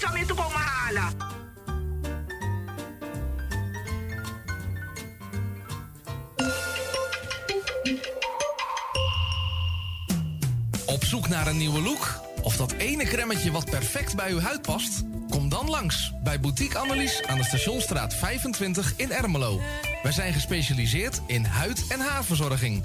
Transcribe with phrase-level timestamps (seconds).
[0.00, 1.14] gratis om te komen halen.
[10.86, 12.20] Op zoek naar een nieuwe look?
[12.42, 15.02] Of dat ene kremmetje wat perfect bij uw huid past?
[15.30, 19.60] Kom dan langs bij Boutique Annelies aan de Stationstraat 25 in Ermelo.
[20.02, 22.84] Wij zijn gespecialiseerd in huid- en haarverzorging.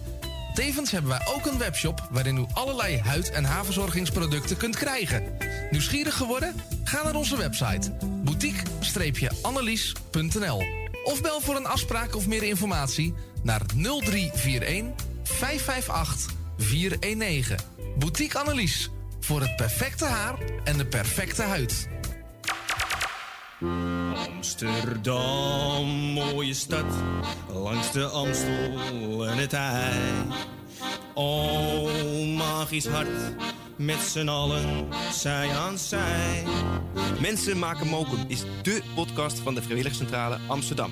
[0.53, 5.40] Tevens hebben wij ook een webshop waarin u allerlei huid- en haarverzorgingsproducten kunt krijgen.
[5.71, 6.55] Nieuwsgierig geworden?
[6.83, 7.91] Ga naar onze website
[8.23, 10.63] boutique-annelies.nl
[11.03, 13.13] of bel voor een afspraak of meer informatie
[13.43, 17.57] naar 0341 558 419.
[17.97, 21.87] Boutique Annelies voor het perfecte haar en de perfecte huid.
[24.35, 26.93] Amsterdam, mooie stad,
[27.53, 29.91] langs de Amstel en het IJ.
[31.13, 31.89] Oh,
[32.37, 33.07] magisch hart,
[33.77, 36.43] met z'n allen, zij aan zij.
[37.19, 40.91] Mensen maken mokum is dé podcast van de Vrijwilligcentrale Amsterdam.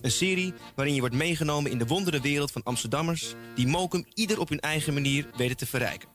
[0.00, 3.34] Een serie waarin je wordt meegenomen in de wondere wereld van Amsterdammers...
[3.54, 6.08] die mokum ieder op hun eigen manier weten te verrijken.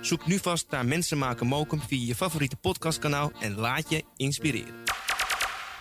[0.00, 3.32] Zoek nu vast naar Mensen maken mokum via je favoriete podcastkanaal...
[3.40, 4.74] en laat je inspireren.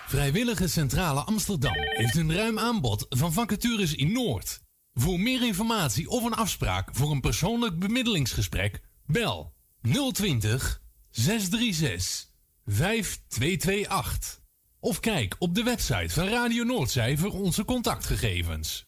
[0.08, 4.62] Vrijwillige Centrale Amsterdam heeft een ruim aanbod van vacatures in Noord.
[4.94, 12.30] Voor meer informatie of een afspraak voor een persoonlijk bemiddelingsgesprek, bel 020 636
[12.66, 14.40] 5228.
[14.80, 18.86] Of kijk op de website van Radio Noordzij voor onze contactgegevens.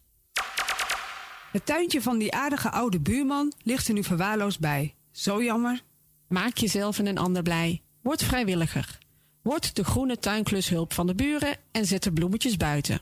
[1.52, 4.96] Het tuintje van die aardige oude buurman ligt er nu verwaarloosd bij.
[5.12, 5.82] Zo jammer.
[6.28, 7.82] Maak jezelf en een ander blij.
[8.02, 8.98] Word vrijwilliger.
[9.42, 13.02] Word de groene tuinklushulp van de buren en zet de bloemetjes buiten.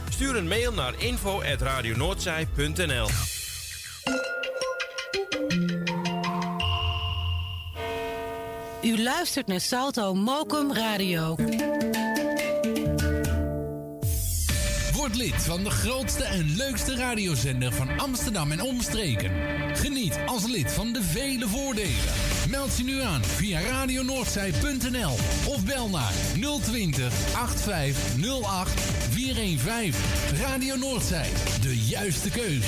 [0.11, 3.07] Stuur een mail naar info.radionoordzij.nl
[8.81, 11.35] U luistert naar Salto Mokum Radio.
[14.93, 19.31] Word lid van de grootste en leukste radiozender van Amsterdam en omstreken.
[19.75, 22.13] Geniet als lid van de vele voordelen.
[22.49, 25.11] Meld je nu aan via radionoordzij.nl
[25.45, 26.13] of bel naar
[26.61, 28.69] 020 8508
[29.33, 29.93] 415.
[30.37, 31.29] Radio Noordzij,
[31.61, 32.65] de juiste keus.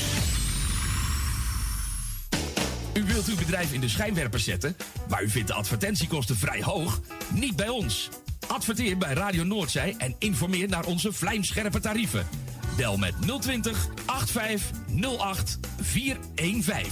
[2.94, 4.76] U wilt uw bedrijf in de schijnwerpers zetten,
[5.10, 7.00] maar u vindt de advertentiekosten vrij hoog?
[7.34, 8.10] Niet bij ons.
[8.48, 12.28] Adverteer bij Radio Noordzij en informeer naar onze vlijmscherpe tarieven.
[12.78, 16.92] Bel met 020 8508 415.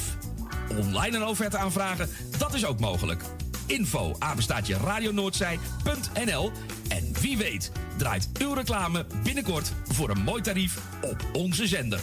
[0.78, 3.24] Online een offerte aanvragen, dat is ook mogelijk.
[3.72, 6.52] Info apenstaatje radionoordzij.nl
[6.88, 12.00] En wie weet draait uw reclame binnenkort voor een mooi tarief op onze zender.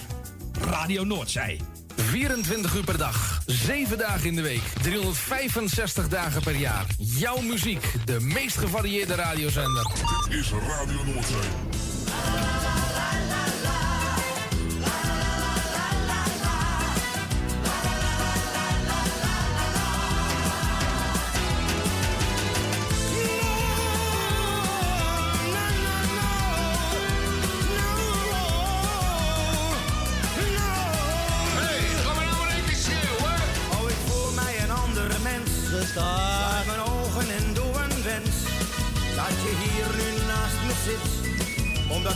[0.60, 1.60] Radio Noordzij.
[1.96, 6.86] 24 uur per dag, 7 dagen in de week, 365 dagen per jaar.
[6.98, 9.86] Jouw muziek, de meest gevarieerde radiozender.
[10.28, 12.57] Dit is Radio Noordzee.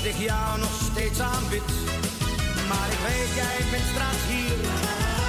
[0.02, 1.68] Omdat ik jou nog steeds aanbid.
[2.68, 4.56] Maar ik weet, jij bent straks hier.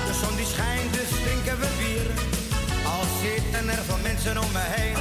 [0.08, 2.08] De zon die schijnt, dus drinken we bier.
[2.86, 4.98] Al zitten er veel mensen om me heen.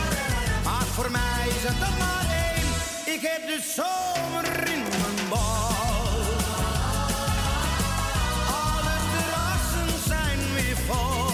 [0.64, 2.68] Maar voor mij is het toch maar één.
[3.14, 5.68] Ik heb de zomer in mijn bal.
[8.64, 11.31] Alle terrassen zijn weer vol.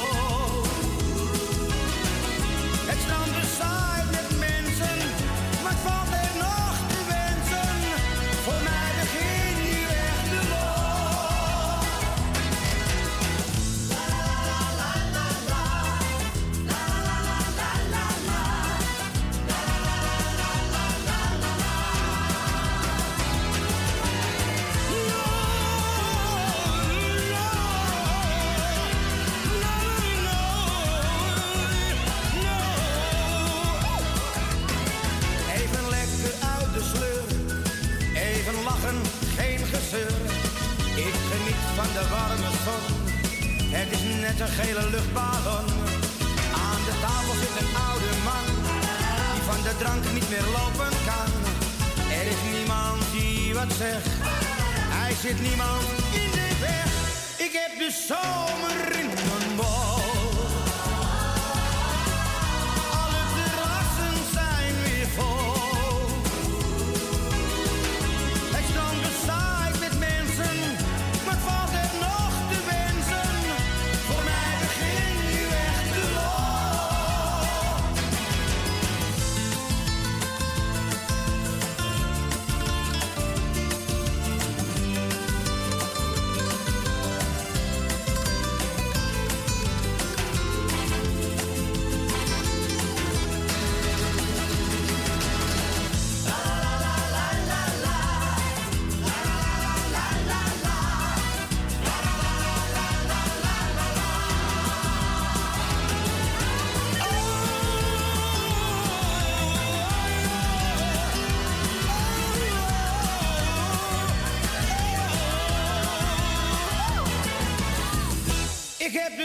[119.09, 119.17] Ik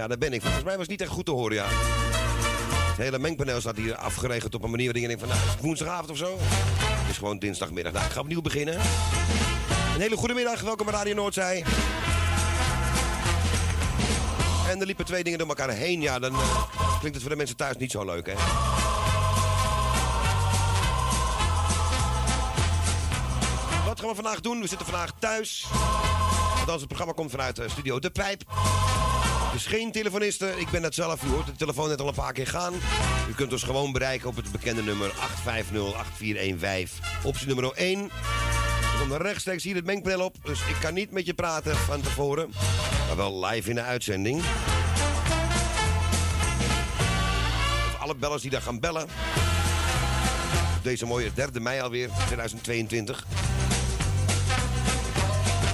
[0.00, 0.42] Ja, daar ben ik.
[0.42, 1.66] Volgens mij was het niet echt goed te horen, ja.
[1.68, 5.62] Het hele mengpaneel staat hier afgeregeld op een manier waarin je denkt van, nou, is
[5.62, 6.38] woensdagavond of zo?
[6.40, 7.92] Het is gewoon dinsdagmiddag.
[7.92, 8.74] Nou, ik ga opnieuw beginnen.
[9.94, 11.64] Een hele goede middag, welkom bij Radio Noordzij.
[14.68, 16.00] En er liepen twee dingen door elkaar heen.
[16.00, 18.34] Ja, dan eh, klinkt het voor de mensen thuis niet zo leuk, hè?
[23.86, 24.60] Wat gaan we vandaag doen?
[24.60, 25.66] We zitten vandaag thuis.
[26.58, 28.42] Althans, het programma komt vanuit eh, Studio De Pijp.
[29.52, 30.58] Dus geen telefonisten.
[30.58, 31.22] Ik ben dat zelf.
[31.22, 32.74] U hoort de telefoon net al een paar keer gaan.
[33.28, 35.14] U kunt ons gewoon bereiken op het bekende nummer 850-8415.
[37.24, 38.00] Optie nummer 1.
[38.00, 38.08] Er
[38.98, 40.36] komt rechtstreeks hier het mengpaneel op.
[40.44, 42.50] Dus ik kan niet met je praten van tevoren.
[43.06, 44.38] Maar wel live in de uitzending.
[47.86, 49.02] Of alle bellers die daar gaan bellen.
[50.76, 53.26] Op deze mooie 3 mei alweer, 2022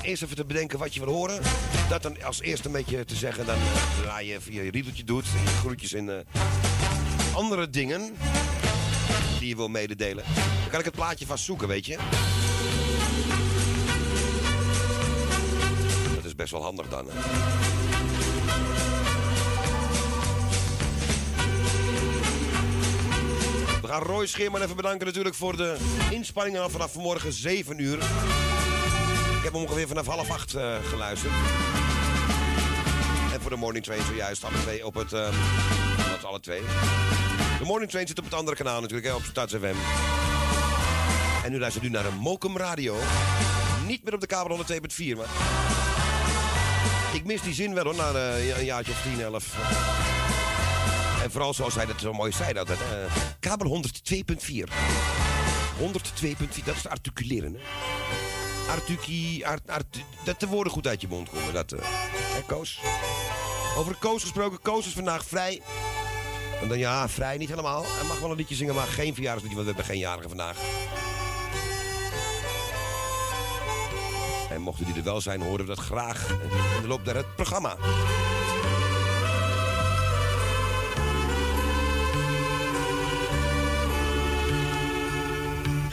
[0.07, 1.41] eerst even te bedenken wat je wil horen.
[1.89, 3.47] Dat dan als eerste een beetje te zeggen.
[3.47, 3.57] Dan
[3.97, 5.25] zodra je via je riedeltje doet.
[5.25, 6.25] Je groetjes en eh,
[7.35, 8.17] andere dingen.
[9.39, 10.25] Die je wil mededelen.
[10.61, 11.97] Dan kan ik het plaatje vast zoeken, weet je.
[16.15, 17.07] Dat is best wel handig dan.
[17.09, 17.13] hè.
[23.81, 25.77] We gaan Roy Scheerman even bedanken natuurlijk voor de
[26.11, 27.99] inspanningen vanaf vanmorgen 7 uur.
[29.47, 31.33] Heb ongeveer vanaf half acht eh, geluisterd.
[33.33, 35.13] En voor de Morning Train zojuist alle twee op het...
[35.13, 35.35] ehm
[36.11, 36.61] dat alle twee.
[37.59, 39.75] De Morning Train zit op het andere kanaal natuurlijk, hè, op Stads FM.
[41.45, 42.97] En nu luistert u naar een Mokum Radio.
[43.87, 45.27] Niet meer op de kabel 102.4, maar...
[47.13, 49.57] Ik mis die zin wel hoor, na eh, een jaartje of 10, 11.
[51.23, 52.79] En vooral zoals hij dat zo mooi zei, altijd.
[52.81, 52.87] eh,
[53.41, 54.69] kabel 102.4.
[55.79, 57.61] 102.4, dat is articuleren, hè.
[58.71, 61.53] Artuki, Art, Art, dat de woorden goed uit je mond komen.
[61.53, 61.81] Dat, eh.
[62.47, 62.81] Koos.
[63.77, 64.61] Over Koos gesproken.
[64.61, 65.63] Koos is vandaag vrij.
[66.61, 67.85] En dan ja, vrij niet helemaal.
[67.87, 70.57] Hij mag wel een liedje zingen, maar geen verjaardagsliedje, want we hebben geen jarige vandaag.
[74.51, 77.35] En mochten die er wel zijn, horen we dat graag in de loop naar het
[77.35, 77.77] programma.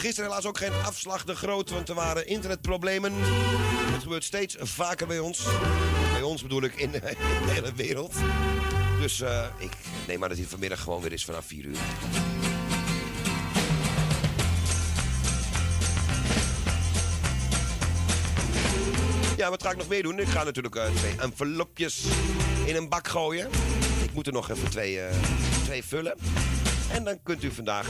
[0.03, 3.13] Gisteren helaas ook geen afslag de groot, want er waren internetproblemen.
[3.93, 5.45] Het gebeurt steeds vaker bij ons.
[6.12, 6.91] Bij ons bedoel ik in,
[7.45, 8.13] de hele wereld.
[9.00, 9.72] Dus eh, ik
[10.07, 11.77] neem aan dat hij vanmiddag gewoon weer is vanaf 4 uur.
[19.38, 20.19] Ja, wat ga ik nog meer doen?
[20.19, 22.05] Ik ga natuurlijk eh, twee envelopjes
[22.65, 23.50] in een bak gooien.
[24.03, 25.15] Ik moet er nog even twee, eh,
[25.63, 26.17] twee vullen.
[26.91, 27.88] En dan kunt u vandaag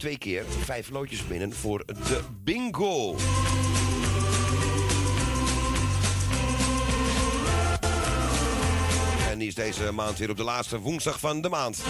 [0.00, 3.16] twee keer vijf loodjes winnen voor de bingo.
[9.30, 11.82] En die is deze maand weer op de laatste woensdag van de maand.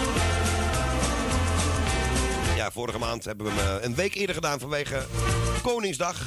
[2.55, 5.05] Ja, vorige maand hebben we hem eh, een week eerder gedaan vanwege
[5.61, 6.21] Koningsdag.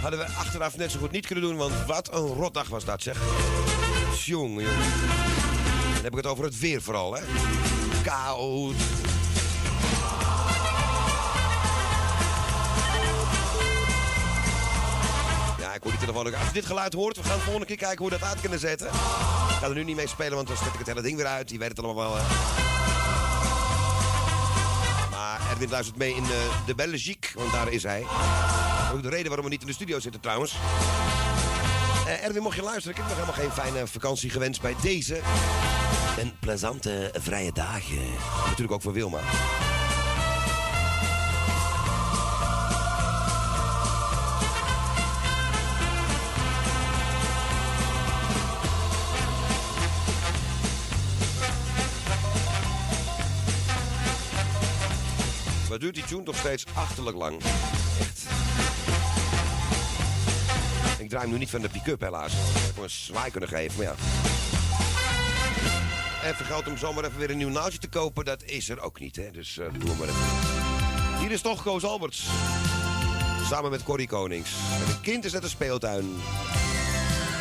[0.00, 3.02] Hadden we achteraf net zo goed niet kunnen doen, want wat een rotdag was dat,
[3.02, 3.20] zeg.
[4.24, 4.78] Jongen, jongen.
[5.94, 7.22] Dan heb ik het over het weer vooral, hè.
[8.04, 8.74] Koud.
[15.78, 16.34] Ik hoor die telefoon ook.
[16.34, 18.40] Als je dit geluid hoort, we gaan de volgende keer kijken hoe we dat uit
[18.40, 18.86] kunnen zetten.
[18.86, 18.92] Ik
[19.60, 21.48] ga er nu niet mee spelen, want dan zet ik het hele ding weer uit.
[21.48, 22.16] Die weet het allemaal wel.
[22.16, 22.22] hè.
[25.10, 28.04] Maar Erwin luistert mee in de, de Belgique, want daar is hij.
[28.94, 30.54] Ook de reden waarom we niet in de studio zitten trouwens.
[32.06, 35.20] Eh, Erwin, mocht je luisteren, ik heb nog helemaal geen fijne vakantie gewenst bij deze.
[36.18, 37.98] Een plezante vrije dagen.
[38.44, 39.18] Natuurlijk ook voor Wilma.
[55.68, 57.40] Wat duurt die tune toch steeds achterlijk lang?
[58.00, 58.22] Echt.
[60.98, 62.32] Ik draai hem nu niet van de pick-up helaas.
[62.32, 63.94] Ik gewoon een zwaai kunnen geven, maar ja.
[66.22, 69.00] En vergeld om zomaar even weer een nieuw naaldje te kopen, dat is er ook
[69.00, 69.30] niet, hè.
[69.30, 71.18] Dus eh doen we maar even.
[71.18, 72.26] Hier is toch Koos Alberts.
[73.48, 74.50] Samen met Corrie Konings.
[74.72, 76.16] En een kind is net een speeltuin.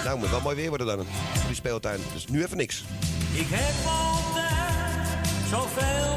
[0.04, 1.06] Nou, moet wel mooi weer worden dan,
[1.46, 2.00] die speeltuin.
[2.14, 2.84] Dus nu even niks.
[3.34, 6.17] Ik heb altijd zoveel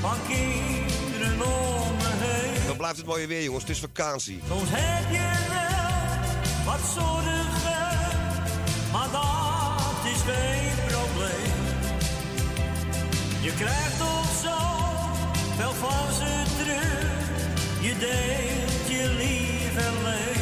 [0.00, 2.66] van kinderen om me heen.
[2.66, 3.62] Dan blijft het mooie weer, jongens.
[3.62, 4.40] Het is vakantie.
[4.48, 7.98] Soms heb je wel wat zorgen,
[8.92, 11.66] maar dat is geen probleem.
[13.40, 14.58] Je krijgt toch zo
[15.56, 17.28] veel van ze terug,
[17.80, 20.37] je deelt je lief en leed.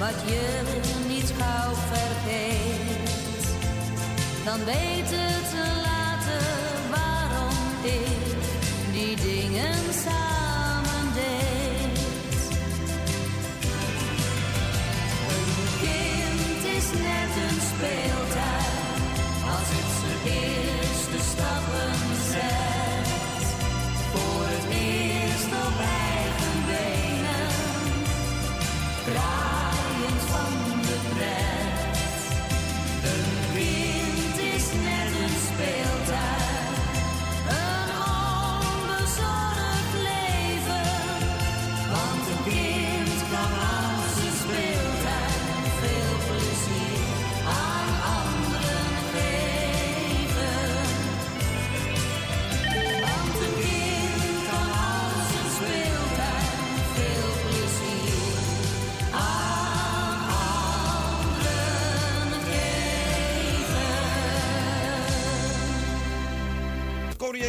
[0.00, 0.60] Wat je
[1.08, 3.46] niet gauw vergeet.
[4.44, 5.52] Dan weet het
[5.82, 6.48] later
[6.90, 8.40] waarom ik
[8.92, 11.98] die dingen samen deed.
[15.34, 15.54] Een
[15.84, 19.00] kind is net een speeltuin,
[19.54, 21.99] als het zijn eerste stappen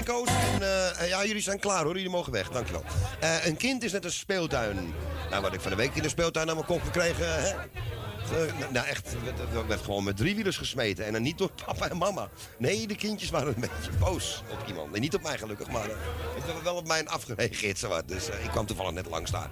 [0.08, 1.96] en eh, ja, jullie zijn klaar hoor.
[1.96, 2.50] Jullie mogen weg.
[2.50, 2.84] Dankjewel.
[3.20, 4.94] Eh een kind is net een speeltuin.
[5.30, 7.42] Nou, wat ik van de week in de speeltuin aan mijn kop gekregen.
[7.42, 7.54] Hè?
[8.32, 11.06] Eh, nou, echt, werd- werd- gewoon met driewielers gesmeten.
[11.06, 12.30] En dan niet door papa en mama.
[12.58, 14.92] Nee, de kindjes waren een beetje boos op iemand.
[14.92, 15.88] Nee, niet op mij gelukkig, maar
[16.46, 17.78] werd wel op mij afgereageerd.
[17.78, 18.08] Zowat.
[18.08, 19.50] Dus eh, ik kwam toevallig net langs daar.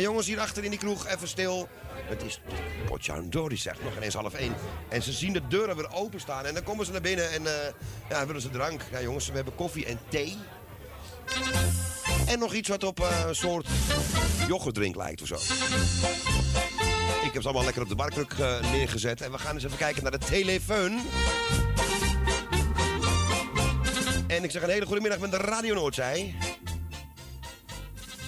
[0.00, 1.68] Jongens, hier achter in die kroeg, even stil.
[1.94, 2.40] Het is
[2.86, 4.54] Potjandori, zegt nog ineens half één.
[4.88, 6.44] En ze zien de deuren weer openstaan.
[6.46, 7.42] En dan komen ze naar binnen en
[8.08, 8.82] ja, willen ze drank.
[8.92, 10.36] Ja, jongens, we hebben koffie en thee.
[12.26, 13.66] En nog iets wat op een soort
[14.48, 15.36] yoghurtdrink lijkt of zo.
[17.24, 19.20] Ik heb ze allemaal lekker op de barkruk eh, neergezet.
[19.20, 21.00] En we gaan eens even kijken naar de telefoon.
[24.26, 26.34] En ik zeg een hele goede middag met de Radio Noordzij.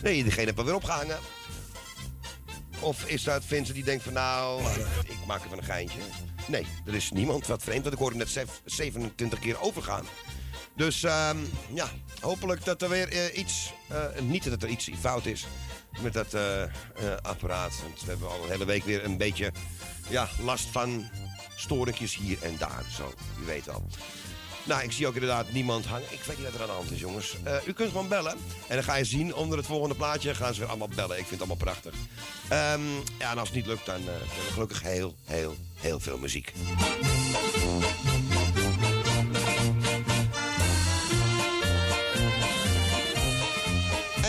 [0.02, 1.18] Nee, diegene heeft alweer opgehangen.
[2.80, 4.62] Of is dat Vincent die denkt van nou,
[5.09, 5.98] ik maak van een geintje.
[6.46, 10.05] Nee, er is niemand wat vreemd, want ik hoorde net zef- 27 keer overgaan.
[10.76, 11.37] Dus ehm,
[11.74, 11.88] ja,
[12.20, 15.46] hopelijk dat er weer eh, iets, eh, niet dat er iets fout is
[16.00, 16.70] met dat eh, eh,
[17.22, 17.72] apparaat.
[17.83, 19.52] Want we hebben al een hele week weer een beetje
[20.09, 21.09] ja, last van
[21.57, 22.85] storingjes hier en daar.
[22.96, 23.87] Zo, u weet al.
[24.64, 26.07] Nou, ik zie ook inderdaad niemand hangen.
[26.11, 27.37] Ik weet niet wat er aan de hand is, jongens.
[27.42, 28.33] Eh, u kunt gewoon bellen.
[28.68, 31.18] En dan ga je zien, onder het volgende plaatje gaan ze weer allemaal bellen.
[31.18, 31.94] Ik vind het allemaal prachtig.
[32.48, 32.81] Ehm,
[33.18, 36.52] ja, en als het niet lukt, dan we gelukkig heel, heel, heel veel muziek.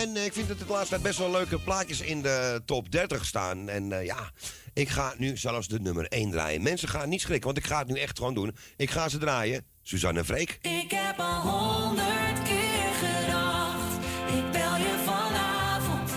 [0.04, 2.62] En eh, ik vind dat het de laatste tijd best wel leuke plaatjes in de
[2.64, 3.68] top 30 staan.
[3.68, 4.30] En eh, ja,
[4.72, 6.62] ik ga nu zelfs de nummer 1 draaien.
[6.62, 8.56] Mensen gaan niet schrikken, want ik ga het nu echt gewoon doen.
[8.76, 9.64] Ik ga ze draaien.
[9.82, 10.58] Suzanne en Freek.
[10.62, 13.94] Ik heb al honderd keer gedacht,
[14.26, 16.10] ik bel je vanavond.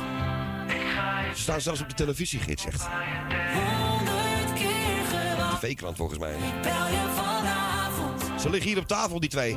[1.36, 2.88] Ze staan zelfs op de televisiegids, echt.
[3.54, 6.36] Honderd keer gewacht, TV-krant volgens mij.
[6.62, 8.42] bel je vanavond.
[8.42, 9.56] Ze liggen hier op tafel, die twee.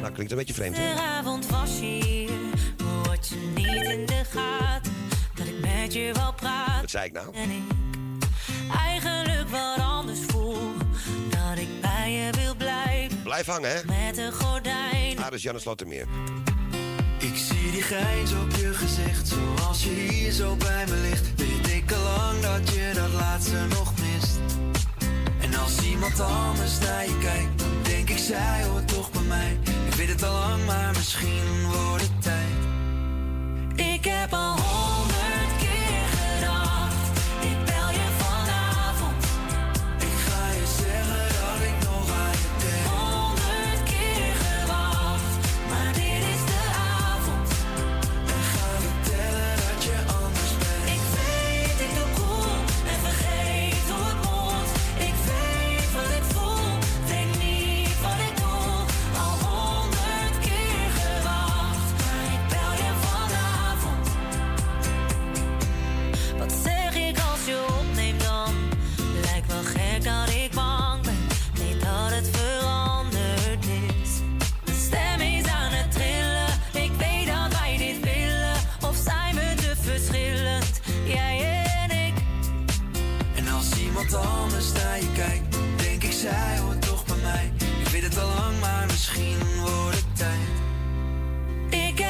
[0.00, 1.22] Nou, klinkt een beetje vreemd, hè?
[1.50, 2.30] Was hier,
[3.14, 4.92] had je niet in de gaten
[5.34, 6.80] dat ik met je wou praten.
[6.80, 7.34] Wat zei ik nou?
[7.34, 7.62] En ik
[8.84, 10.58] eigenlijk wat anders voel,
[11.28, 13.84] dat ik bij je wil blijven Blijf hangen, hè?
[13.84, 15.16] met een gordijn.
[15.16, 16.06] Daar is Janne Slottermeer.
[17.18, 21.34] Ik zie die grijns op je gezicht, zoals je hier zo bij me ligt.
[21.36, 24.38] Weet ik al lang dat je dat laatste nog mist.
[25.40, 29.58] En als iemand anders naar je kijkt, dan denk ik, zij hoort toch bij mij.
[29.86, 32.53] Ik weet het al lang, maar misschien wordt het tijd.
[34.24, 35.03] Ik heb al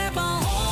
[0.04, 0.63] Ik heb al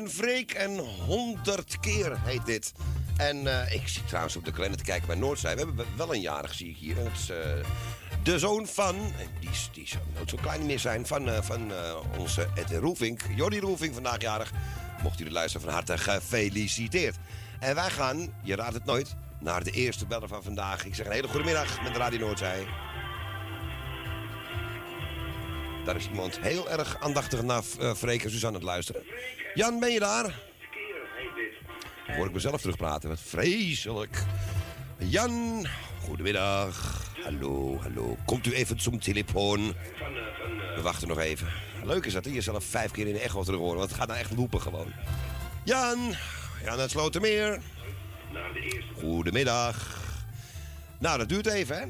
[0.00, 2.72] en Freek en 100 keer heet dit.
[3.16, 5.54] En eh, ik zit trouwens op de kalender te kijken bij Noordzij.
[5.54, 6.94] We hebben wel een jarig, zie ik hier.
[6.94, 7.38] Dat is eh,
[8.22, 8.96] de zoon van,
[9.40, 11.72] die, die zou nooit zo klein meer zijn, van, eh, van
[12.18, 13.20] onze Ed Roelvink.
[13.36, 14.52] Jordi Roelvink, vandaag jarig.
[15.02, 17.16] Mocht u de luisteren, van harte gefeliciteerd.
[17.58, 20.84] En wij gaan, je raadt het nooit, naar de eerste beller van vandaag.
[20.84, 22.66] Ik zeg een hele goede middag met Radio Noordzij.
[25.84, 29.02] Daar is iemand heel erg aandachtig naar uh, Freek en aan het luisteren.
[29.54, 30.22] Jan, ben je daar?
[32.06, 33.08] Dan hoor ik mezelf terugpraten.
[33.08, 34.24] Wat vreselijk.
[34.98, 35.66] Jan,
[36.02, 37.04] goedemiddag.
[37.22, 38.16] Hallo, hallo.
[38.24, 39.74] Komt u even zum telefoon?
[40.74, 41.48] We wachten nog even.
[41.84, 43.78] Leuk is dat hij jezelf vijf keer in de echo terug horen.
[43.78, 44.92] Want het gaat nou echt loepen gewoon.
[45.64, 46.14] Jan,
[46.64, 47.60] Jan uit Slotermeer.
[48.98, 49.98] Goedemiddag.
[50.98, 51.86] Nou, dat duurt even, hè?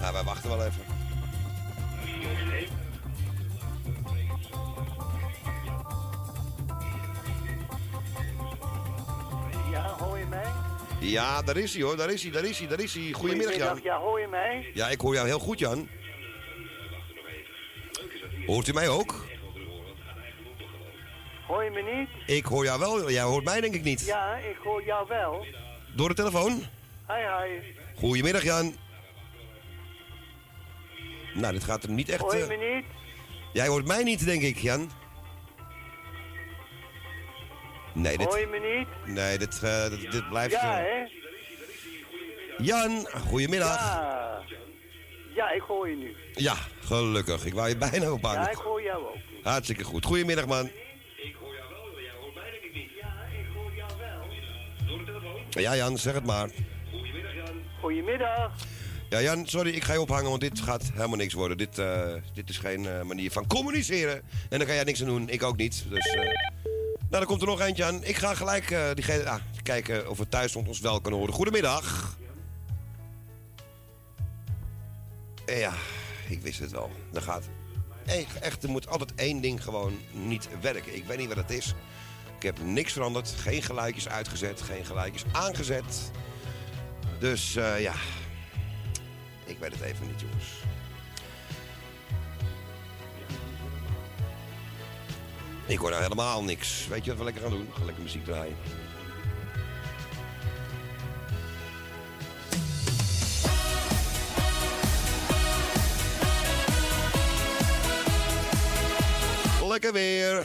[0.00, 0.97] Nou, wij wachten wel even.
[10.28, 10.44] Mij?
[11.00, 13.12] Ja, daar is hij hoor, daar is hij, daar is hij, daar is hij.
[13.12, 13.80] Goedemiddag Jan.
[13.82, 14.70] Ja, hoor je mij?
[14.74, 15.88] Ja, ik hoor jou heel goed Jan.
[18.46, 19.26] Hoort u mij ook?
[21.46, 22.36] Hoor je me niet?
[22.38, 24.04] Ik hoor jou wel, jij hoort mij denk ik niet.
[24.06, 25.46] Ja, ik hoor jou wel.
[25.94, 26.52] Door de telefoon?
[27.08, 27.60] Hi, hi.
[27.94, 28.74] Goedemiddag Jan.
[31.34, 32.20] Nou, dit gaat er niet echt...
[32.20, 32.84] Hoor je eh, me niet?
[33.52, 34.90] Jij hoort mij niet, denk ik, Jan.
[37.98, 38.26] Nee, dit...
[38.26, 39.14] Hoor je me niet?
[39.14, 40.52] Nee, dit, eh, dit, dit blijft...
[40.52, 41.06] Ja, hè?
[42.58, 43.76] Jan, goedemiddag.
[43.76, 44.42] Ja.
[45.34, 46.16] Ja, ik hoor je nu.
[46.32, 47.44] Ja, gelukkig.
[47.44, 48.40] Ik wou je bijna ophangen.
[48.40, 49.16] Ja, ik hoor jou ook.
[49.42, 50.04] Hartstikke goed.
[50.04, 50.70] Goedemiddag, man.
[55.50, 56.50] Ja, Jan, zeg het maar.
[57.80, 58.52] Goedemiddag.
[59.08, 61.56] Ja, Jan, sorry, ik ga je ophangen, want dit gaat helemaal niks worden.
[61.56, 64.22] Dit, eh, dit is geen eh, manier van communiceren.
[64.48, 65.84] En daar kan jij niks aan doen, ik ook niet.
[65.88, 66.16] Dus,
[67.08, 68.04] nou, dan komt er nog eentje aan.
[68.04, 71.34] Ik ga gelijk eh, diegene, ah, kijken of we thuis rond ons wel kunnen horen.
[71.34, 72.16] Goedemiddag.
[75.46, 75.72] Ja,
[76.28, 76.90] ik wist het wel.
[77.12, 77.44] Er gaat...
[78.40, 80.96] Echt, er moet altijd één ding gewoon niet werken.
[80.96, 81.74] Ik weet niet wat het is.
[82.36, 83.28] Ik heb niks veranderd.
[83.28, 86.10] Geen geluidjes uitgezet, geen geluidjes aangezet.
[87.18, 87.94] Dus eh, ja,
[89.44, 90.57] ik weet het even niet, jongens.
[95.68, 96.86] Ik hoor nou helemaal niks.
[96.86, 97.68] Weet je wat we lekker gaan doen?
[97.78, 98.56] Ga lekker muziek draaien.
[109.68, 110.42] Lekker weer.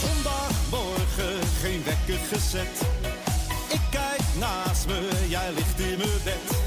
[0.00, 2.82] Zondagmorgen geen wekker gezet.
[3.68, 6.59] Ik kijk naast me, jij ligt in mijn bed.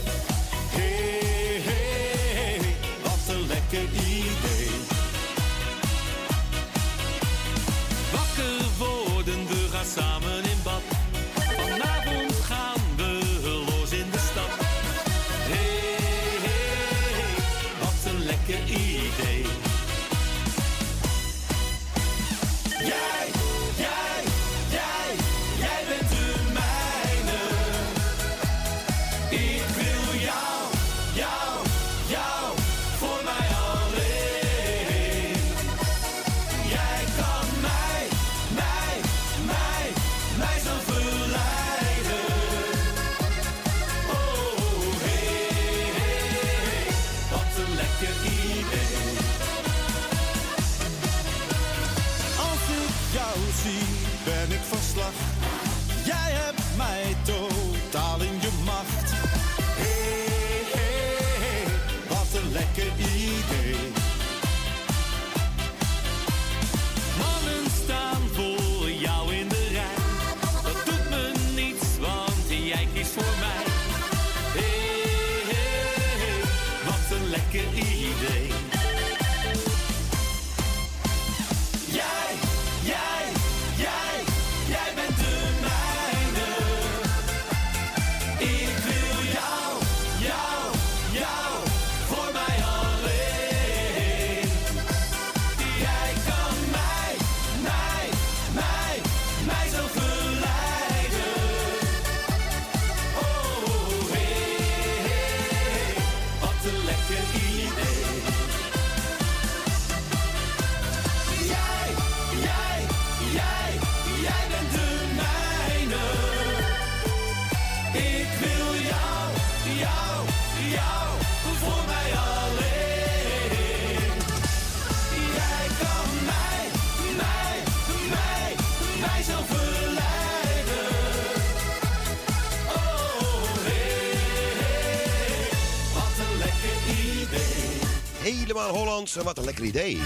[138.69, 139.97] Hollands en wat een lekker idee.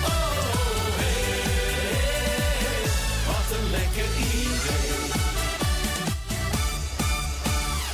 [3.27, 4.45] Wat een lekker idee.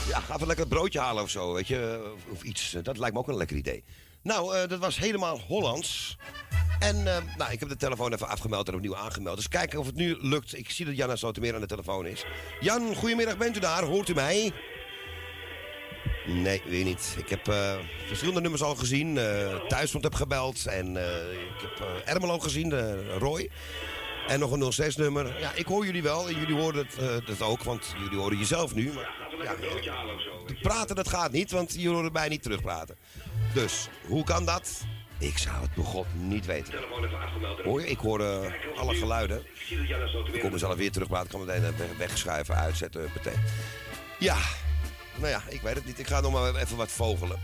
[0.08, 2.12] Ja, ga even lekker broodje halen of zo, weet je.
[2.32, 2.76] Of, iets.
[2.84, 3.84] Dat lijkt me ook een lekker idee.
[4.21, 6.17] Nou, eh, dat was helemaal Hollands.
[6.80, 9.36] En eh, nou, ik heb de telefoon even afgemeld en opnieuw aangemeld.
[9.36, 10.58] Dus kijken of het nu lukt.
[10.58, 12.26] Ik zie dat Jan meer aan de telefoon is.
[12.60, 13.84] Jan, goedemiddag, bent u daar?
[13.84, 14.54] Hoort u mij?
[16.25, 17.15] Nee, weer niet.
[17.17, 17.73] Ik heb eh,
[18.07, 19.17] verschillende nummers al gezien.
[19.17, 20.65] eh Thuisfront heb gebeld.
[20.65, 22.73] En eh, ik heb Ermelo gezien,
[23.17, 23.49] Roy.
[24.27, 25.39] En nog een 06-nummer.
[25.39, 26.27] Ja, ik hoor jullie wel.
[26.27, 28.91] En jullie horen het, dat ook, want jullie horen jezelf nu.
[28.93, 29.12] Maar,
[29.43, 29.53] ja,
[30.62, 32.95] praten, dat gaat niet, want jullie horen mij niet terugpraten.
[33.53, 34.81] Dus, hoe kan dat?
[35.19, 36.73] Ik zou het begot niet weten.
[37.63, 37.88] Hoor je?
[37.88, 38.19] Ik hoor
[38.75, 39.43] alle geluiden.
[40.31, 41.25] Ik kom mezelf weer terugpraten.
[41.25, 43.39] Ik kan meteen weg- wegschuiven, uitzetten, meteen.
[44.19, 44.38] Ja,
[45.15, 45.99] nou ja, ik weet het niet.
[45.99, 47.39] Ik ga nog maar even wat vogelen.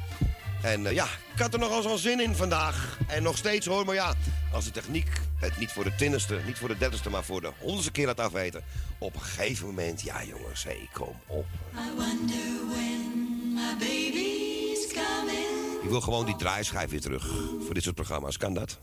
[0.62, 2.98] En eh, ja, ik had er nogal zo'n zin in vandaag.
[3.08, 4.14] En nog steeds hoor, maar ja,
[4.52, 7.52] als de techniek het niet voor de tinnigste, niet voor de dertigste, maar voor de
[7.60, 8.64] honderdste keer laat afweten.
[8.98, 11.46] Op een gegeven moment, ja jongens, hé, kom op.
[11.74, 15.84] I wonder when my baby's coming.
[15.84, 17.28] Ik wil gewoon die draaischijf weer terug
[17.66, 18.38] voor dit soort programma's.
[18.38, 18.80] Kan dat?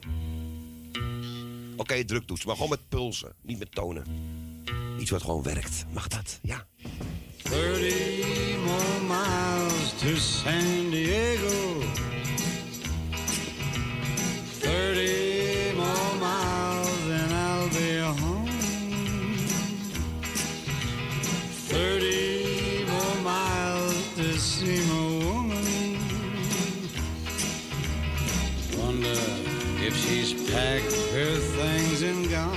[1.76, 4.04] Oké, druktoets, maar gewoon met pulsen, niet met tonen.
[4.98, 5.84] Iets wat gewoon werkt.
[5.92, 6.38] Mag dat?
[6.42, 6.66] Ja.
[7.46, 11.80] 30 more miles to San Diego.
[14.66, 18.48] 30 more miles and I'll be home.
[21.68, 25.98] 30 more miles to see my woman.
[28.76, 29.20] Wonder
[29.86, 32.55] if she's packed her things and gone.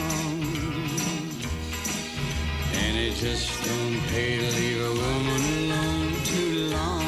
[3.20, 7.02] Just don't pay to leave a woman alone too long.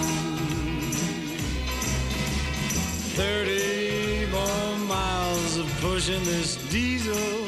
[3.16, 7.48] Thirty more miles of pushing this diesel.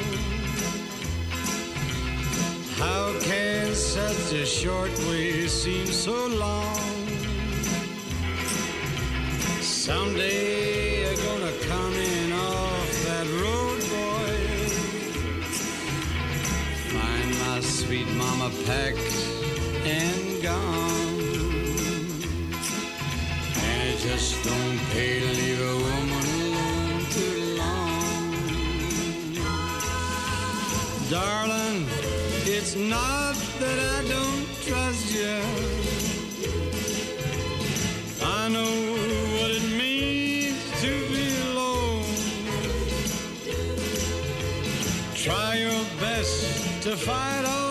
[2.78, 6.78] How can such a short way seem so long?
[9.60, 12.13] Someday you're gonna come in
[18.44, 18.98] mama packed
[19.84, 21.20] and gone.
[23.56, 28.34] And it just don't pay to leave a woman alone too long.
[31.10, 31.86] Darling,
[32.44, 35.36] it's not that I don't trust you.
[38.22, 38.74] I know
[39.36, 42.04] what it means to be alone.
[45.14, 47.63] Try your best to fight off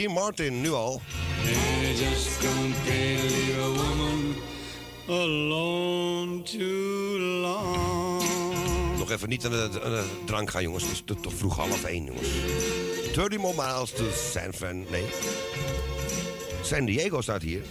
[0.00, 1.00] Dean Martin, nu al.
[1.98, 4.34] Just don't leave a woman
[5.08, 8.22] alone too long.
[8.98, 10.82] Nog even niet aan de, aan de drank gaan, jongens.
[10.82, 12.28] Het is toch- toch vroeg half één, jongens.
[13.14, 14.84] 30 more miles to San Fran...
[14.90, 15.04] Nee.
[16.62, 17.62] San Diego staat hier.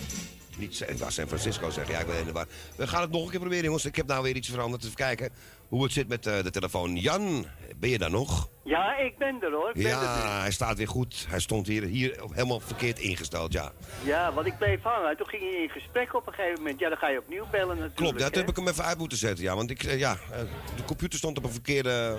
[0.59, 1.93] Niet wou San Francisco zeggen.
[1.93, 2.47] Ja, ik ben in de war.
[2.75, 3.85] We gaan het nog een keer proberen, jongens.
[3.85, 4.83] Ik heb nou weer iets veranderd.
[4.83, 5.29] Even kijken
[5.67, 6.95] hoe het zit met eh, de telefoon.
[6.95, 7.45] Jan,
[7.75, 8.49] ben je daar nog?
[8.63, 9.69] Ja, ik ben er hoor.
[9.69, 11.25] Ik ben er Ja, hij staat weer goed.
[11.29, 13.71] Hij stond hier, hier helemaal verkeerd ingesteld, ja.
[14.03, 15.17] Ja, want ik bleef hangen.
[15.17, 16.79] Toen ging hij in gesprek op een gegeven moment.
[16.79, 17.95] Ja, dan ga je opnieuw bellen natuurlijk.
[17.95, 18.39] Klopt, dat hè?
[18.39, 19.55] heb ik hem even uit moeten zetten, ja.
[19.55, 20.39] Want ik, eh, ja, eh,
[20.75, 22.17] de computer stond op een verkeerde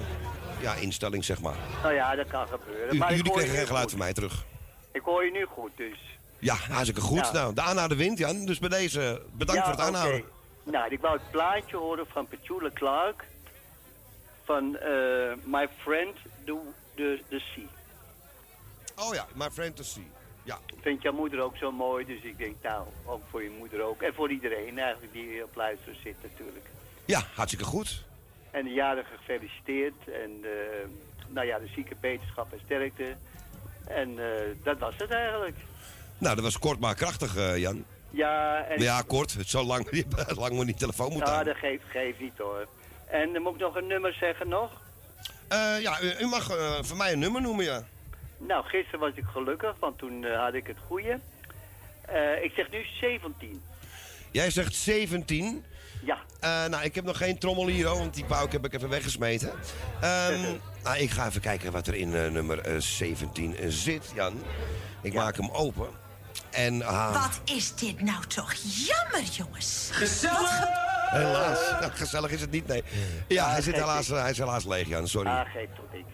[0.61, 1.57] ja, instelling, zeg maar.
[1.83, 2.95] Nou ja, dat kan gebeuren.
[2.95, 3.91] U- maar jullie je kregen geen geluid goed.
[3.91, 4.45] van mij terug.
[4.93, 6.10] Ik hoor je nu goed, dus.
[6.41, 7.19] Ja, hartstikke goed.
[7.19, 7.33] Ja.
[7.33, 8.45] Nou, de aanhouden wint, Jan.
[8.45, 10.21] Dus bij deze, bedankt voor het aanhouden.
[10.21, 10.71] oké.
[10.71, 13.25] Nou, ik wou het plaatje horen van Petula Clark.
[14.45, 16.59] Van eh, My Friend the,
[16.95, 17.65] the, the Sea.
[19.07, 20.11] Oh ja, My Friend to See.
[20.43, 20.59] Ja.
[20.81, 24.03] Vindt jouw moeder ook zo mooi, dus ik denk, nou, ook voor je moeder ook.
[24.03, 26.67] En voor iedereen eigenlijk die op luisteren zit natuurlijk.
[27.05, 28.05] Ja, hartstikke goed.
[28.51, 29.95] En de jarige gefeliciteerd.
[30.25, 30.89] En eh,
[31.29, 33.17] nou ja, de zieke beterschap en sterkte.
[33.87, 35.57] En eh, dat was het eigenlijk.
[36.21, 37.85] Nou, dat was kort maar krachtig, eh, Jan.
[38.11, 38.83] Ja, en...
[38.83, 39.37] Ja, kort.
[39.47, 40.05] Zo lang,
[40.43, 42.67] lang moet niet telefoon moeten Ja, dat geeft, geeft niet hoor.
[43.07, 44.71] En dan moet ik nog een nummer zeggen nog?
[45.49, 47.83] Eh, ja, u, u mag eh, voor mij een nummer noemen, ja.
[48.39, 51.19] Nou, gisteren was ik gelukkig, want toen eh, had ik het goede.
[52.07, 53.63] Eh, ik zeg nu 17.
[54.31, 55.65] Jij zegt 17.
[56.05, 56.19] Ja.
[56.41, 58.89] Eh, nou, ik heb nog geen trommel hier, hoor, want die pauk heb ik even
[58.89, 59.53] weggesmeten.
[60.01, 60.41] Ehm,
[60.85, 64.43] nou, ik ga even kijken wat er in eh, nummer eh, 17 zit, Jan.
[65.03, 65.89] Ik maak hem open.
[66.51, 69.89] En, ah, Wat is dit nou toch jammer, jongens.
[69.93, 70.59] Gezellig!
[71.11, 71.59] helaas.
[71.81, 72.83] Nou, gezellig is het niet, nee.
[73.29, 75.31] Ja, hij, zit geeft helaas, hij is helaas leeg, Jan, sorry.
[75.31, 76.05] Ah, geeft toch niks.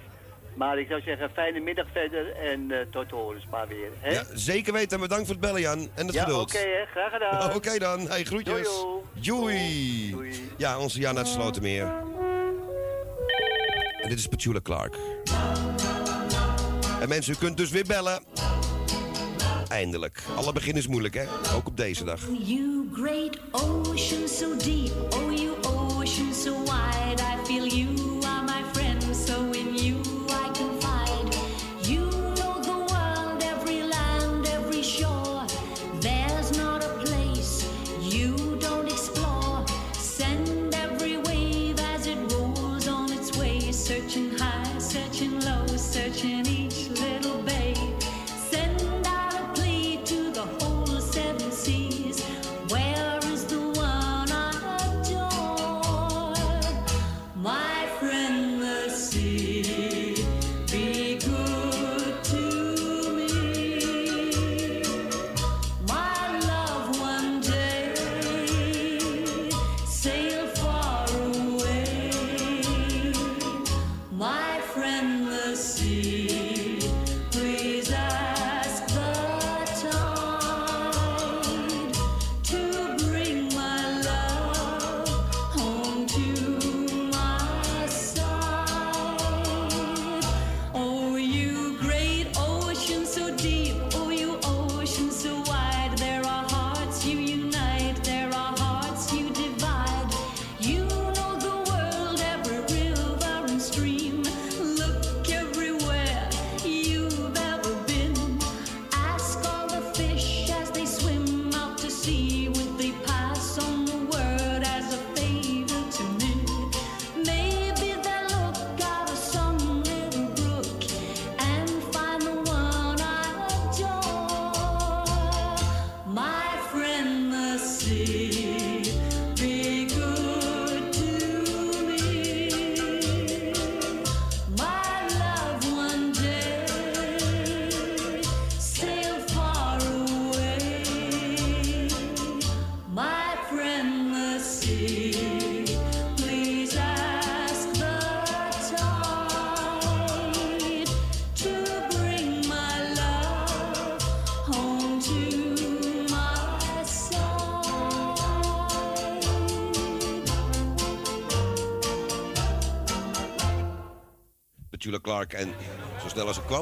[0.55, 3.89] Maar ik zou zeggen, fijne middag verder en eh, tot horens maar weer.
[3.99, 4.11] Hè?
[4.11, 5.01] Ja, zeker weten.
[5.01, 5.89] Bedankt voor het bellen, Jan.
[5.95, 6.55] En het Ja, geduld.
[6.55, 6.87] oké.
[6.91, 7.55] Graag gedaan.
[7.55, 8.09] Oké dan.
[8.09, 8.69] Hey, groetjes.
[9.13, 10.51] Doei, Joei.
[10.57, 11.93] Ja, onze Jan uit Slotermeer.
[14.03, 14.97] En dit is Petula Clark.
[17.01, 18.23] En mensen, u kunt dus weer bellen.
[19.69, 20.23] Eindelijk.
[20.37, 21.25] Alle begin is moeilijk, hè?
[21.57, 22.21] Ook op deze dag.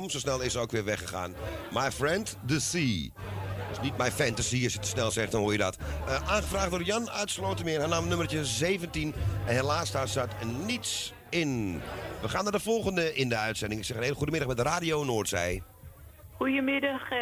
[0.09, 1.35] Kwam, zo snel is ze ook weer weggegaan.
[1.73, 3.09] My friend, the sea.
[3.69, 4.65] Dat is niet mijn fantasy.
[4.65, 5.77] Als je het snel zegt, dan hoor je dat.
[6.07, 7.79] Eh, aangevraagd door Jan uit Slotermeer.
[7.79, 9.15] Hij nam nummertje 17.
[9.47, 10.31] En helaas, daar zat
[10.67, 11.81] niets in.
[12.21, 13.81] We gaan naar de volgende in de uitzending.
[13.81, 15.63] Ik zeg een hele goede middag met Radio Noordzij.
[16.37, 17.19] Goedemiddag, eh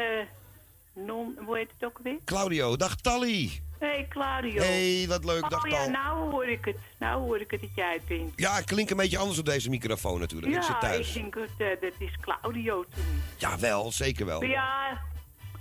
[0.94, 2.18] non, hoe heet het ook weer?
[2.24, 3.62] Claudio, dag Tally.
[3.82, 4.62] Hey Claudio.
[4.62, 5.90] Hey, wat leuk, dag Oh ja, Tal.
[5.90, 6.76] nou hoor ik het.
[6.98, 8.32] Nou hoor ik het dat jij het bent.
[8.36, 10.54] Ja, ik klink een beetje anders op deze microfoon natuurlijk.
[10.54, 11.08] ik zit Ja, thuis.
[11.08, 13.04] ik denk dat eh, dat is Claudio toen.
[13.38, 14.44] Ja, wel, zeker wel.
[14.44, 15.00] Ja,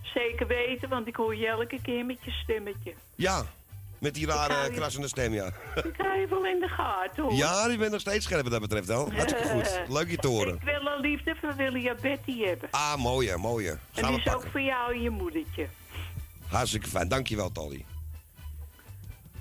[0.03, 2.93] zeker weten, want ik hoor je elke keer met je stemmetje.
[3.15, 3.43] Ja,
[3.99, 5.45] met die rare krassende stem, ja.
[5.75, 7.33] Ik ga je wel in de gaten hoor.
[7.33, 9.11] Ja, die bent nog steeds scherp wat dat betreft, al.
[9.11, 9.81] Hartstikke goed.
[9.97, 10.55] Leuk je te horen.
[10.55, 12.67] Ik wil een liefde voor William Betty hebben.
[12.71, 13.77] Ah, mooie, mooie.
[13.93, 15.67] En die is ook voor jou en je moedertje.
[16.47, 17.07] Hartstikke fijn.
[17.07, 17.85] Dankjewel, Tally.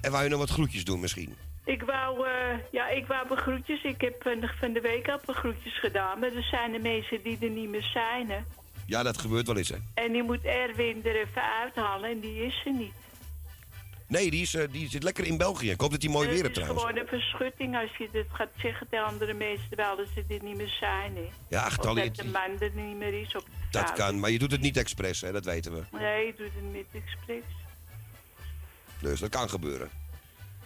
[0.01, 1.35] En wou je nog wat groetjes doen misschien?
[1.65, 2.33] Ik wou, eh,
[2.71, 3.83] ja, ik wou mijn groetjes.
[3.83, 6.19] Ik heb van de, van de week al mijn groetjes gedaan.
[6.19, 8.39] Maar er zijn de mensen die er niet meer zijn, hè.
[8.87, 9.77] Ja, dat gebeurt wel eens, hè.
[9.95, 12.93] En die moet Erwin er even uithalen en die is er niet.
[14.07, 15.71] Nee, die, is, eh, die zit lekker in België.
[15.71, 16.87] Ik hoop dat hij mooi weer het hebt is trouwens.
[16.87, 20.57] gewoon een verschutting als je dit gaat zeggen tegen andere mensen terwijl ze er niet
[20.57, 21.29] meer zijn, hè.
[21.49, 24.51] Ja, ach, dat de man er niet meer is op Dat kan, maar je doet
[24.51, 25.33] het niet expres, hè.
[25.33, 25.83] Dat weten we.
[25.99, 27.45] Nee, ik doe het niet expres.
[29.01, 29.91] Dus dat kan gebeuren.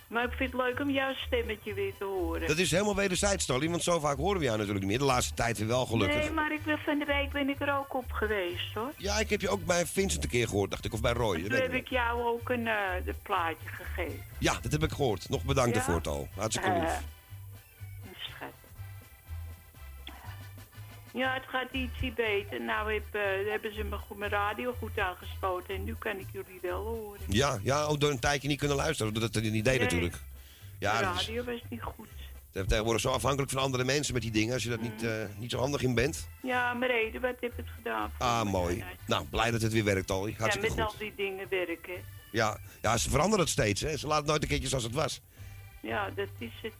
[0.08, 2.46] Maar ik vind het leuk om jouw stemmetje weer te horen.
[2.48, 5.06] Dat is helemaal wederzijds, Tolly, want zo vaak horen we jou natuurlijk niet meer.
[5.06, 6.18] De laatste tijd weer wel, gelukkig.
[6.20, 8.90] Nee, maar ik ben van de week ben ik er ook op geweest, hoor.
[8.96, 11.42] Ja, ik heb je ook bij Vincent een keer gehoord, dacht ik, of bij Roy.
[11.42, 12.74] Toen heb ik jou ook een eh,
[13.04, 14.22] de plaatje gegeven.
[14.38, 15.28] Ja, dat heb ik gehoord.
[15.28, 15.80] Nog bedankt Ja?
[15.84, 16.28] ervoor, Tal.
[16.36, 17.00] Hartstikke Eh, lief.
[21.14, 22.60] Ja, het gaat ietsje beter.
[22.60, 26.26] Nou heb, eh, hebben ze me goed, mijn radio goed aangespoten en nu kan ik
[26.32, 27.20] jullie wel horen.
[27.28, 29.82] Ja, ja, ook door een tijdje niet kunnen luisteren, doordat het niet deed Nee.
[29.82, 30.16] natuurlijk.
[30.78, 32.08] Ja, de dat is radio was niet goed.
[32.52, 35.50] tegenwoordig zo afhankelijk van andere mensen met die dingen, als je dat niet, eh, niet
[35.50, 36.28] zo handig in bent.
[36.42, 38.12] Ja, maar reden, wat heb het gedaan?
[38.18, 38.84] Ah, mooi.
[39.06, 40.34] Nou, blij dat het weer werkt, Tolly.
[40.38, 40.80] Ja, met goed.
[40.80, 41.94] al die dingen werken.
[42.32, 43.96] Ja, ja, ze veranderen het steeds, hè.
[43.96, 45.20] Ze laten het nooit een keertje zoals het was.
[45.80, 46.72] Ja, dat is het.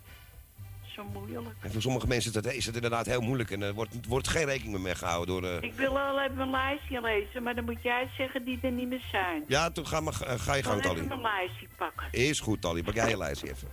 [0.95, 1.55] Zo moeilijk.
[1.61, 4.28] En voor sommige mensen is het, is het inderdaad heel moeilijk en er wordt, wordt
[4.28, 5.51] geen rekening meer mee gehouden door...
[5.51, 8.70] eh, Ik wil al even een lijstje lezen, maar dan moet jij zeggen die er
[8.72, 9.45] niet meer zijn.
[9.47, 10.99] Ja, toen ga, maar, eh, ga je gang, Tally.
[10.99, 12.07] even een lijstje pakken.
[12.11, 12.82] Is goed, Tally.
[12.82, 13.68] Pak jij je lijstje even.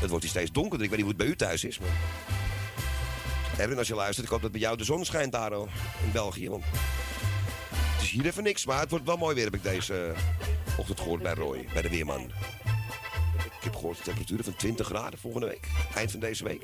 [0.00, 0.82] Het wordt hier steeds donkerder.
[0.86, 1.88] Ik weet niet hoe het bij u thuis is, maar...
[3.58, 6.48] Erwin, als je luistert, ik hoop dat bij jou de zon schijnt daar in België.
[6.48, 6.64] Want
[8.00, 10.78] het is hier even niks, maar het wordt wel mooi weer, heb ik deze eh,
[10.78, 12.20] ochtend gehoord bij Roy, bij de weerman.
[13.44, 15.68] Ik heb gehoord temperaturen van 20 graden volgende week.
[15.94, 16.60] Eind van deze week.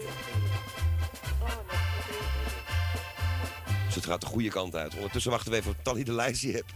[3.87, 4.95] Dus het gaat de goede kant uit.
[4.95, 6.73] Ondertussen wachten we even of Tally de lijstje hebt.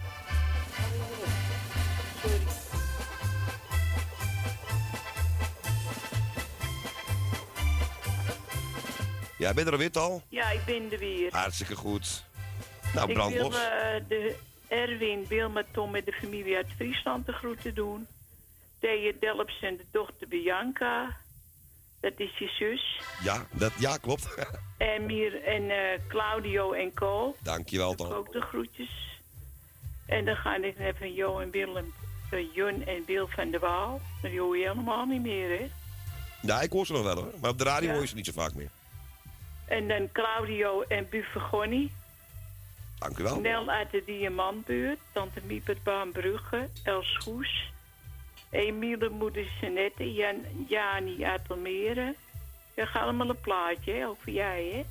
[9.39, 10.23] Ja, ben je er alweer, Tal?
[10.29, 11.33] Ja, ik ben er weer.
[11.33, 12.25] Hartstikke goed.
[12.95, 13.55] Nou, ik brand wil los.
[13.55, 13.61] eh,
[14.09, 14.37] de
[14.71, 18.07] Erwin, Wilma, Tom en de familie uit Friesland de groeten doen.
[18.81, 21.17] Thea Delps en de dochter Bianca.
[22.01, 23.01] Dat is je zus.
[23.25, 24.29] Ja, dat, ja, klopt.
[24.79, 27.37] En, Mier, en eh, Claudio en Co.
[27.43, 28.15] Dankjewel, Tal.
[28.15, 29.19] Ook de groetjes.
[30.07, 31.93] En dan ga ik even Jo en Willem,
[32.35, 34.01] uh, Jun en Wil van der Waal.
[34.23, 35.71] Die hoor je helemaal niet meer, hè?
[36.43, 37.33] Ja, ik hoor ze nog wel hoor.
[37.41, 37.93] Maar op de radio Ja.
[37.93, 38.69] hoor je ze niet zo vaak meer.
[39.67, 41.93] En dan Claudio en Buffegonni.
[43.01, 43.41] Dank.
[43.41, 44.99] Nel uit de Diamantbuurt.
[45.13, 46.69] Tante Miep uit Baanbrugge.
[46.83, 47.73] Els Goes.
[48.51, 50.13] Emiele moeder Jeanette.
[50.13, 50.37] Jan,
[50.69, 52.15] Jani uit Almere.
[52.75, 54.85] Je gaat allemaal een plaatje, voor jij, hè?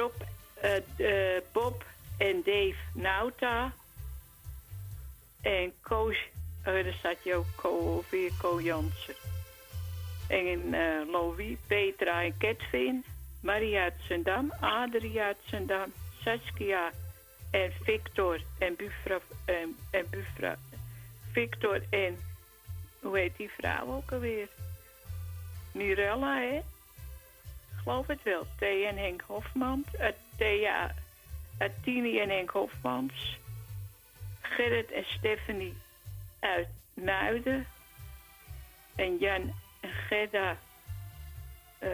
[0.00, 0.12] Rob,
[0.54, 1.84] eh, eh, Bob
[2.18, 3.72] en Dave Nauta.
[5.40, 6.16] En Koos,
[6.58, 9.14] oh, daar staat je Ko, weer Ko Jansen.
[10.28, 13.04] En eh Louis, Petra en Ketvin.
[13.40, 15.92] Maria uit Zendam, Adrie uit Zendam,
[16.24, 16.90] Saskia
[17.50, 20.56] en Victor en Bufra, en, en.
[21.32, 22.18] Victor en,
[23.00, 24.48] hoe heet die vrouw ook alweer?
[25.72, 26.60] Mirella, hè?
[27.82, 28.46] Geloof het wel.
[28.58, 29.86] Thea en Henk Hofmans.
[30.00, 30.06] Uh,
[30.36, 30.94] Thea,
[31.60, 33.38] uh, Tini en Henk Hofmans.
[34.40, 35.74] Gerrit en Stephanie
[36.38, 37.66] uit Muiden.
[38.94, 40.56] En Jan en Gerda.
[41.78, 41.88] eh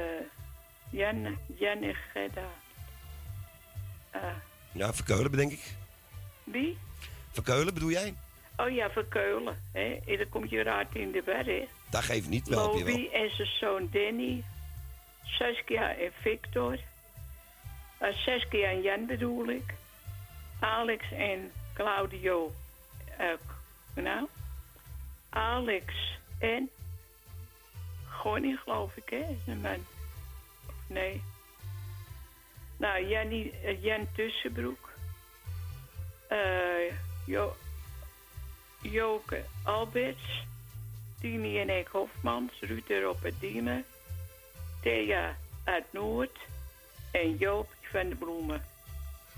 [0.91, 2.49] Jan, Jan en Gerda.
[4.23, 4.29] Eh,
[4.73, 5.75] Ja, Verkeulen bedenk ik.
[6.45, 6.79] wie?
[7.33, 8.15] Verkeulen bedoel jij?
[8.57, 9.63] Oh ja, Verkeulen.
[9.73, 9.99] Hè?
[10.07, 11.69] En dan komt je raad in de war, hè?
[11.91, 13.11] Dat geeft niet, wel je wel.
[13.23, 14.45] En zijn zoon Danny.
[15.25, 16.79] Saskia en Victor.
[17.99, 19.75] Eh, Saskia en Jan bedoel ik.
[20.61, 22.53] Alex en Claudio.
[23.19, 23.27] eh,
[23.95, 24.27] nou,
[25.29, 25.85] Alex
[26.39, 26.71] en
[28.09, 29.17] Gonnie, geloof ik, hè?
[29.17, 29.85] Is een man.
[30.67, 31.23] Of nee.
[32.77, 34.89] Nou, Jannie, eh, Jan Tussenbroek.
[36.29, 37.57] Eh jo,
[38.83, 40.45] Joke Alberts.
[41.21, 42.53] Tini en ik Hofmans.
[42.61, 43.85] Ruud erop het Diemen.
[44.83, 46.39] Thea uit Noord.
[47.11, 48.65] En Joop van de Bloemen.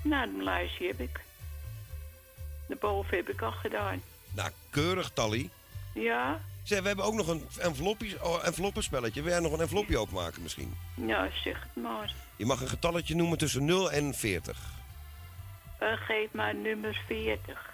[0.02, 1.20] Nou, een lijstje heb ik.
[2.68, 4.02] Daarboven heb ik al gedaan.
[4.34, 5.50] Nou, keurig, Tally.
[5.94, 6.40] Ja?
[6.62, 7.42] Zeg, we hebben ook nog een
[8.22, 9.22] oh, enveloppenspelletje.
[9.22, 10.74] Wil jij nog een envelopje openmaken misschien?
[10.94, 12.14] Ja, zeg het maar.
[12.38, 14.58] Je mag een getalletje noemen tussen 0 en 40.
[15.78, 17.70] Eh, geef maar nummer 40.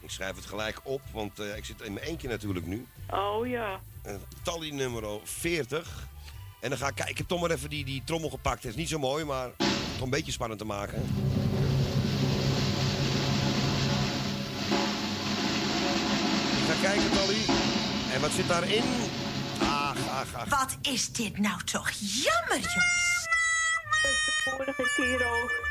[0.00, 2.86] Ik schrijf het gelijk op, want eh, ik zit in mijn eentje natuurlijk nu.
[3.10, 3.80] Oh ja.
[4.02, 6.08] Een tally nummer 40.
[6.60, 7.12] En dan ga ik kijken.
[7.12, 8.62] Ik heb toch maar even die, die trommel gepakt.
[8.62, 11.02] Het is niet zo mooi, maar toch een beetje spannend te maken.
[16.58, 17.44] Ik ga kijken, Tally.
[18.12, 18.82] En wat zit daarin?
[19.60, 20.48] Ach, ach, ach.
[20.48, 23.29] Wat is dit nou toch jammer, jongens?
[24.02, 25.68] De vorige keer ook.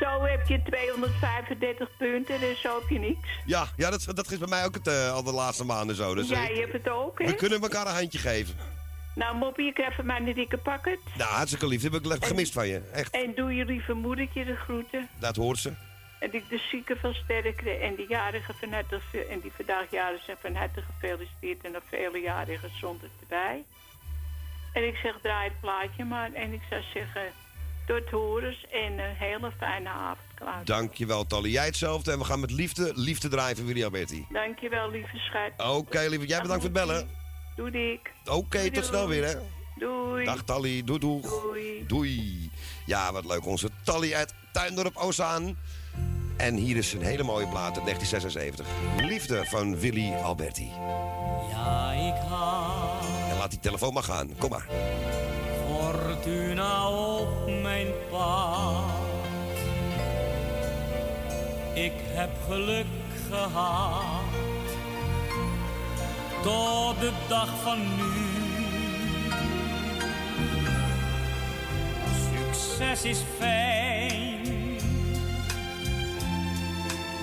[0.00, 3.28] Zo heb je 235 punten en zo heb je niks.
[3.46, 6.14] Ja, ja dat, dat is bij mij ook het, eh, al de laatste maanden zo.
[6.14, 7.26] Dus, eh, Jij hebt het ook, hè?
[7.26, 8.56] we kunnen elkaar een handje geven.
[9.14, 10.98] Nou, Moppie, ik even mijn dikke pakket.
[11.16, 11.82] Nou, hartstikke lief.
[11.82, 12.80] Dat heb ik gemist van je.
[12.92, 15.08] Echt, En doe je lieve moedertje de groeten.
[15.18, 15.72] dat hoort ze.
[16.20, 19.00] En ik de zieken van sterkte en de jarigen van harte,
[19.30, 23.64] en die vandaag jaren zijn van harte gefeliciteerd en nog vele jaren gezondheid erbij.
[24.72, 26.32] En ik zeg, draai het plaatje maar.
[26.32, 27.22] En ik zou zeggen,
[27.86, 30.64] tot horens en een hele fijne avond, Klaus.
[30.64, 31.50] Dankjewel, Tally.
[31.50, 32.12] Jij hetzelfde.
[32.12, 34.26] En we gaan met liefde, liefde draaien van Willy Alberti.
[34.30, 35.74] Dankjewel, lieve schat.
[35.76, 36.26] Oké, lieve.
[36.26, 37.08] Jij bedankt voor het bellen.
[37.56, 38.12] Doe dik.
[38.24, 39.34] Oké, tot snel weer, hè.
[39.76, 40.24] Doei.
[40.24, 41.42] Dag Tally, doei doeg.
[41.42, 41.86] Doei.
[41.86, 42.50] Doei.
[42.86, 43.46] Ja, wat leuk.
[43.46, 45.56] Onze Tally uit Tuindorp Ozaan.
[46.36, 48.66] En hier is een hele mooie plaat uit 1976.
[48.96, 50.70] Liefde van Willy Alberti.
[51.50, 54.36] Ja, ik haal En laat die telefoon maar gaan.
[54.38, 54.66] Kom maar.
[56.24, 58.84] Fortuna op mijn pad.
[61.74, 62.86] Ik heb geluk
[63.30, 64.24] gehad.
[66.42, 68.12] Tot de dag van nu.
[72.22, 74.40] Succes is fijn.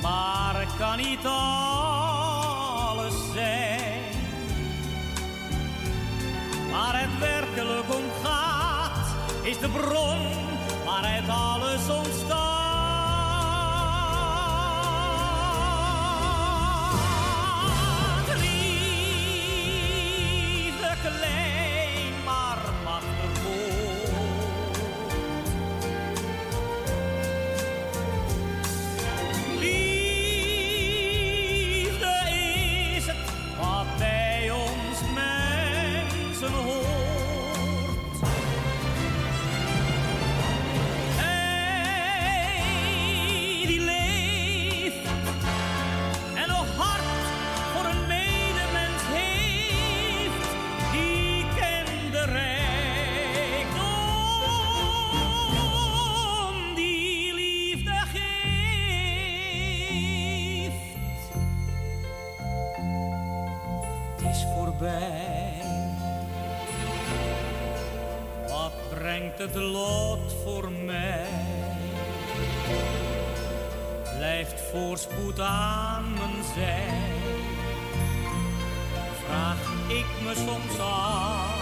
[0.02, 3.99] Maar kan niet alles zijn.
[6.72, 7.89] Waar het werkelijk
[9.43, 10.17] is de bron
[10.85, 12.61] waaruit alles ontstaat.
[69.41, 71.25] Het lot voor mij?
[74.17, 76.83] Blijft voorspoed aan mijn zij?
[79.25, 81.59] Vraag ik me soms af.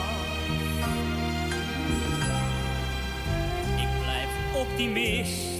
[3.78, 5.59] Ik blijf optimist.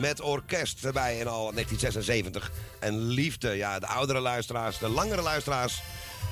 [0.00, 2.50] Met orkest erbij en al 1976.
[2.78, 5.82] En liefde, ja, de oudere luisteraars, de langere luisteraars.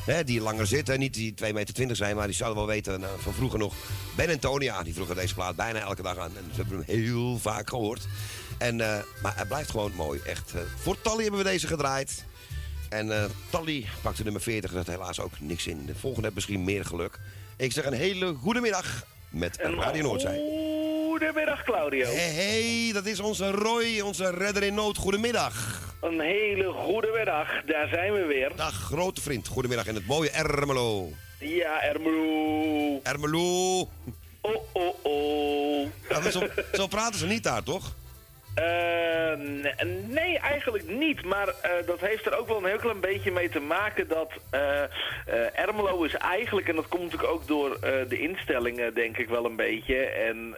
[0.06, 3.20] Hè, die langer zitten, niet die 2,20 meter zijn, maar die zouden wel weten nou,
[3.20, 3.74] van vroeger nog.
[4.14, 6.36] Ben en Tonia, die vroegen deze plaat bijna elke dag aan.
[6.36, 8.06] En ze hebben hem heel vaak gehoord.
[8.58, 10.52] En, eh, maar het blijft gewoon mooi, echt.
[10.54, 10.60] eh.
[10.76, 12.24] voor Tally hebben we deze gedraaid.
[12.96, 15.86] En eh Tally pakte nummer 40, er zat helaas ook niks in.
[15.86, 17.18] De volgende heeft misschien meer geluk.
[17.56, 20.40] Ik zeg een hele goede middag met Radio Noordzij.
[21.08, 22.06] Goedemiddag Claudio.
[22.06, 24.96] Hé, hey, dat is onze Roy, onze redder in nood.
[24.96, 25.80] Goedemiddag.
[26.00, 28.52] Een hele goede middag, daar zijn we weer.
[28.56, 29.48] Dag, grote vriend.
[29.48, 31.10] Goedemiddag in het mooie Ermelo.
[31.38, 33.00] Ja, Ermelo.
[33.02, 33.78] Ermelo.
[34.40, 35.88] Oh, oh, oh.
[36.08, 36.42] Ja, zo,
[36.72, 37.94] zo praten ze niet daar, toch?
[38.56, 41.24] N- nee, eigenlijk niet.
[41.24, 44.32] Maar eh, dat heeft er ook wel een heel klein beetje mee te maken dat
[44.50, 47.78] eh, Ermelo is eigenlijk, en dat komt natuurlijk ook door
[48.08, 49.96] de instellingen denk ik wel een beetje.
[50.04, 50.56] En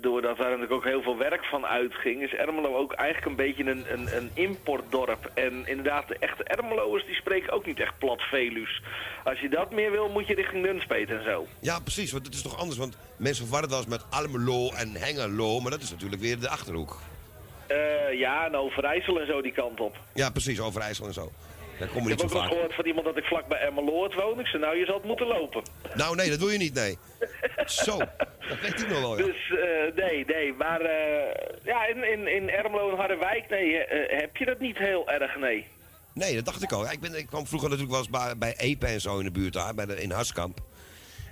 [0.00, 3.64] doordat daar natuurlijk ook heel veel werk van uitging, is Ermelo ook eigenlijk een beetje
[3.64, 5.30] een, een, een importdorp.
[5.34, 8.82] En inderdaad, de echte Ermeloers die spreken ook niet echt plat Velus.
[9.24, 11.46] Als je dat meer wil, moet je richting Nunspeet en zo.
[11.60, 12.78] Ja, precies, want het is toch anders.
[12.78, 15.60] Want mensen verwarren het wel eens met Almelo en Hengelo.
[15.60, 16.98] Maar dat is natuurlijk weer de Achterhoek.
[17.66, 19.96] Eh, ja, en Overijssel en zo die kant op.
[20.14, 21.32] Ja, precies, Overijssel en zo.
[21.78, 23.58] Daar komen we Ik niet heb zo ook gehoord van iemand dat ik vlak bij
[23.58, 24.40] Emmeloord woon.
[24.40, 25.62] Ik zei, nou, je zal het moeten lopen.
[25.94, 26.98] Nou, nee, dat doe je niet, nee.
[27.84, 29.24] Zo, dat weet ik nog wel, ja.
[29.24, 30.52] Dus, eh, nee, nee.
[30.52, 34.78] Maar eh, ja, in, in, in Ermelo en Harderwijk, nee, eh, heb je dat niet
[34.78, 35.66] heel erg, nee.
[36.14, 36.84] Nee, dat dacht ik al.
[36.84, 39.24] Ja, ik, ben, ik kwam vroeger natuurlijk wel eens bij, bij Epe en zo in
[39.24, 40.60] de buurt daar, bij de, in Haskamp.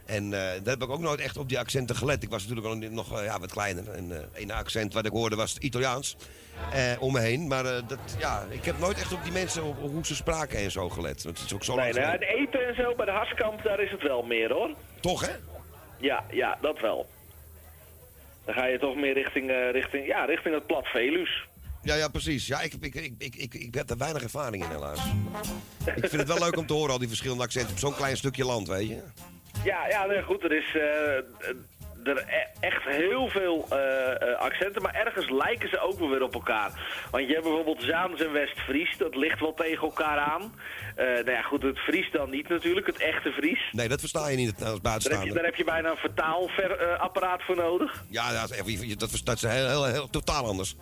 [0.07, 2.22] En eh, daar heb ik ook nooit echt op die accenten gelet.
[2.22, 3.90] Ik was natuurlijk al nog eh, ja, wat kleiner.
[3.90, 6.16] En eh één accent wat ik hoorde was het Italiaans
[6.98, 7.46] om me heen.
[7.46, 10.59] Maar dat, ja, ik heb nooit echt op die mensen, op, op hoe ze spraken
[10.59, 11.22] en zo gelet.
[11.22, 13.80] Want het is ook zo Nee, nou, de eten en zo, bij de Haskamp, daar
[13.80, 14.70] is het wel meer, hoor.
[15.00, 15.32] Toch, hè?
[15.98, 17.07] Ja, ja, dat wel.
[18.44, 21.46] Dan ga je toch meer richting, richting, ja, richting het plat Velus.
[21.82, 22.46] Ja, ja, precies.
[22.46, 24.98] Ja, ik, ik, ik, ik, ik, ik heb er weinig ervaring in, helaas.
[25.84, 28.16] ik vind het wel leuk om te horen, al die verschillende accenten op zo'n klein
[28.16, 29.02] stukje land, weet je.
[29.64, 31.16] Ja, ja, nee, goed, er is eh,
[32.04, 33.78] er e- echt heel veel eh,
[34.30, 36.70] eh, accenten, maar ergens lijken ze ook wel weer op elkaar.
[37.11, 40.54] Want je hebt bijvoorbeeld Zaans en West-Fries, dat ligt wel tegen elkaar aan.
[40.96, 43.61] Eh nou ja, goed, het Fries dan niet natuurlijk, het echte Fries.
[43.72, 45.34] Nee, dat versta je niet als Daar heb je, buitenstaander.
[45.34, 48.04] daar heb je bijna een vertaalapparaat voor nodig.
[48.11, 50.76] Ja, dat is, dat, dat is heel, heel, heel, totaal anders.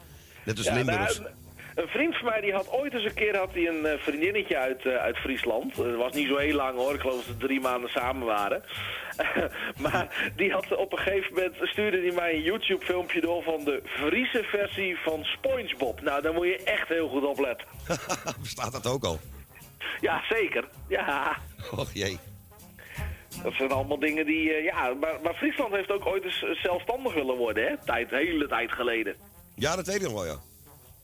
[0.45, 1.21] Net als Ja, Limburgs.
[1.75, 4.57] Een vriend van mij die had ooit eens een keer had hij een eh, vriendinnetje
[4.57, 5.77] uit, eh, uit Friesland.
[5.77, 8.63] Dat was niet zo heel lang hoor, ik geloof dat ze drie maanden samen waren.
[9.85, 13.65] maar die had op een gegeven moment, stuurde hij mij een YouTube filmpje door van
[13.65, 16.01] de Friese versie van Spongebob.
[16.03, 17.67] Nou, daar moet je echt heel goed op letten.
[18.43, 19.19] Bestaat dat ook al?
[20.01, 20.65] Ja, zeker.
[20.89, 21.37] Ja,
[21.71, 22.19] Och jee.
[23.43, 26.51] dat zijn allemaal dingen die, eh, ja, maar, maar Friesland heeft ook ooit eens eh,
[26.51, 27.77] zelfstandig willen worden, hè?
[27.85, 29.15] Tijd, hele tijd geleden.
[29.55, 30.39] Ja, dat weet ik nog wel, ja.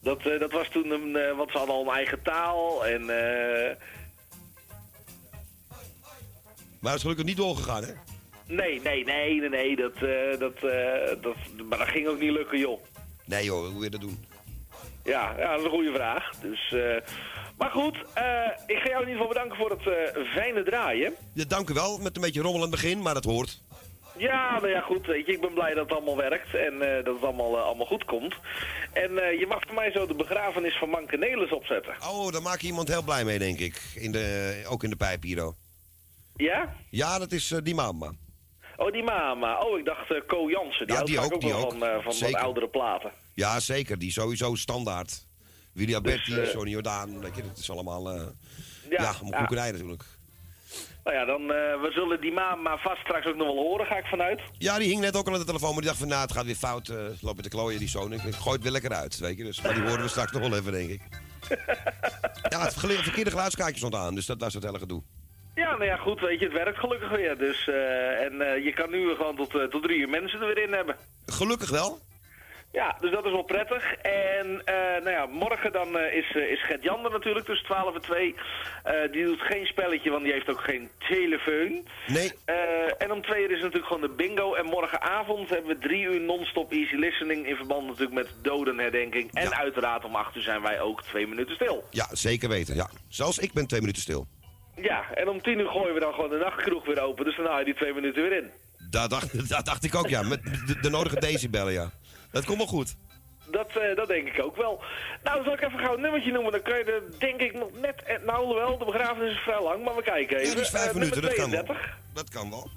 [0.03, 3.01] Dat, eh, dat was toen een, eh, want ze hadden al een eigen taal en...
[3.01, 3.77] eh,
[6.81, 7.93] Maar dat is gelukkig niet doorgegaan, hè?
[8.47, 9.99] Nee, nee, nee, nee, nee, dat,
[10.39, 10.61] dat,
[11.23, 11.37] dat,
[11.69, 12.81] maar dat ging ook niet lukken, joh.
[13.25, 14.25] Nee joh, hoe wil je dat doen?
[15.05, 16.31] Ja, ja dat is een goede vraag.
[16.41, 16.75] Dus,
[17.59, 17.97] maar goed,
[18.67, 19.83] ik ga jou in ieder geval bedanken voor het
[20.29, 21.15] fijne draaien.
[21.35, 23.61] Ja, dank u wel, met een beetje rommel aan het begin, maar dat hoort.
[24.21, 27.05] Ja, nou ja, goed, weet je, ik ben blij dat het allemaal werkt en eh,
[27.05, 28.35] dat het allemaal, eh, allemaal goed komt.
[28.93, 31.95] En eh, je mag voor mij zo de begrafenis van Manke Nelis opzetten.
[32.11, 33.81] Oh, daar maak je iemand heel blij mee, denk ik.
[33.95, 35.53] In de, ook in de pijp hier, oh.
[36.37, 36.75] Ja?
[36.91, 38.13] Ja, dat is die mama.
[38.77, 39.59] Oh, die mama.
[39.59, 40.87] Oh, ik dacht Co Jansen.
[40.87, 41.71] Die Ja, die ook, ook die wel ook.
[41.71, 43.13] van, van wat oudere platen.
[43.35, 43.99] Ja, zeker.
[43.99, 45.27] Die sowieso standaard.
[45.73, 48.11] Willy Alberti, Dus, Sonny Jordaan, weet je, dat is allemaal...
[48.11, 48.33] Ja,
[48.89, 49.39] ja, om ja.
[49.39, 50.05] koekerij natuurlijk.
[51.05, 53.97] Nou ja, dan eh, we zullen die mama vast straks ook nog wel horen, ga
[53.97, 54.41] ik vanuit.
[54.59, 56.33] Ja, die hing net ook al aan de telefoon, maar die dacht van, nou, het
[56.33, 56.89] gaat weer fout.
[56.89, 58.13] eh loop je te klooien, die zoon.
[58.13, 59.45] Ik gooi het weer lekker uit, weet je.
[59.45, 61.01] Dus, maar die horen we straks nog wel even, denk ik.
[62.49, 65.03] Ja, het verkeerde geluidskaartje stond aan, dus dat was het hele gedoe.
[65.55, 67.39] Ja, nou ja, goed, weet je, het werkt gelukkig weer.
[67.39, 70.47] Dus, eh, en eh, je kan nu gewoon tot, eh, tot drie uur mensen er
[70.47, 70.97] weer in hebben.
[71.27, 71.99] Gelukkig wel.
[72.73, 73.95] Ja, dus dat is wel prettig.
[73.95, 77.67] En eh, nou ja, morgen dan eh, is, eh, is Gert Jan er natuurlijk tussen
[77.67, 78.35] 12 en 2.
[78.83, 81.87] Eh, die doet geen spelletje, want die heeft ook geen telefoon.
[82.07, 82.33] Nee.
[82.99, 84.55] En om twee uur is natuurlijk gewoon de bingo.
[84.55, 89.33] En morgenavond hebben we drie uur non-stop easy listening in verband natuurlijk met dodenherdenking.
[89.33, 91.85] En uiteraard om acht uur zijn wij ook twee minuten stil.
[91.91, 92.91] Ja, zeker weten, ja.
[93.09, 94.27] Zelfs ik ben twee minuten stil.
[94.77, 97.25] Ja, en om tien uur gooien we dan gewoon de nachtkroeg weer open.
[97.25, 98.51] Dus dan haal je die twee minuten weer in.
[98.91, 100.23] Dat dacht, dat dacht ik ook, ja.
[100.23, 101.91] Met de, de nodige decibellen, ja.
[102.31, 102.95] Dat komt wel goed.
[103.51, 104.83] Dat, eh, dat denk ik ook wel.
[105.25, 106.53] Nou, dan zal ik even gauw een nummertje noemen.
[106.53, 108.03] Dan kan je er denk ik nog net...
[108.03, 110.49] eh, Nou, alhoewel, de begrafenis is vrij lang, maar we kijken even.
[110.49, 111.63] Ja, dat is vijf Eh, minuten, dat kan wel.
[111.65, 111.99] 32.
[112.15, 112.71] Dat kan wel.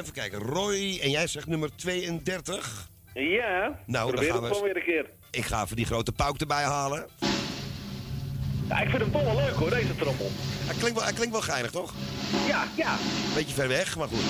[0.00, 2.88] Even kijken, Roy, en jij zegt nummer 32.
[3.14, 5.06] Ja, Nou, dan gaan we gewoon weer een keer.
[5.30, 7.06] Ik ga even die grote pauk erbij halen.
[8.68, 10.30] Ja, ik vind hem toch wel leuk hoor, deze trommel.
[10.66, 11.94] Hij klinkt wel, hij klinkt wel geinig, toch?
[12.48, 12.96] Ja, ja.
[13.34, 14.20] Beetje ver weg, maar goed.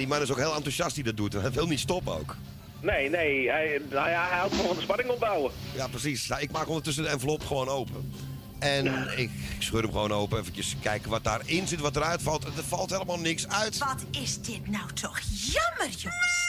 [0.00, 1.32] En die man is ook heel enthousiast die dat doet.
[1.32, 2.36] Hij wil niet stoppen ook.
[2.80, 5.52] Nee, nee, hij, nou ja, hij houdt van de spanning opbouwen.
[5.74, 6.28] Ja, precies.
[6.28, 8.12] Nou, ik maak ondertussen de envelop gewoon open.
[8.58, 10.38] En ik scheur hem gewoon open.
[10.38, 12.44] Eventjes kijken wat daarin zit, wat eruit valt.
[12.44, 13.78] Er valt helemaal niks uit.
[13.78, 16.48] Wat is dit nou toch jammer, jongens?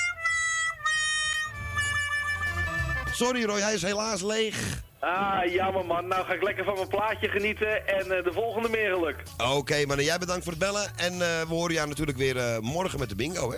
[3.12, 4.84] Sorry Roy, hij is helaas leeg.
[5.02, 6.08] Ah, jammer man.
[6.08, 9.24] Nou ga ik lekker van mijn plaatje genieten en eh, de volgende meer geluk.
[9.56, 10.92] Oké, maar jij bedankt voor het bellen.
[10.98, 13.58] En eh, we horen jou natuurlijk weer eh, morgen met de bingo, hè?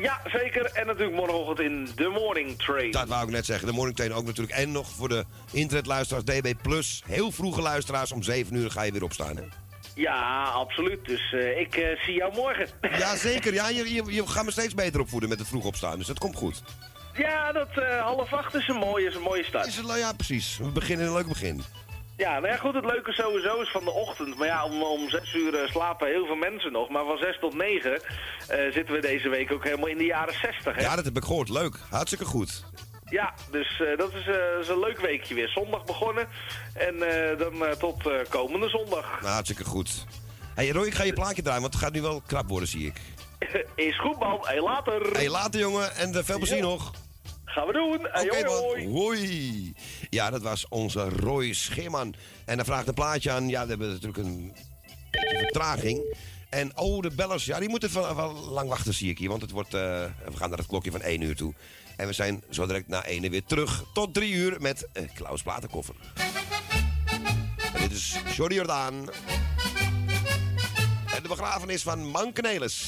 [0.00, 0.64] Ja, zeker.
[0.64, 2.90] En natuurlijk morgenochtend in de Morning Train.
[2.90, 3.66] Dat wou ik net zeggen.
[3.66, 4.58] De Morning Train ook natuurlijk.
[4.58, 6.52] En nog voor de internetluisteraars DB+.
[6.62, 7.02] Plus.
[7.06, 8.12] Heel vroege luisteraars.
[8.12, 9.42] Om 7 uur ga je weer opstaan, hè?
[9.94, 11.04] Ja, absoluut.
[11.04, 12.68] Dus ik zie jou morgen.
[12.98, 13.54] Ja, zeker.
[13.54, 15.98] Ja, je, je, je gaat me steeds beter opvoeden met het vroeg opstaan.
[15.98, 16.62] Dus dat komt goed.
[17.14, 19.66] Ja, dat eh, half acht is een mooie, is een mooie start.
[19.66, 20.58] Is het, ja, precies.
[20.58, 21.62] We beginnen een leuk begin.
[22.16, 24.36] Ja, nou ja, goed, het leuke sowieso is van de ochtend.
[24.38, 26.88] Maar ja, om, om zes uur eh, slapen heel veel mensen nog.
[26.88, 28.00] Maar van zes tot negen
[28.48, 30.80] eh, zitten we deze week ook helemaal in de jaren zestig?
[30.80, 31.48] Ja, dat heb ik gehoord.
[31.48, 31.76] Leuk.
[31.90, 32.64] Hartstikke goed.
[33.04, 34.26] Ja, dus dat is,
[34.60, 35.48] is een leuk weekje weer.
[35.48, 36.28] Zondag begonnen
[36.74, 36.98] en
[37.38, 39.20] dan tot komende zondag.
[39.20, 40.04] Nou, hartstikke goed.
[40.54, 42.68] Hé hey, Roy, ik ga je plaatje draaien, want het gaat nu wel krap worden,
[42.68, 43.00] zie ik.
[43.74, 44.38] is goed, man.
[44.42, 45.12] Hey, later.
[45.12, 45.94] Hey, later, jongen.
[45.96, 46.62] En veel plezier Ja.
[46.62, 46.92] nog.
[47.52, 48.08] Gaan we doen.
[48.10, 48.62] Hey, Oké, hoi, man.
[48.62, 48.88] hoi.
[48.88, 49.74] Hoi.
[50.10, 52.14] Ja, dat was onze Roy Scheerman.
[52.44, 53.48] En dan vraagt een plaatje aan.
[53.48, 54.52] Ja, we hebben natuurlijk een
[55.10, 56.16] beetje vertraging.
[56.48, 59.28] En oh, de bellers, ja, die moeten wel, wel lang wachten, zie ik hier.
[59.28, 59.80] Want het wordt, eh,
[60.24, 61.54] we gaan naar het klokje van 1 uur toe.
[61.96, 65.02] En we zijn zo direct na 1 uur weer terug tot 3 uur met eh,
[65.14, 65.94] Klaus Platenkoffer.
[67.74, 68.94] En dit is Jordi Jordaan.
[71.14, 72.86] En de begrafenis van Mankenelis.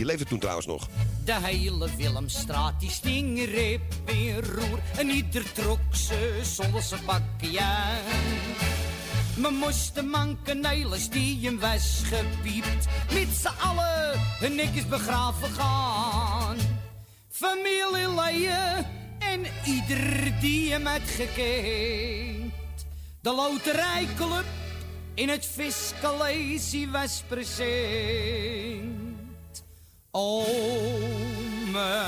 [0.00, 0.88] Die leefde toen trouwens nog.
[1.24, 7.60] De hele Willemstraat die sting reep in roer en ieder trok ze zonder zijn bakje.
[9.36, 16.56] We moesten mankenijlers die hem was gepiept, met z'n allen hun netjes begraven gaan.
[17.28, 18.86] Familieleden
[19.18, 22.52] en ieder die hem had gekend.
[23.20, 24.44] De loterijclub
[25.14, 29.09] in het Fiscalesie was present.
[30.12, 32.00] Ome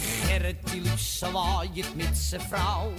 [0.00, 2.92] Gerrit die zwaaiend met zijn vrouw.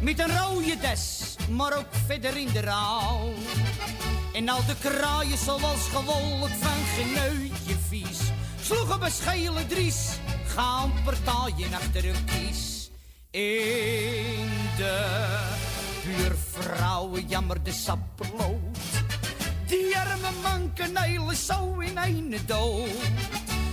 [0.00, 3.32] Met een rode des, maar ook verder in de rouw.
[4.32, 8.18] En al de kraaien zoals gewolk van geneutje vies.
[8.60, 10.08] Sloegen beschelen dries,
[10.46, 12.90] gaan partijen achter hun kies.
[13.30, 15.36] In de
[16.04, 18.78] buurvrouwen jammerde sapperlood.
[19.70, 22.88] Die arme mankenijlen zo in een dood.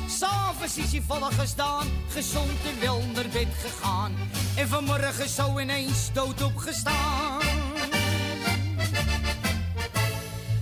[0.07, 4.15] S'avonds is hij volle gestaan, gezond en wel naar bed gegaan.
[4.55, 7.41] En vanmorgen zo ineens dood opgestaan.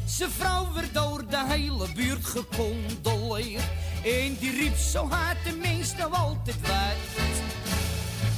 [0.06, 3.64] Zijn vrouw werd door de hele buurt gecondoleerd.
[4.04, 5.38] En die riep zo hard
[5.98, 7.34] nou altijd wat.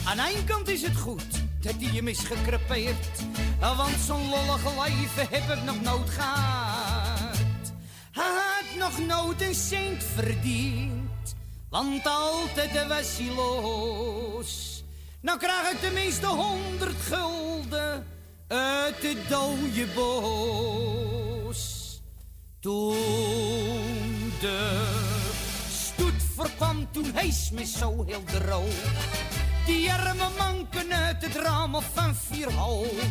[0.05, 1.31] Aan één kant is het goed
[1.61, 3.21] dat hij hem is gekrepeerd.
[3.59, 6.76] Want zo'n lollige leven heb ik nog nooit gehad.
[8.77, 11.35] Nog nooit een cent verdiend.
[11.69, 14.83] Want altijd was hij los.
[15.21, 18.07] Nou krijg ik tenminste honderd gulden
[18.47, 21.61] uit de dode bos.
[22.59, 22.95] Toen
[24.39, 24.87] de
[25.71, 28.73] stoet voorkwam, toen hees me zo heel droog.
[29.65, 33.01] Die arme manken uit het raam of van vier hoog.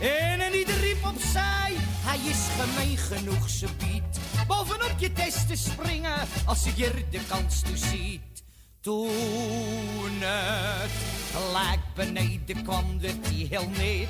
[0.00, 1.72] En een ieder riep opzij,
[2.04, 4.18] hij is gemeen genoeg, ze biedt.
[4.46, 8.42] Bovenop je test te springen, als je er de kans toe ziet.
[8.80, 10.90] Toen het
[11.32, 14.08] gelijk beneden kwam, werd hij heel net.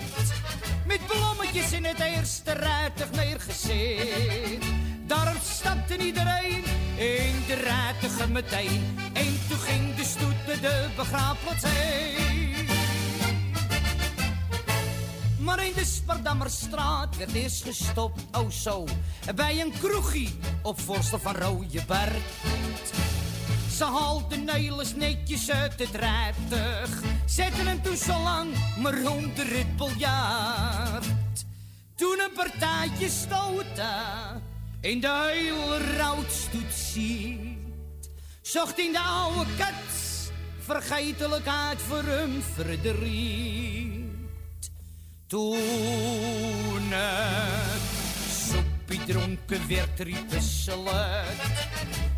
[0.86, 4.62] Met blommetjes in het eerste rijtuig neergezet.
[5.06, 6.64] Daarop stapte iedereen
[6.96, 8.98] in de rijtuigen meteen.
[9.12, 12.53] En toen ging de stoet naar de begraafplaats heen.
[15.44, 18.84] Maar in de Spardammerstraat werd eerst gestopt, oh zo,
[19.34, 22.92] bij een kroegie op voorstel van Rode Bert.
[23.76, 29.76] Ze haalden Nelis netjes uit het rijtuig, zetten hem toen zo lang maar onder het
[29.76, 31.06] biljart.
[31.96, 34.42] Toen een partijtje stoten
[34.80, 37.58] in de hele routstoet ziet,
[38.42, 39.72] zocht in de oude kat
[40.58, 44.03] vergetelijkheid voor hem verdriet.
[45.26, 47.80] Toen het
[48.30, 50.42] soepie dronken werd, riepen.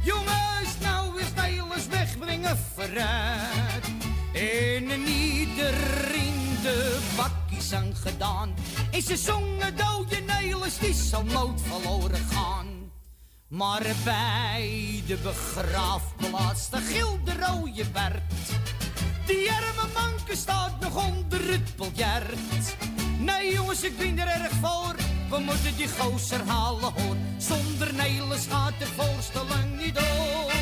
[0.02, 3.84] Jongens, nou is Nederlands wegbrengen vooruit.
[4.32, 5.74] En ieder
[6.14, 8.54] in de bakkies aan gedaan.
[8.90, 12.66] En ze zongen dode Nederlands, die zal nooit verloren gaan.
[13.48, 18.22] Maar bij de begraafplaats, de gilde rode Bert.
[19.26, 22.95] Die arme manke staat nog onder het biljart.
[23.52, 24.94] Jongens, ik ben er erg voor.
[25.30, 27.16] We moeten die gozer halen hoor.
[27.36, 30.52] Zonder Nelis gaat de voorstelling niet door.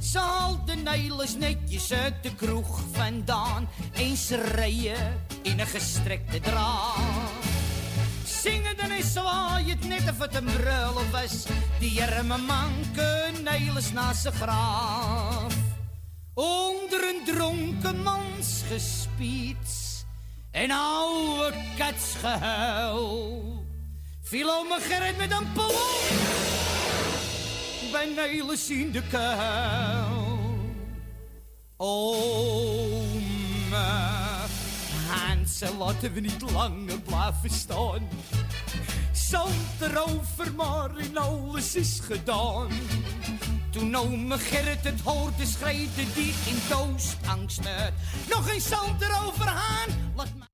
[0.00, 3.68] Ze de Nelis netjes uit de kroeg vandaan.
[3.92, 6.96] Eens rijden in een gestrekte draad.
[8.24, 10.48] Zingen dan is zwaai het net of het een
[11.10, 11.46] was.
[11.78, 12.72] Die arme man
[13.42, 15.67] Nelis naast zijn graaf.
[16.38, 20.04] Onder een dronken mans gespiets
[20.50, 23.66] en oude katsgehuil.
[24.22, 25.74] Viel ome Gerrit met een pol
[27.92, 30.38] bij Nelis in de kuil.
[31.76, 33.16] Ome
[35.08, 38.08] Hansel, laten we niet langer blijven staan.
[39.12, 42.70] Zand erover, maar alles is gedaan.
[43.78, 47.92] Toen ome Gerrit het hoorde, schreeuwde die in doosangst uit.
[48.28, 50.48] Nog eens zand erover aan, laat maar...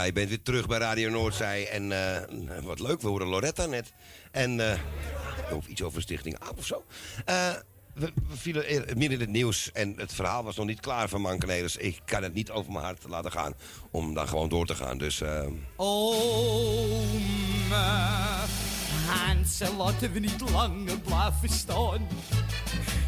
[0.00, 1.68] Ja, je bent weer terug bij Radio Noordzij.
[1.68, 3.92] En eh, wat leuk, we horen Loretta net.
[4.30, 4.78] En, eh,
[5.52, 6.84] of iets over Stichting AAP of zo.
[7.24, 7.48] Eh,
[7.94, 8.64] we, we vielen
[8.96, 11.76] midden in het nieuws en het verhaal was nog niet klaar van Mankenelis.
[11.76, 13.54] Ik kan het niet over mijn hart laten gaan
[13.90, 14.98] om dan gewoon door te gaan.
[14.98, 15.22] Dus
[19.06, 22.08] Hansel, laten we niet langer blijven staan.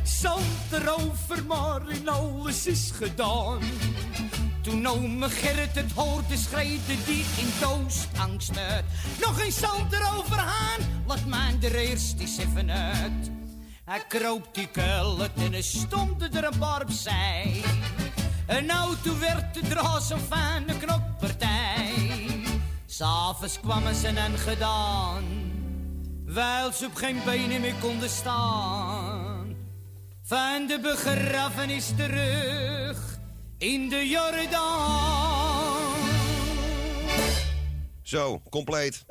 [0.05, 3.61] Zand erover, maar in alles is gedaan.
[4.63, 8.85] Toen ome Gerrit het hoorde, schreeuwde die in doosangst uit.
[9.21, 13.31] Nog eens zand erover aan, laat mij er eerst eens even uit.
[13.85, 17.63] Hij kroop die kuil uit en er stonden er een paar opzij.
[18.47, 21.93] En nou, toen werd de draas een fijne knokpartij.
[22.87, 25.25] S'avonds kwamen ze en gedaan,
[26.25, 29.55] wijl ze op geen benen meer konden staan.
[30.23, 33.12] Van de begrafenis terug
[33.63, 35.93] in de Jordaan.
[38.03, 39.05] zo, compleet.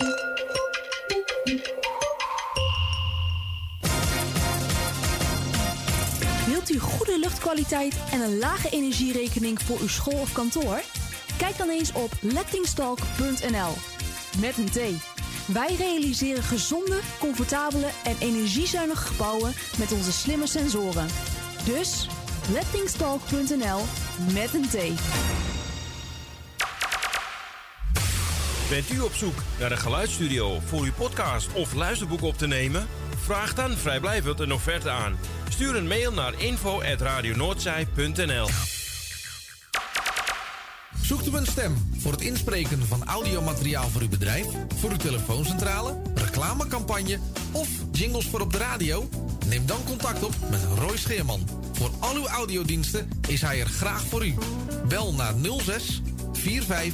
[6.46, 10.82] Wilt u goede luchtkwaliteit en een lage energierekening voor uw school of kantoor?
[11.38, 13.74] Kijk dan eens op lettingstalk.nl.
[14.40, 14.80] Met een T.
[15.46, 21.08] Wij realiseren gezonde, comfortabele en energiezuinige gebouwen met onze slimme sensoren.
[21.66, 22.08] Dus
[22.52, 23.82] lettingstalk.nl
[24.34, 24.76] met een T.
[28.70, 32.88] Bent u op zoek naar een geluidsstudio voor uw podcast of luisterboek op te nemen?
[33.18, 35.18] Vraag dan vrijblijvend een offerte aan.
[35.50, 38.48] Stuur een mail naar info.radionoordzij.nl
[41.02, 46.02] Zoekt u een stem voor het inspreken van audiomateriaal voor uw bedrijf, voor uw telefooncentrale,
[46.16, 47.20] reclamecampagne
[47.52, 49.10] of jingles voor op de radio?
[49.48, 51.61] Neem dan contact op met Roy Scheerman.
[51.82, 54.34] Voor al uw audiodiensten is hij er graag voor u.
[54.88, 56.02] Bel naar 06
[56.34, 56.94] 45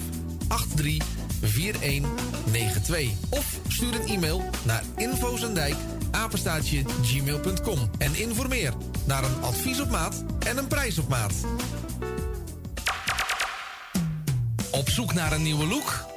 [0.76, 1.08] 83
[1.42, 5.76] 4192 of stuur een e-mail naar infozendijk
[6.12, 8.74] apenstaatje gmail.com en informeer
[9.06, 11.34] naar een advies op maat en een prijs op maat.
[14.72, 16.17] Op zoek naar een nieuwe look?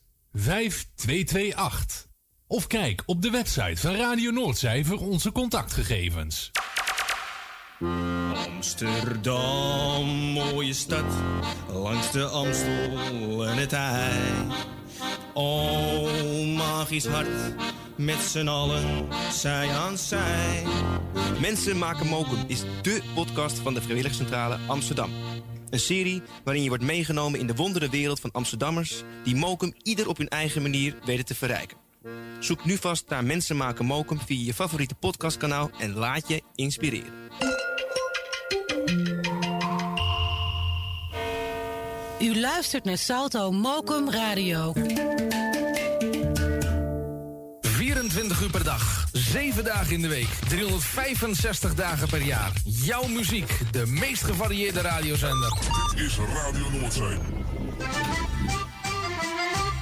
[0.33, 2.07] 5228.
[2.47, 6.51] Of kijk op de website van Radio Noordzij voor onze contactgegevens.
[8.47, 11.13] Amsterdam, mooie stad,
[11.71, 14.11] langs de Amstel en het IJ.
[15.33, 17.55] Oh, magisch hart,
[17.97, 20.63] met z'n allen, zij aan zij.
[21.39, 25.09] Mensen maken mokum is dé podcast van de Vrijwilligcentrale Amsterdam.
[25.71, 29.03] Een serie waarin je wordt meegenomen in de wondere wereld van Amsterdammers...
[29.23, 31.77] die mokum ieder op hun eigen manier weten te verrijken.
[32.39, 35.69] Zoek nu vast naar Mensen maken mokum via je favoriete podcastkanaal...
[35.79, 37.13] en laat je inspireren.
[42.21, 44.73] U luistert naar Salto Mokum Radio.
[47.81, 52.51] 24 uur per dag, 7 dagen in de week, 365 dagen per jaar.
[52.63, 55.53] Jouw muziek, de meest gevarieerde radiozender.
[55.95, 57.17] Dit is Radio Noordzee.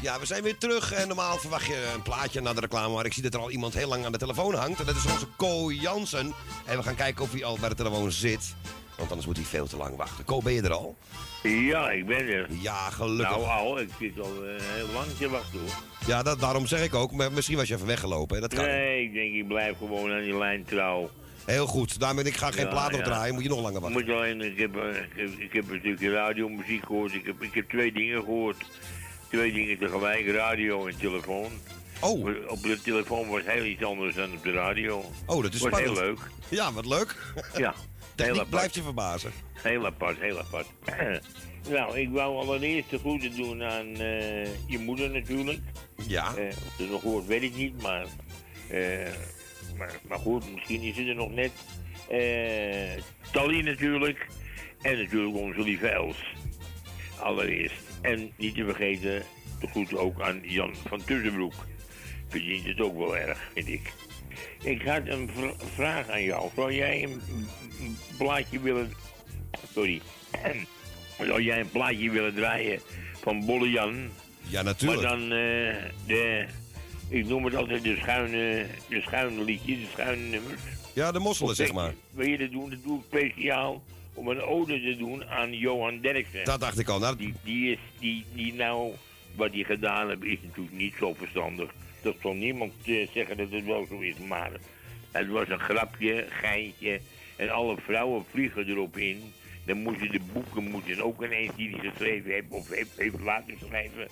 [0.01, 0.91] Ja, we zijn weer terug.
[0.91, 2.93] En normaal verwacht je een plaatje na de reclame.
[2.93, 4.79] Maar ik zie dat er al iemand heel lang aan de telefoon hangt.
[4.79, 6.33] En dat is onze Ko Jansen.
[6.65, 8.55] En we gaan kijken of hij al bij de telefoon zit.
[8.97, 10.25] Want anders moet hij veel te lang wachten.
[10.25, 10.97] Ko, ben je er al?
[11.43, 12.47] Ja, ik ben er.
[12.61, 13.37] Ja, gelukkig.
[13.37, 15.69] Nou, al, ik zit al eh, heel lang te wachten hoor.
[16.07, 17.11] Ja, dat, daarom zeg ik ook.
[17.11, 18.35] Maar misschien was je even weggelopen.
[18.35, 18.41] Hè?
[18.41, 18.65] Dat kan.
[18.65, 21.09] Nee, ik denk ik blijf gewoon aan die lijn trouw.
[21.45, 21.99] Heel goed.
[21.99, 22.97] Daarmee ik ga geen Ja, plaat ja.
[22.97, 23.33] opdraaien.
[23.33, 24.01] Moet je nog langer wachten.
[24.05, 27.13] Moet alleen, ik heb, eh, ik heb, ik heb een stukje radiomuziek gehoord.
[27.13, 28.65] Ik heb, ik heb twee dingen gehoord.
[29.29, 31.51] Twee dingen tegelijk, radio en telefoon.
[31.99, 32.27] Oh.
[32.47, 35.11] Op de telefoon was heel iets anders dan op de radio.
[35.25, 35.97] Oh, dat is was spannend.
[35.97, 36.19] heel leuk.
[36.49, 37.15] Ja, wat leuk.
[37.57, 37.73] Ja.
[38.15, 39.31] Techniek blijft je verbazen.
[39.61, 40.67] Heel apart, heel apart.
[41.69, 45.59] nou, ik wou allereerst de groeten doen aan eh, je moeder natuurlijk.
[46.07, 46.35] Ja.
[46.35, 48.05] Eh, of ze nog hoort, weet ik niet, maar,
[48.69, 49.11] eh,
[49.77, 49.99] maar...
[50.07, 51.51] Maar goed, misschien is ze er nog net.
[53.31, 54.27] Tally natuurlijk.
[54.81, 56.17] En natuurlijk onze lieve Els.
[57.19, 57.75] Allereerst.
[58.01, 59.23] En niet te vergeten,
[59.59, 61.53] de groeten ook aan Jan van Tussenbroek.
[62.27, 63.93] Verdient het ook wel erg, vind ik.
[64.63, 66.49] Ik had een vr- vraag aan jou.
[66.55, 67.21] Zou jij een,
[68.17, 68.91] plaatje willen...
[69.73, 70.01] Sorry.
[71.27, 72.79] Zou jij een plaatje willen draaien
[73.21, 74.09] van Bolle Jan?
[74.41, 75.01] Ja, natuurlijk.
[75.01, 75.75] Maar dan eh,
[76.07, 76.45] de...
[77.09, 80.61] Ik noem het altijd de schuine, de schuine liedjes, de schuine nummers.
[80.93, 81.93] Ja, de mosselen, zeg maar.
[82.11, 82.69] Wil je dat doen?
[82.69, 83.83] Dat doe ik speciaal
[84.13, 86.43] om een ode te doen aan Johan Derksen.
[86.45, 86.99] Dat dacht ik al.
[86.99, 88.93] Nou, Die, die is, die, die nou,
[89.35, 91.71] wat hij gedaan heeft, is natuurlijk niet zo verstandig.
[92.01, 94.51] Dat zal niemand eh, zeggen dat het wel zo is, maar
[95.11, 96.99] het was een grapje, geintje.
[97.35, 99.33] En alle vrouwen vliegen erop in.
[99.65, 103.55] Dan moeten de boeken moeten ook ineens die hij geschreven heeft, of heeft, heeft laten
[103.67, 104.07] schrijven,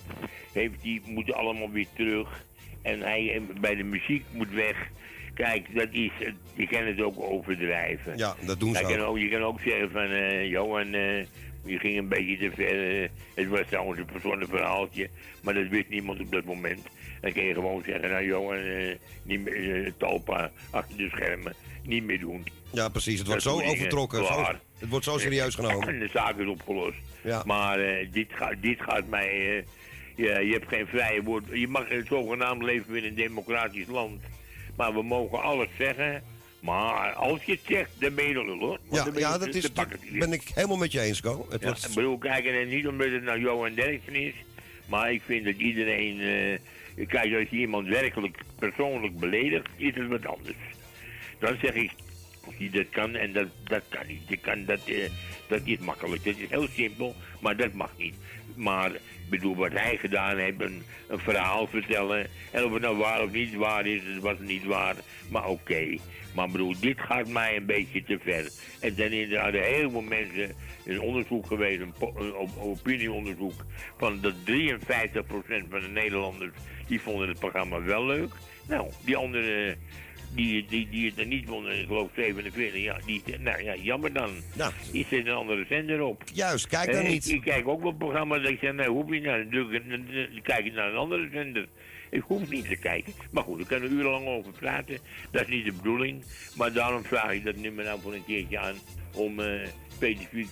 [0.52, 2.44] heeft die, moeten allemaal weer terug.
[2.82, 4.88] En hij bij de muziek moet weg.
[5.34, 6.10] Kijk, dat is,
[6.54, 8.16] je kan het ook overdrijven.
[8.16, 8.90] Ja, dat doen ze ook.
[8.90, 9.18] en ook.
[9.18, 11.18] Je kan ook zeggen van, eh Johan, eh,
[11.64, 13.02] je ging een beetje te ver.
[13.02, 15.08] eh, het was trouwens een verzonnen verhaaltje,
[15.42, 16.80] maar dat wist niemand op dat moment.
[17.20, 18.58] Dan kun je gewoon zeggen, nou Johan,
[19.22, 22.46] niet meer, Talpa achter de schermen, niet meer doen.
[22.72, 23.18] Ja, precies.
[23.18, 24.18] Het wordt Dat zo overtrokken.
[24.26, 24.60] Zo, Klaar.
[24.78, 25.88] Het wordt zo serieus genomen.
[25.88, 26.96] En de zaak is opgelost.
[27.22, 27.42] Ja.
[27.46, 29.56] Maar eh, dit, gaat, dit gaat mij...
[29.56, 29.62] eh,
[30.16, 31.44] ja, je hebt geen vrije woord.
[31.52, 34.20] Je mag in zogenaamd leven in een democratisch land.
[34.76, 36.22] Maar we mogen alles zeggen.
[36.60, 38.78] Maar als je het zegt, dan ben je de lul, hoor.
[38.88, 41.46] Want Ja, ben dat is, dan pak dat ben ik helemaal met je eens, Ko.
[41.50, 44.34] Het ja, wordt, ik bedoel, kijk, en niet omdat het nou Johan Derksen is,
[44.86, 50.08] maar ik vind dat iedereen, eh, kijk, als je iemand werkelijk persoonlijk beledigt, is het
[50.08, 50.56] wat anders.
[51.38, 51.90] Dan zeg ik,
[52.58, 54.22] die dat kan en dat, dat kan niet.
[54.26, 55.10] Je kan dat, eh,
[55.48, 56.24] dat is makkelijk.
[56.24, 58.14] Dat is heel simpel, maar dat mag niet.
[58.54, 62.26] Maar, ik bedoel, wat hij gedaan heeft, een, een verhaal vertellen.
[62.50, 64.96] En of het nou waar of niet waar is, het was niet waar.
[65.30, 65.96] Maar oké.
[66.34, 68.50] Maar bedoel, dit gaat mij een beetje te ver.
[68.80, 73.64] En dan er heel veel mensen, een onderzoek geweest, een, een op- opinieonderzoek,
[73.98, 76.52] van dat 53% van de Nederlanders,
[76.86, 78.32] die vonden het programma wel leuk.
[78.68, 79.76] Nou, die andere,
[80.34, 84.12] die, die, die het er niet vonden, ik geloof 47, ja, die, nou ja, jammer
[84.12, 84.30] dan.
[84.56, 84.72] Nou.
[84.92, 86.22] Die zet een andere zender op.
[86.32, 87.28] Juist, kijk dan Eh, niet.
[87.28, 90.64] Ik, ik kijk ook wel programma's dat ik zeg, nee, hoef je nou, dan, kijk
[90.64, 91.66] ik naar een andere zender.
[92.10, 93.12] Ik hoef niet te kijken.
[93.30, 94.98] Maar goed, ik kan er urenlang over praten.
[95.30, 96.22] Dat is niet de bedoeling.
[96.56, 98.74] Maar daarom vraag ik dat nummer nou voor een keertje aan.
[99.14, 100.48] Om eh, specifiek,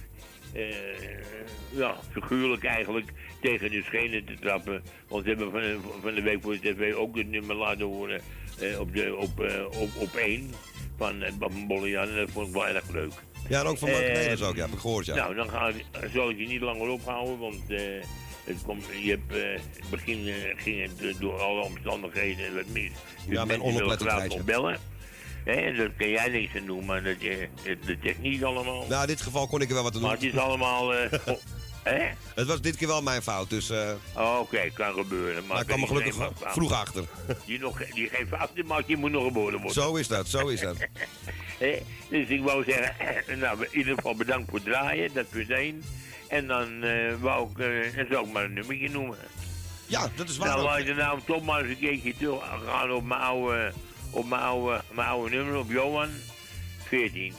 [1.71, 4.83] ja, figuurlijk eigenlijk tegen de schenen te trappen.
[5.09, 8.21] Want we hebben van, van de week voor de tv ook het nummer laten horen
[8.61, 10.51] eh, op, de, op, eh, op, op één.
[10.97, 12.09] Van, eh, van Bollejan.
[12.09, 13.13] En dat vond ik wel erg leuk.
[13.49, 15.15] Ja, en ook van Mark Eh, Nederlands ook, ja, heb ik gehoord, ja.
[15.15, 15.73] Nou, dan ga,
[16.13, 17.81] zal ik je niet langer ophouden, want eh,
[18.45, 22.55] het komt, je hebt, eh, in het begin eh, ging het eh, door alle omstandigheden
[22.55, 22.91] wat mis.
[23.27, 24.79] Dus Ja, mijn onoplettendheid, bellen.
[25.47, 28.87] Hè, en daar kan jij niks aan doen, maar dat, eh, de, de techniek allemaal.
[28.89, 30.09] Nou, in dit geval kon ik er wel wat aan doen.
[30.09, 31.13] Maar het is allemaal, eh,
[31.83, 32.05] Hè?
[32.35, 33.71] Het was dit keer wel mijn fout, dus...
[33.71, 35.35] eh Oh, Oké, kan gebeuren.
[35.47, 37.05] Maar maar ik kwam er gelukkig maar- vroeg achter.
[37.45, 39.83] Die, nog, die geen fouten maakt, die moet nog geboren worden.
[39.83, 40.77] Zo is dat, zo is dat.
[42.11, 45.83] Dus ik wou zeggen, nou, in ieder geval bedankt voor het draaien, dat was één.
[46.29, 49.19] En dan eh, wou ik, zou ik maar een nummertje noemen.
[49.87, 52.43] Ja, dat is waar Nou, wou je er nou toch maar eens een keertje terug
[52.67, 53.73] gaan op mijn oude,
[54.17, 56.09] op mijn oude, mijn oude nummer, op Johan
[56.89, 57.35] 14.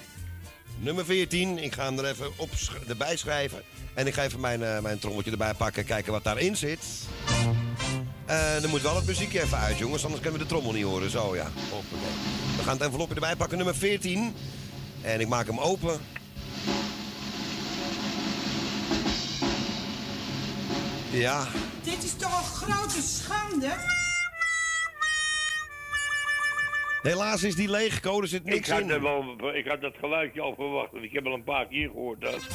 [0.80, 2.50] Nummer 14, ik ga hem er even op,
[2.88, 3.62] erbij schrijven.
[3.94, 6.80] En ik ga even mijn, eh, mijn trommeltje erbij pakken en kijken wat daarin zit.
[8.26, 10.84] Eh er moet wel het muziekje even uit, jongens, anders kunnen we de trommel niet
[10.84, 11.10] horen.
[11.10, 11.52] Zo, ja.
[11.70, 12.08] Hoppakee.
[12.58, 14.36] We gaan het envelopje erbij pakken, nummer 14.
[15.02, 16.00] En ik maak hem open.
[21.12, 21.48] Ja,
[21.84, 24.06] Dit is toch een grote schande?
[27.08, 28.90] Helaas is die leeg, er zit Ik niks had, in.
[28.90, 31.88] er wel, ik had dat geluidje al verwacht, want ik heb al een paar keer
[31.90, 32.48] gehoord dat.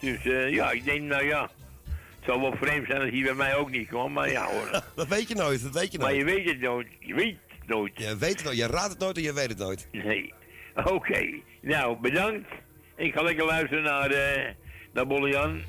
[0.00, 1.50] Dus eh, ja, ik denk, nou ja,
[1.84, 4.82] het zou wel vreemd zijn als hij bij mij ook niet kwam, maar ja hoor.
[4.96, 6.28] Dat weet je nooit, dat weet je Maar nooit.
[6.28, 7.92] je weet het nooit, je weet het nooit.
[7.96, 9.88] Je weet het nooit, je raadt het nooit en je weet het nooit.
[9.92, 10.32] Nee.
[10.84, 12.48] Oké, nou bedankt.
[12.96, 14.50] Ik ga lekker luisteren naar, eh
[14.92, 15.60] naar Bollejan.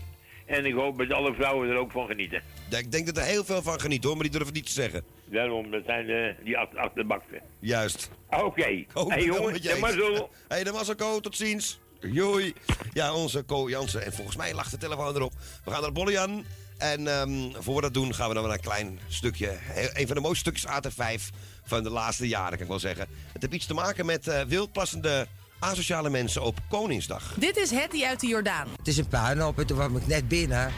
[0.46, 2.42] En ik hoop dat alle vrouwen er ook van genieten.
[2.70, 5.04] Ik denk dat er heel veel van geniet hoor, maar die durven niet te zeggen.
[5.26, 7.42] Daarom, dat zijn eh, die achter, achterbakten.
[7.60, 8.10] Juist.
[8.30, 8.86] Oké.
[8.94, 9.82] Oh, hey ik ben jongen, met je de eens.
[9.82, 10.30] mazzel.
[10.48, 11.80] Hey, de mazzelko, tot ziens.
[12.00, 12.54] Joei.
[12.94, 14.06] Ja, onze Co Jansen.
[14.06, 15.34] En volgens mij lag de telefoon erop.
[15.66, 16.46] We gaan naar Bollejan.
[16.78, 19.58] En ehm, voor we dat doen gaan we dan naar een klein stukje.
[19.94, 21.22] Een van de mooiste stukjes AT5
[21.64, 23.08] van de laatste jaren, kan ik wel zeggen.
[23.34, 25.28] Het heeft iets te maken met eh, wildplassende
[25.60, 27.34] asociale mensen op Koningsdag.
[27.38, 28.68] Dit is Hetty uit de Jordaan.
[28.78, 30.72] Het is een puinhoop en toen kwam ik net binnen.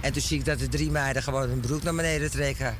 [0.00, 2.76] En toen zie ik dat de drie meiden gewoon hun broek naar beneden trekken.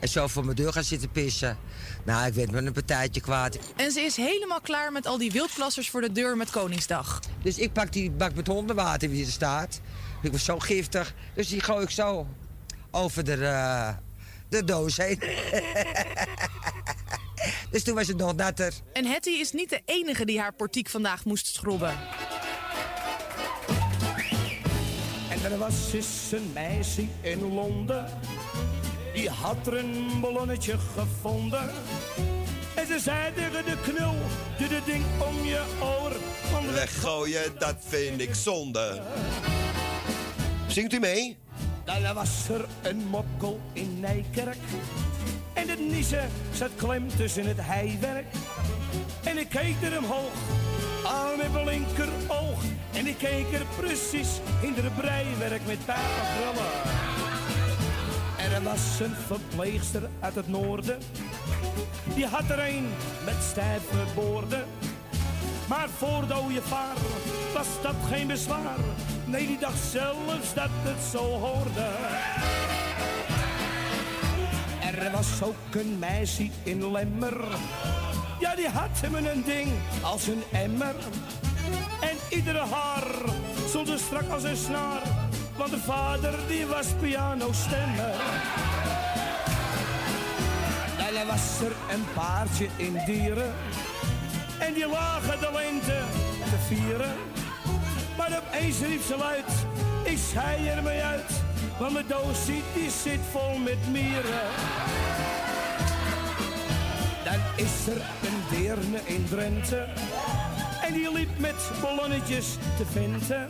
[0.00, 1.58] En zo voor mijn deur gaan zitten pissen.
[2.04, 3.58] Nou, ik werd met een partijtje kwaad.
[3.76, 7.20] En ze is helemaal klaar met al die wildplassers voor de deur met Koningsdag.
[7.42, 9.80] Dus ik pak die bak met hondenwater die er staat.
[10.22, 11.14] Ik was zo giftig.
[11.34, 12.26] Dus die gooi ik zo
[12.90, 13.88] over de, eh,
[14.48, 15.20] de doos heen.
[17.70, 18.72] dus toen was het nog natter.
[18.92, 21.98] En Hetty is niet de enige die haar portiek vandaag moest schrobben.
[25.44, 28.06] Er was eens een meisje in Londen.
[29.14, 31.70] Die had er een ballonnetje gevonden.
[32.74, 34.14] En ze zei tegen de knul,
[34.58, 36.12] doe dit ding om je oor.
[36.52, 39.00] Want Weggooien, dat vind ik zonde.
[40.66, 41.36] Zingt u mee?
[41.84, 44.56] Dan was er een mokkel in Nijkerk.
[45.52, 48.26] En de niezen zat klem tussen het heiwerk.
[49.24, 50.32] En ik keek er omhoog,
[51.06, 52.62] aan mijn linkeroog.
[52.92, 56.72] En ik keek er precies in de breiwerk met pijpengrullen.
[58.36, 60.98] En er was een verpleegster uit het noorden.
[62.14, 62.88] Die had er een
[63.24, 64.64] met stijve boorden.
[65.68, 66.96] Maar voor de ooievaar
[67.54, 68.78] was dat geen bezwaar.
[69.24, 71.88] Nee, die dacht zelfs dat het zo hoorde.
[74.80, 77.40] Er was ook een meisje in Lemmer.
[78.42, 79.68] Ja, die had hem een ding
[80.00, 80.94] als een emmer.
[82.00, 83.04] En iedere haar
[83.68, 85.02] stond zo strak als een snaar.
[85.56, 88.14] Want de vader die was pianostemmer.
[90.98, 93.54] En er was er een paardje in dieren.
[94.58, 96.00] En die lagen de lente
[96.50, 97.14] te vieren.
[98.16, 99.52] Maar opeens riep ze luid,
[100.02, 101.30] ik schei er mee uit.
[101.78, 104.40] Want mijn doos die zit vol met mieren.
[107.32, 109.88] Dan is er een deerne in Drenthe.
[110.82, 112.46] En die liep met ballonnetjes
[112.76, 113.48] te venten.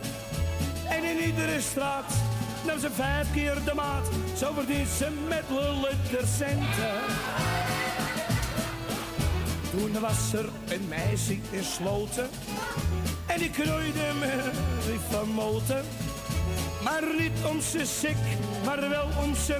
[0.89, 2.13] En in iedere straat
[2.65, 4.09] nam ze vijf keer de maat.
[4.37, 6.99] Zo verdient ze met lullen centen.
[9.71, 12.29] Toen was er een meisje in Sloten.
[13.25, 14.51] En die knoeide me
[15.09, 15.85] van moten.
[16.83, 18.17] Maar niet om ze sik,
[18.65, 19.57] maar wel om ze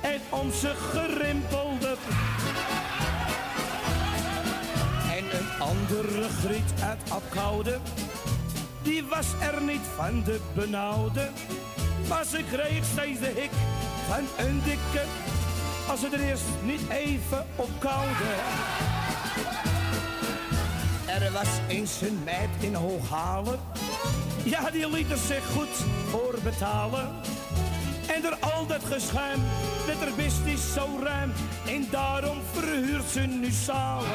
[0.00, 1.89] en om ze gerimpelde.
[5.60, 7.78] Andere griet uit Apkoude,
[8.82, 11.30] die was er niet van de benauwde.
[12.08, 13.50] Maar ze kreeg steeds de hik
[14.08, 15.04] van een dikke,
[15.88, 18.34] als ze er eerst niet even op koude.
[21.06, 23.58] Er was eens een meid in Hooghalen.
[24.44, 27.08] Ja, die liet er zich goed voor betalen.
[28.14, 29.40] En door al dat geschuim
[29.86, 31.32] werd er best niet zo ruim.
[31.66, 34.08] En daarom verhuurt ze nu zalen.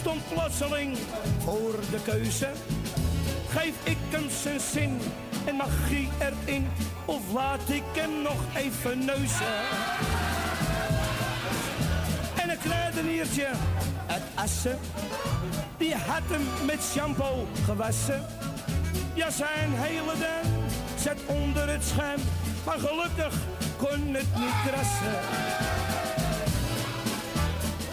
[0.00, 0.96] Stond plotseling
[1.44, 2.48] voor de keuze.
[3.48, 4.98] Geef ik hem zijn zin
[5.44, 6.68] en magie erin,
[7.04, 9.54] of laat ik hem nog even neuzen?
[12.42, 13.48] En een kruideniertje
[14.06, 14.78] uit Assen.
[15.78, 18.26] Die had hem met shampoo gewassen.
[19.14, 20.64] Ja, zijn hele den
[20.98, 22.20] zat onder het schuim.
[22.64, 23.34] Maar gelukkig
[23.76, 25.81] kon het niet krassen.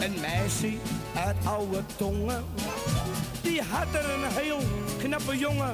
[0.00, 0.72] Een meisje
[1.14, 2.44] uit oude tongen.
[3.42, 4.58] Die had er een heel
[4.98, 5.72] knappe jongen.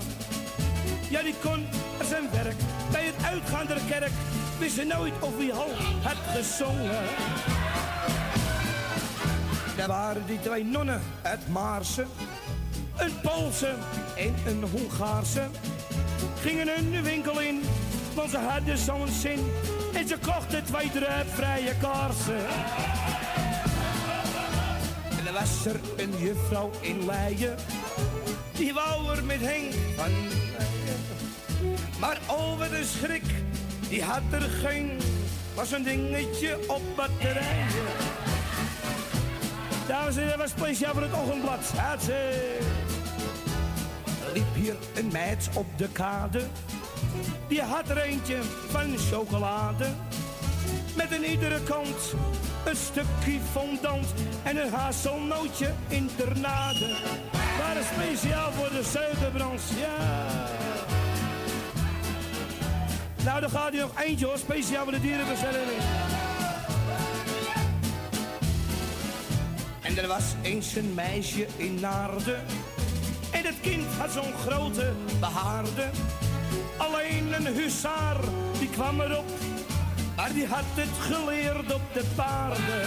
[1.11, 1.67] Ja, die kon
[2.09, 2.57] zijn werk
[2.91, 4.11] bij het uitgaan der kerk.
[4.59, 5.71] Wist ze nooit of wie al
[6.03, 7.05] had gezongen.
[9.77, 12.07] Daar waren die twee nonnen uit Maarsen.
[12.97, 13.75] Een Poolse
[14.17, 15.47] en een Hongaarse.
[16.41, 17.63] Gingen hun winkel in,
[18.15, 19.51] want ze hadden zo'n zin.
[19.95, 20.91] En ze kochten twee
[21.35, 22.47] vrije kaarsen.
[25.39, 27.57] Was er een juffrouw in Leiden.
[28.53, 31.01] Die wou er met Henk van Leiden.
[32.01, 33.23] Maar over de schrik,
[33.89, 34.91] die had er geen.
[35.55, 37.67] Was een dingetje op batterijen.
[39.87, 41.73] Dames en heren, was speciaal voor het ochtendblad.
[41.77, 42.59] Hatse.
[44.35, 46.43] Liep hier een meid op de kade.
[47.49, 48.37] Die had er eentje
[48.69, 49.87] van chocolade.
[50.97, 52.15] Met aan iedere kant
[52.65, 54.07] een stukje fondant
[54.43, 56.97] en een hazelnootje in de nade.
[57.59, 60.27] Waren speciaal voor de suikerbranche, ja.
[63.25, 65.81] Nou, dan gaat hij nog eentje hoor, speciaal voor de dierenbescherming.
[69.83, 72.45] En er was eens een meisje in Naarden.
[73.31, 75.91] En het kind had zo'n grote behaarde.
[76.77, 78.17] Alleen een huzaar,
[78.59, 79.25] die kwam erop.
[80.17, 82.87] Maar die had het geleerd op de paarden.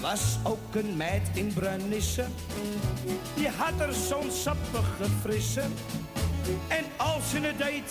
[0.00, 2.24] Was ook een meid in Brunisse.
[3.34, 5.62] Die had er zo'n sappige frisse.
[6.68, 7.90] En als ze het deed,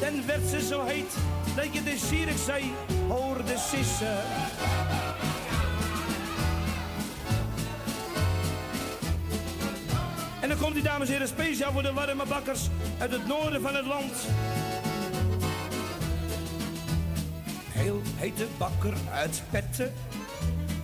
[0.00, 1.14] dan werd ze zo heet.
[1.56, 2.72] Dat je de Zierikzee
[3.08, 4.16] hoorde sissen.
[10.40, 12.68] En dan komt die dames en heren speciaal voor de warme bakkers
[12.98, 14.12] uit het noorden van het land.
[17.82, 19.92] Hete bakker uit Petten,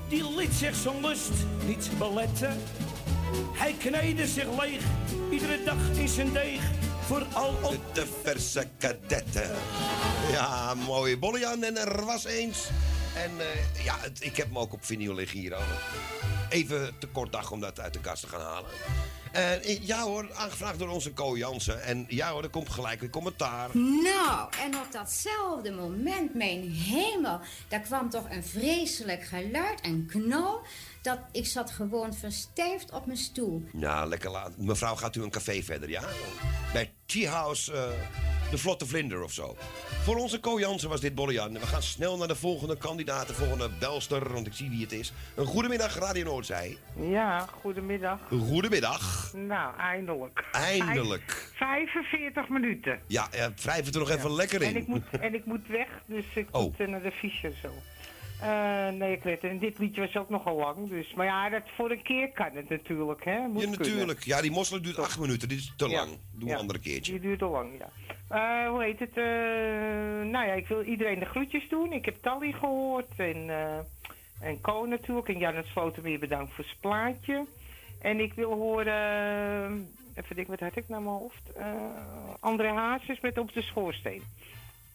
[0.08, 1.32] die liet zich zo'n lust
[1.66, 2.60] niet beletten.
[3.52, 4.82] Hij kneedde zich leeg,
[5.30, 6.60] iedere dag in zijn deeg,
[7.00, 9.50] vooral op De verse kadetten.
[10.32, 11.62] Ja, mooie Bollejan.
[11.62, 12.68] En er was eens.
[13.14, 15.54] En eh, ja, ik heb hem ook op vinyl liggen hier.
[15.54, 15.62] al.
[16.48, 18.70] Even te kort dag om dat uit de kast te gaan halen.
[19.32, 21.82] Eh, ja hoor, aangevraagd door onze Co Jansen.
[21.82, 23.68] En ja hoor, er komt gelijk een commentaar.
[23.76, 30.60] Nou, en op datzelfde moment, mijn hemel, daar kwam toch een vreselijk geluid en knal.
[31.02, 33.62] Dat ik zat gewoon verstijfd op mijn stoel.
[33.72, 34.56] Ja, lekker laat.
[34.56, 36.02] Mevrouw, gaat u een café verder, ja?
[36.72, 37.88] Bij Tea House, eh,
[38.50, 39.56] de Vlotte Vlinder of zo.
[40.02, 41.52] Voor onze Co Jansen was dit Bollejan.
[41.52, 44.92] We gaan snel naar de volgende kandidaat, de volgende belster, want ik zie wie het
[44.92, 45.12] is.
[45.34, 46.76] Een goedemiddag, Radio Noordzij.
[46.96, 48.18] Ja, goedemiddag.
[48.28, 49.32] Goedemiddag.
[49.36, 50.44] Nou, eindelijk.
[50.52, 51.52] Eindelijk.
[51.54, 53.00] Vijf- 45 minuten.
[53.06, 54.68] Ja, eh, wrijf het er nog even lekker in.
[54.68, 56.62] En ik moet, en ik moet weg, dus ik Oh.
[56.62, 57.68] moet eh, naar de Fischer zo.
[58.40, 59.50] Eh, nee, ik weet het.
[59.50, 60.88] En dit liedje was ook nogal lang.
[60.88, 63.24] Dus, maar ja, dat voor een keer kan het natuurlijk.
[63.24, 63.38] Hè?
[63.48, 63.88] Moet Ja, kunnen.
[63.90, 64.24] natuurlijk.
[64.24, 65.48] Ja, die mosselen duurt acht minuten.
[65.48, 66.10] Dit is te lang.
[66.38, 66.52] Ja.
[66.52, 67.12] een andere keertje.
[67.12, 67.88] Die duurt al lang, ja.
[68.28, 69.16] Eh, hoe heet het?
[69.16, 69.24] eh,
[70.30, 71.92] nou ja, ik wil iedereen de groetjes doen.
[71.92, 73.50] Ik heb Tally gehoord en,
[74.40, 75.28] en Ko natuurlijk.
[75.28, 77.46] En Janet Slotermeer bedankt voor zijn plaatje.
[78.00, 79.88] En ik wil horen...
[80.14, 81.42] even denken, wat had ik nou in mijn hoofd?
[82.40, 84.22] André Hazes met Op de Schoorsteen.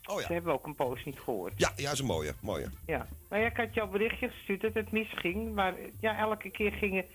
[0.05, 0.25] Oh ja.
[0.27, 1.53] Ze hebben we ook een poos niet gehoord.
[1.55, 2.33] Ja, ja, is een mooie.
[2.41, 2.69] mooie.
[2.85, 3.07] Ja.
[3.29, 5.53] Ja, ik had jou een berichtje gestuurd dat het misging.
[5.53, 7.05] Maar ja, elke keer ging,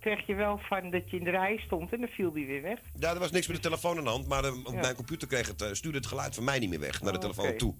[0.00, 2.62] kreeg je wel van dat je in de rij stond en dan viel die weer
[2.62, 2.78] weg.
[2.98, 4.80] Ja, er was niks met de telefoon aan de hand, maar eh, op Ja.
[4.80, 7.18] mijn computer kreeg het, eh, stuurde het geluid van mij niet meer weg naar de
[7.18, 7.74] Oh, telefoon toe.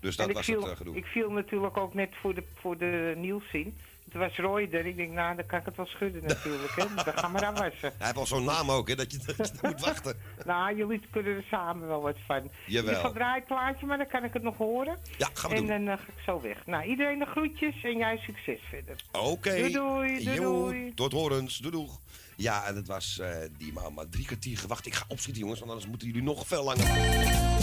[0.00, 0.96] Dus dat was viel, het eh, gedoe.
[0.96, 3.76] Ik viel natuurlijk ook net voor de, voor de nieuws in.
[4.14, 4.86] Was Roy er.
[4.86, 6.74] Ik denk, nou, dan kan ik het wel schudden natuurlijk.
[6.74, 6.84] Hè.
[7.04, 7.92] Dan gaan we daar wassen.
[7.96, 10.16] Hij heeft al zo'n naam ook, hè, dat je, dat je moet wachten.
[10.44, 12.50] Nou, jullie kunnen er samen wel wat van.
[12.66, 12.94] Jawel.
[12.94, 14.98] Ik ga draai het plaatje, maar dan kan ik het nog horen.
[15.18, 15.84] Ja, gaan we en doen.
[15.84, 16.66] dan eh, ga ik zo weg.
[16.66, 18.96] Nou, iedereen de groetjes en jij succes verder.
[19.12, 19.56] Oké.
[19.56, 20.94] Doei, doei, doei.
[20.94, 21.58] Tot horens.
[21.58, 21.88] Doei.
[22.36, 24.86] Ja, en het was eh, die maar, maar drie kwartier gewacht.
[24.86, 27.53] Ik ga opschieten, jongens, want anders moeten jullie nog veel langer.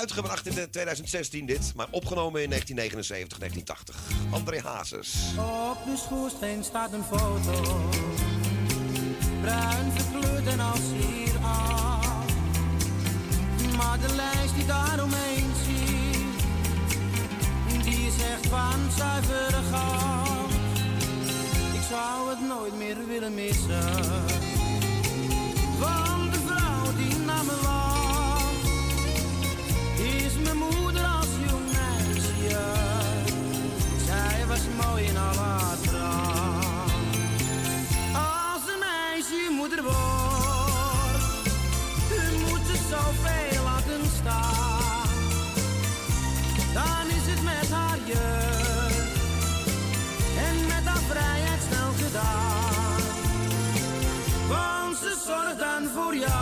[0.00, 3.96] Uitgebracht in de 2016 dit, maar opgenomen in 1979, 1980.
[4.30, 5.14] André Hazes.
[5.70, 7.88] Op de schoorsteen staat een foto,
[9.40, 12.24] bruin verkleurd en als hier af.
[13.76, 16.26] Maar de lijst die daaromheen zie,
[17.82, 20.50] die echt van zuiver goud.
[21.74, 23.84] Ik zou het nooit meer willen missen,
[25.78, 27.91] want de vrouw die naar me wacht,
[30.32, 32.58] is mijn moeder als jong meisje.
[34.06, 35.60] Zij was mooi in al haar.
[38.14, 41.50] Als een meisje moeder wordt,
[42.48, 45.08] moet ze zoveel laten staan.
[46.74, 49.16] Dan is het met haar jeugd
[50.48, 53.02] en met haar vrijheid snel gedaan.
[54.48, 56.41] Want ze zorgt dan voor jou.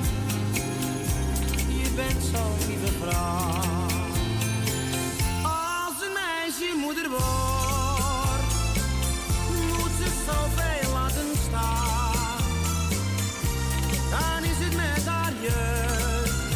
[1.91, 3.61] Je bent zo'n lieve vrouw.
[5.43, 8.53] Als een meisje moeder wordt,
[9.67, 12.43] moet ze zoveel laten staan.
[14.09, 16.55] Dan is het met haar jeugd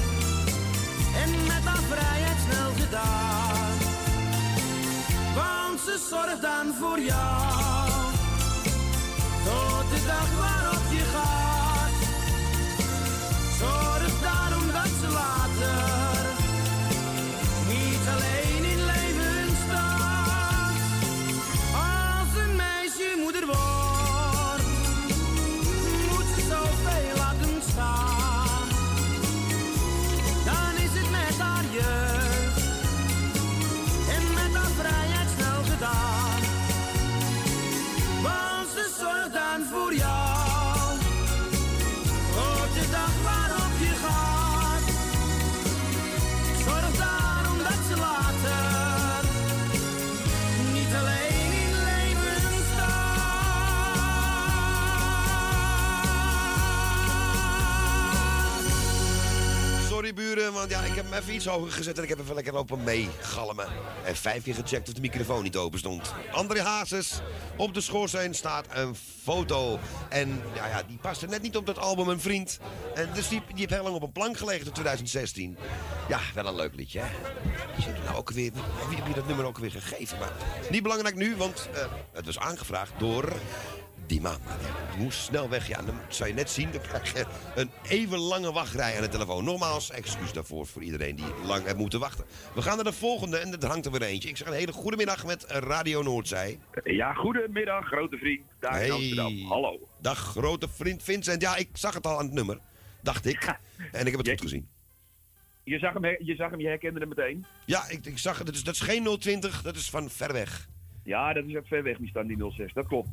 [1.15, 3.77] en met haar vrijheid snel gedaan.
[5.35, 7.89] Want ze zorgt dan voor jou,
[9.43, 10.54] tot de dag waarop
[60.35, 62.83] Want ja, ik heb hem even iets hoger gezet en ik heb even lekker lopen
[62.83, 63.67] meegalmen.
[64.05, 66.13] En vijf keer gecheckt of de microfoon niet open stond.
[66.31, 67.19] André Hazes,
[67.57, 69.79] op de schoorsteen staat een foto.
[70.09, 72.59] En ja, ja, die paste net niet op dat album Een Vriend.
[72.95, 75.57] En dus die, die heeft heel lang op een plank gelegen tot 2016.
[76.09, 77.07] Ja, wel een leuk liedje, hè?
[78.03, 78.51] Nou ook weer,
[78.87, 80.19] wie heb je dat nummer ook weer gegeven?
[80.19, 80.31] Maar
[80.69, 83.33] niet belangrijk nu, want eh, het was aangevraagd door
[84.07, 84.29] die die
[84.97, 85.67] moest snel weg.
[85.67, 86.71] Ja, dan zou je net zien.
[86.71, 87.25] Dan krijg je
[87.55, 89.43] een even lange wachtrij aan de telefoon.
[89.43, 92.25] Nogmaals, excuus daarvoor voor iedereen die lang heeft moeten wachten.
[92.55, 94.29] We gaan naar de volgende en er hangt er weer eentje.
[94.29, 96.59] Ik zeg een hele goede middag met Radio Noordzij.
[96.83, 98.41] Ja, goedemiddag, grote vriend.
[98.59, 99.41] Daar in Amsterdam.
[99.47, 99.87] Hallo.
[100.01, 101.41] Dag, grote vriend Vincent.
[101.41, 102.59] Ja, ik zag het al aan het nummer.
[103.01, 103.59] Dacht ik.
[103.91, 104.67] En ik heb het goed gezien.
[105.63, 107.45] Je zag hem, je zag hem, je herkende hem meteen.
[107.65, 108.45] Ja, ik, ik zag het.
[108.45, 110.67] Dat is, dat is geen 020, dat is van ver weg.
[111.03, 112.73] Ja, dat is uit ver weg, die staan die 06.
[112.73, 113.09] Dat klopt.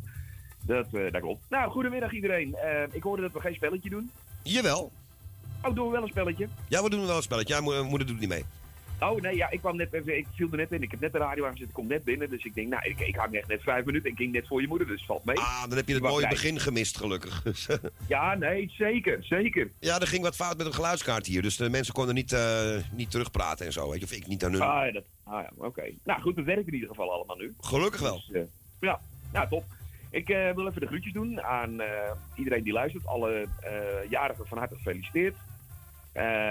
[0.66, 1.44] Dat, eh, dat klopt.
[1.50, 2.54] Nou, goedemiddag iedereen.
[2.54, 4.10] Eh, ik hoorde dat we geen spelletje doen.
[4.42, 4.92] Jawel.
[5.62, 6.48] Oh, doen we wel een spelletje?
[6.68, 7.54] Ja, we doen wel een spelletje.
[7.54, 8.44] Ja, mo- moeder doet niet mee.
[9.00, 10.82] Oh nee, ja, ik kwam net even, ik viel er net in.
[10.82, 12.30] Ik heb net de radio aangezet, ik kom net binnen.
[12.30, 14.46] Dus ik denk, nou, ik, ik hang echt net vijf minuten en ik ging net
[14.46, 15.38] voor je moeder, dus valt mee.
[15.38, 17.42] Ah, dan heb je het mooie begin gemist, gelukkig.
[18.06, 19.70] Ja, nee, zeker, zeker.
[19.78, 21.42] Ja, er ging wat fout met een geluidskaart hier.
[21.42, 23.90] Dus de mensen konden niet, eh, niet terugpraten en zo.
[23.90, 24.60] Weet je, of ik niet aan hun.
[24.60, 25.82] Ah, ja, dat, ah ja, oké.
[26.04, 27.54] Nou goed, het werkt in ieder geval allemaal nu.
[27.60, 28.22] Gelukkig wel.
[28.26, 28.42] Dus, eh,
[28.80, 29.00] ja,
[29.32, 29.64] nou top.
[30.12, 33.06] Ik eh, wil even de groetjes doen aan eh, iedereen die luistert.
[33.06, 35.36] Alle eh, jarigen van harte gefeliciteerd.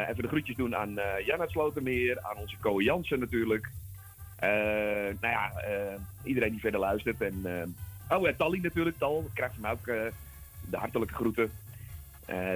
[0.09, 0.93] Even de groetjes doen aan
[1.25, 3.69] Jan uit Slotermeer, aan onze Ko Jansen natuurlijk.
[4.39, 5.51] Nou ja,
[6.23, 7.21] iedereen die verder luistert.
[7.21, 7.45] En,
[8.09, 9.29] oh, en Tally natuurlijk, Tal.
[9.33, 9.85] Krijgt van mij ook
[10.69, 11.51] de hartelijke groeten.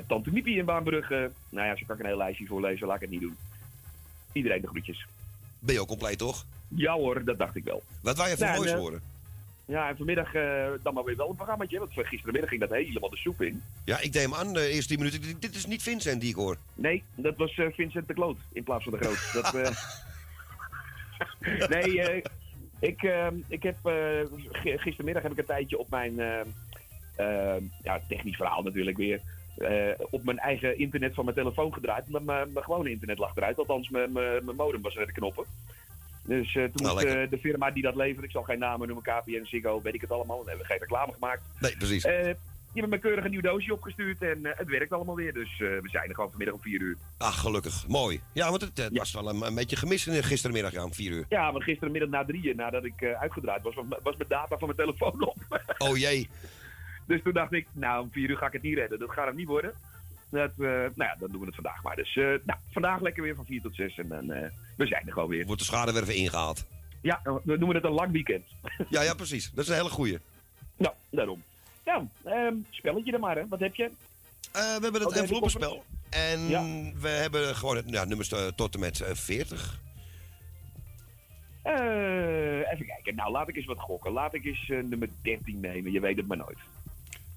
[0.07, 1.31] Tante Miepie in Baanbrugge.
[1.49, 3.37] Nou ja, zo kan ik een heel lijstje voorlezen, laat ik het niet doen.
[4.31, 5.07] Iedereen de groetjes.
[5.59, 6.45] Ben je ook compleet, toch?
[6.67, 7.83] Ja hoor, dat dacht ik wel.
[8.01, 9.01] Wat wou je van Nou, moois en, eh, horen?
[9.67, 11.79] Ja, en vanmiddag eh, dan maar weer wel een programmaatje.
[11.79, 13.63] Want gisterenmiddag ging dat helemaal de soep in.
[13.85, 15.39] Ja, ik deed hem aan de eerste 10 minuten.
[15.39, 16.57] Dit- is niet Vincent die ik hoor.
[16.73, 19.31] Nee, dat was eh, Vincent de Kloot in plaats van de Groot.
[19.43, 19.71] Dat, eh,
[21.73, 22.23] nee, eh,
[22.79, 26.39] ik, eh, ik heb eh, gistermiddag heb ik een tijdje op mijn eh,
[27.15, 29.21] eh, ja, technisch verhaal natuurlijk weer.
[29.57, 32.09] eh, op mijn eigen internet van mijn telefoon gedraaid.
[32.25, 33.57] Mijn, gewone internet lag eruit.
[33.57, 34.11] Althans, mijn
[34.55, 35.45] modem was er de knoppen.
[36.25, 38.87] Dus eh, toen Nou, moest eh, de firma die dat levert, ik zal geen namen
[38.87, 40.43] noemen, KPN, Ziggo, weet ik het allemaal.
[40.43, 41.41] We hebben geen reclame gemaakt.
[41.59, 42.03] Nee, precies.
[42.03, 42.33] Eh,
[42.75, 45.33] die hebben me keurig een nieuw doosje opgestuurd en eh, het werkt allemaal weer.
[45.33, 46.97] Dus eh, we zijn er gewoon vanmiddag om 4 uur.
[47.17, 47.87] Ach, gelukkig.
[47.87, 48.21] Mooi.
[48.33, 51.25] Ja, want het, het was wel een, een beetje gemist gistermiddag ja, om 4 uur.
[51.29, 54.67] Ja, maar gisterenmiddag na drieën, nadat ik eh, uitgedraaid was, was, was mijn data van
[54.67, 55.37] mijn telefoon op.
[55.77, 56.29] Oh jee.
[57.07, 58.99] dus toen dacht ik, nou, om 4 uur ga ik het niet redden.
[58.99, 59.73] Dat gaat hem niet worden.
[60.35, 61.95] Dat, eh, nou ja, dan doen we het vandaag maar.
[61.95, 65.05] Dus eh, nou, vandaag lekker weer van 4 tot 6 en dan eh, we zijn
[65.07, 65.45] er gewoon weer.
[65.45, 66.65] Wordt de schadewerven ingehaald.
[67.01, 68.43] Ja, we noemen het een lang weekend.
[68.89, 69.51] Ja, ja, precies.
[69.51, 70.19] Dat is een hele goeie.
[70.77, 71.43] Nou, daarom.
[71.85, 73.47] Nou, ehm, spelletje dan maar, hè.
[73.47, 73.89] Wat heb je?
[74.51, 75.83] We hebben het de enveloppenspel.
[76.09, 76.63] En Ja.
[76.99, 79.79] we hebben gewoon het, ja, nummers tot en met eh, 40.
[81.61, 83.15] Eh, even kijken.
[83.15, 84.11] Nou, laat ik eens wat gokken.
[84.11, 85.91] Laat ik eens nummer 13 nemen.
[85.91, 86.57] Je weet het maar nooit.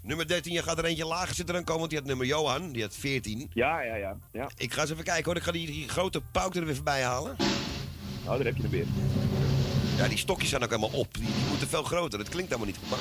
[0.03, 2.73] Nummer 13, je gaat er eentje lager zitten dan komen, want die had nummer Johan,
[2.73, 3.51] die had 14.
[3.53, 4.17] Ja, ja, ja.
[4.33, 4.49] ja.
[4.57, 7.03] Ik ga eens even kijken hoor, ik ga die, die grote pauk er weer voorbij
[7.03, 7.37] halen.
[8.25, 8.87] Nou, daar heb je hem weer.
[9.97, 11.15] Ja, die stokjes zijn ook helemaal op.
[11.15, 12.91] Die, die moeten veel groter, dat klinkt helemaal niet goed.
[12.91, 12.99] Maar...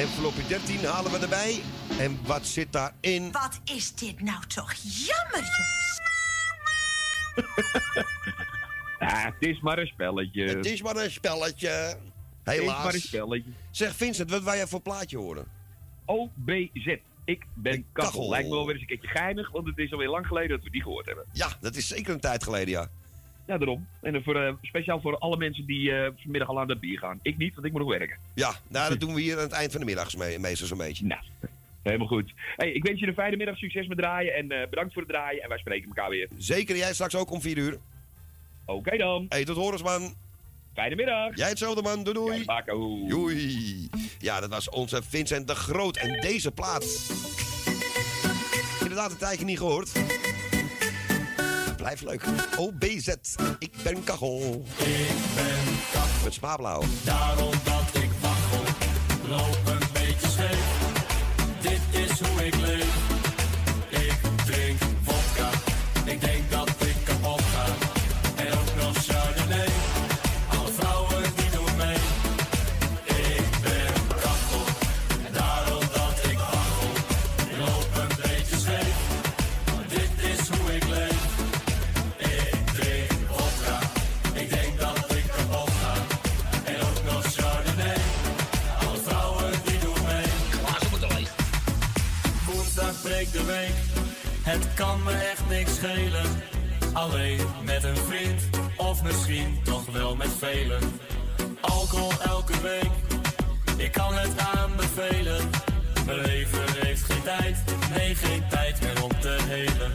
[0.00, 1.60] Envelopje 13 halen we erbij.
[1.98, 3.32] En wat zit daarin?
[3.32, 5.98] Wat is dit nou toch jammer, jongens.
[9.00, 10.44] Ja, het is maar een spelletje.
[10.44, 11.96] Het is maar een spelletje.
[12.44, 13.16] Helaas.
[13.70, 15.44] Zeg Vincent, wat wil jij voor plaatje horen?
[16.04, 16.96] OBZ.
[17.24, 18.10] Ik ben kachel.
[18.10, 18.28] kachel.
[18.30, 20.62] Lijkt me wel weer eens een keertje geinig, want het is alweer lang geleden dat
[20.62, 21.24] we die gehoord hebben.
[21.32, 22.88] Ja, dat is zeker een tijd geleden, ja.
[23.46, 23.86] Ja, daarom.
[24.02, 26.98] En dan voor, eh, speciaal voor alle mensen die eh, vanmiddag al aan het bier
[26.98, 27.18] gaan.
[27.22, 28.18] Ik niet, want ik moet nog werken.
[28.34, 30.78] Ja, nou, dat doen we hier aan het eind van de middag me- meestal zo'n
[30.78, 31.04] beetje.
[31.06, 31.20] Nou,
[31.82, 32.32] helemaal goed.
[32.56, 35.10] Hey, ik wens je een fijne middag, succes met draaien en eh, bedankt voor het
[35.10, 35.42] draaien.
[35.42, 36.28] En wij spreken elkaar weer.
[36.36, 37.78] Zeker, jij straks ook om 4 uur.
[38.66, 39.26] Oké dan.
[39.28, 40.14] Hey, tot horens, man.
[40.74, 41.36] Fijne middag.
[41.36, 42.02] Jij hetzelfde, man.
[42.04, 43.08] Doei, doei.
[43.08, 43.88] Doei.
[44.18, 45.96] Ja, dat was onze Vincent de Groot.
[45.96, 46.84] En deze plaat...
[48.80, 49.90] Inderdaad, een tijdje niet gehoord.
[51.76, 52.24] Blijft leuk.
[52.56, 53.08] OBZ.
[53.58, 54.64] Ik ben kachel.
[54.76, 55.56] Ik ben
[55.92, 56.24] kachel.
[56.24, 56.82] Met spaarblauw.
[57.04, 58.62] Daarom dat ik waggel,
[59.28, 60.78] loop een beetje scheef.
[61.60, 62.79] Dit is hoe ik leef.
[94.50, 96.26] Het kan me echt niks schelen.
[96.92, 98.42] Alleen met een vriend.
[98.76, 100.80] Of misschien toch wel met velen.
[101.60, 102.90] Alcohol elke week.
[103.76, 105.50] Ik kan het aanbevelen.
[106.06, 107.56] Mijn leven heeft geen tijd.
[107.96, 109.92] Nee, geen tijd meer om te helen.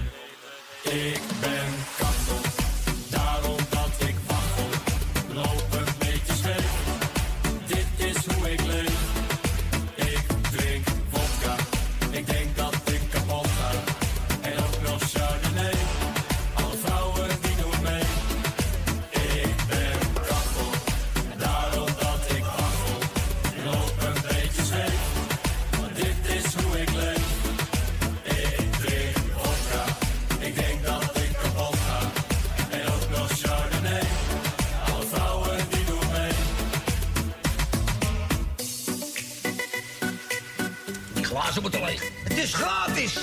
[0.84, 1.68] Ik ben
[1.98, 2.45] kachel.
[42.46, 43.14] Is gratis.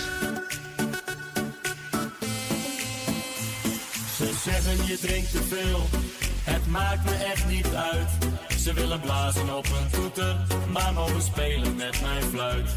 [4.16, 5.88] Ze zeggen je drinkt te veel.
[6.44, 8.08] Het maakt me echt niet uit.
[8.58, 10.36] Ze willen blazen op een toeter,
[10.72, 12.70] maar mogen spelen met mijn fluit.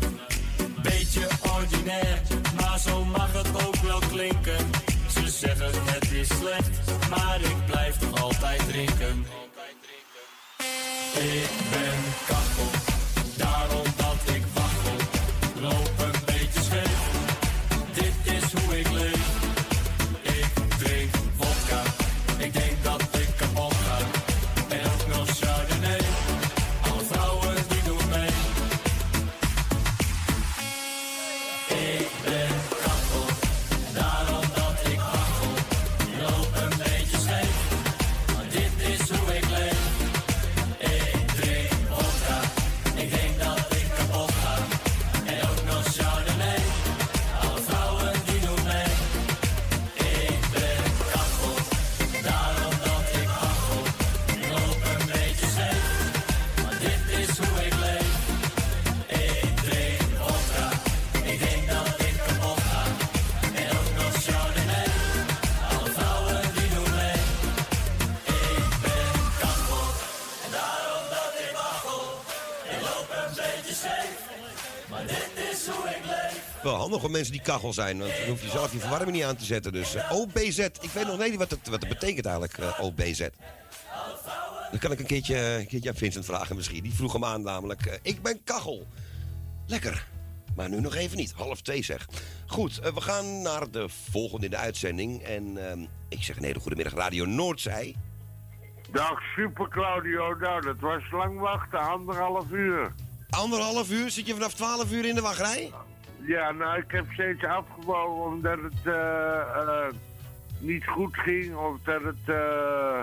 [0.82, 1.28] Beetje
[1.58, 2.22] ordinair,
[2.60, 4.70] maar zo mag het ook wel klinken.
[5.08, 6.70] Ze zeggen het is slecht,
[7.10, 9.26] maar ik blijf toch altijd drinken.
[11.14, 11.98] Ik ben
[12.28, 12.70] kachel,
[13.38, 13.85] daarom
[73.28, 74.20] een beetje scheef,
[74.90, 76.42] maar dit is hoe ik leef.
[76.64, 79.26] Wel handig voor mensen die kachel zijn, want dan hoef je zelf je verwarming niet
[79.26, 79.72] aan te zetten.
[79.72, 83.28] Dus eh, OBZ, ik weet nog niet wat het, wat betekent eigenlijk, eh, OBZ.
[84.72, 86.84] Dan kan ik een keertje, een keertje aan Vincent vragen misschien.
[86.84, 88.88] Die vroeg hem aan namelijk, eh, ik ben kachel.
[89.68, 90.08] Lekker.
[90.56, 91.32] Maar nu nog even niet.
[91.32, 92.08] Half twee zeg.
[92.46, 95.22] Goed, eh, we gaan naar de volgende in de uitzending.
[95.22, 95.80] En ehm,
[96.10, 97.96] ik zeg een hele goede middag, Radio Noordzij.
[98.92, 102.94] Dag Super Claudio, nou dat was lang wachten, anderhalf uur.
[103.30, 104.10] Anderhalf uur?
[104.10, 105.72] Zit je vanaf 12 uur in de wachtrij?
[106.28, 109.94] Ja, nou, ik heb steeds afgebogen omdat het eh, eh,
[110.60, 111.56] niet goed ging.
[111.56, 112.36] Of dat het...
[112.36, 113.02] eh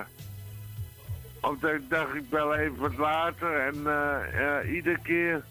[1.40, 3.60] of dat ik dacht, ik bel even wat later.
[3.60, 3.76] En
[4.74, 5.44] iedere keer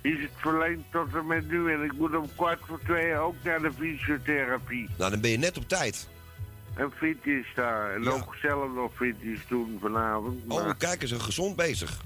[0.00, 1.72] is het verlengd tot en met nu.
[1.72, 4.88] En ik moet om kwart voor twee ook naar de fysiotherapie.
[4.98, 6.08] Nou, dan ben je net op tijd.
[6.74, 7.94] En fitness daar.
[7.94, 8.10] En Ja.
[8.10, 10.42] ook zelf nog fitness doen vanavond.
[10.48, 12.00] Oh, kijk eens, gezond bezig.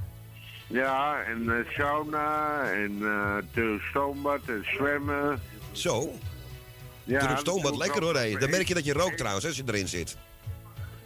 [0.71, 5.41] Ja, en eh, sauna en eh Turk stoombad en zwemmen.
[5.73, 6.13] Zo?
[7.05, 8.17] Ja, Turk dat stoombad, doe ik lekker hoor.
[8.17, 8.39] hé.
[8.39, 10.17] Dan merk je dat je rookt trouwens, als je erin zit.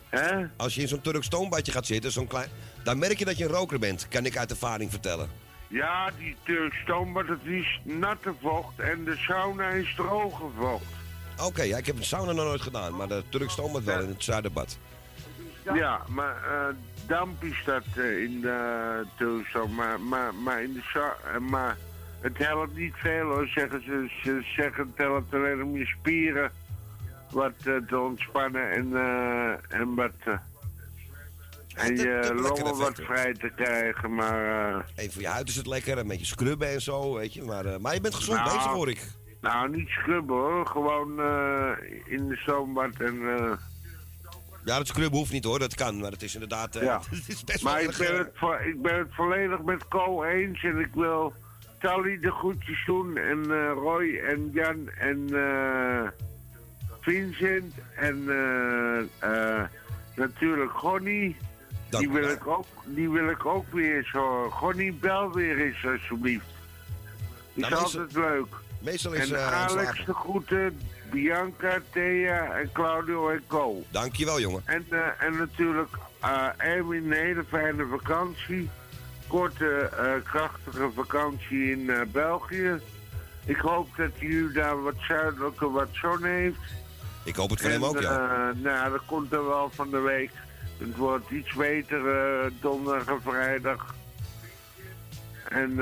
[0.08, 0.44] Hè?
[0.56, 2.48] Als je in zo'n Turk stoombadje gaat zitten, zo'n klein...
[2.84, 5.28] dan merk je dat je een roker bent, kan ik uit ervaring vertellen.
[5.68, 10.84] Ja, die Turk stoombad, het is natte vocht en de sauna is droge vocht.
[11.42, 14.08] Oké, ja, ik heb een sauna nog nooit gedaan, maar de Turk stoombad wel in
[14.08, 14.78] het zuiderbad.
[15.74, 16.74] Ja, maar eh,
[17.06, 19.68] damp is dat eh, in de stoombad.
[19.76, 21.76] Maar, maar, maar in de eh, maar
[22.20, 24.10] het helpt niet veel hoor, zeggen ze.
[24.22, 26.50] Ze zeggen het helpt alleen om je spieren
[27.30, 28.92] wat eh, te ontspannen en,
[29.68, 30.40] en wat...
[31.74, 34.84] en je longen wat vrij te krijgen, maar...
[34.94, 37.42] Even voor je huid is het lekker, een beetje scrubben en zo, weet je.
[37.42, 39.08] Maar, maar je bent gezond Nou, bezig, hoor ik.
[39.40, 40.66] Nou, niet scrubben hoor.
[40.66, 41.08] Gewoon
[42.04, 43.18] in de stoombad en...
[44.64, 46.00] Ja, dat scrubben hoeft niet hoor, dat kan.
[46.00, 46.76] Maar het is inderdaad...
[46.76, 47.00] eh, ja.
[47.10, 50.22] het is best maar wel ik ben, het, vo- ik ben het volledig met Co
[50.24, 51.32] eens en ik wil
[51.80, 56.08] Tally de groetjes doen en eh, Roy en Jan en eh,
[57.00, 58.24] Vincent en
[60.16, 61.36] natuurlijk Gonnie.
[61.90, 64.50] Die wil, ik ook, die wil ik ook weer horen.
[64.52, 66.46] Gonnie, bel weer eens alsjeblieft.
[67.54, 68.46] Is Nou, meestal- altijd leuk.
[68.80, 70.80] Meestal is en Alex de groeten,
[71.14, 73.82] Bianca, Thea en Claudio en Co.
[73.90, 74.62] Dankjewel, jongen.
[74.64, 78.70] En, eh, en natuurlijk eh Erwin, een hele fijne vakantie.
[79.26, 82.80] Korte, eh, krachtige vakantie in België.
[83.44, 86.58] Ik hoop dat u daar wat zuidelijker wat zon heeft.
[87.24, 88.52] Ik hoop het voor En, hem ook, ja.
[88.54, 90.30] nou, dat komt er wel van de week.
[90.78, 92.02] Het wordt iets beter
[92.60, 93.94] donderdag en vrijdag.
[95.48, 95.74] En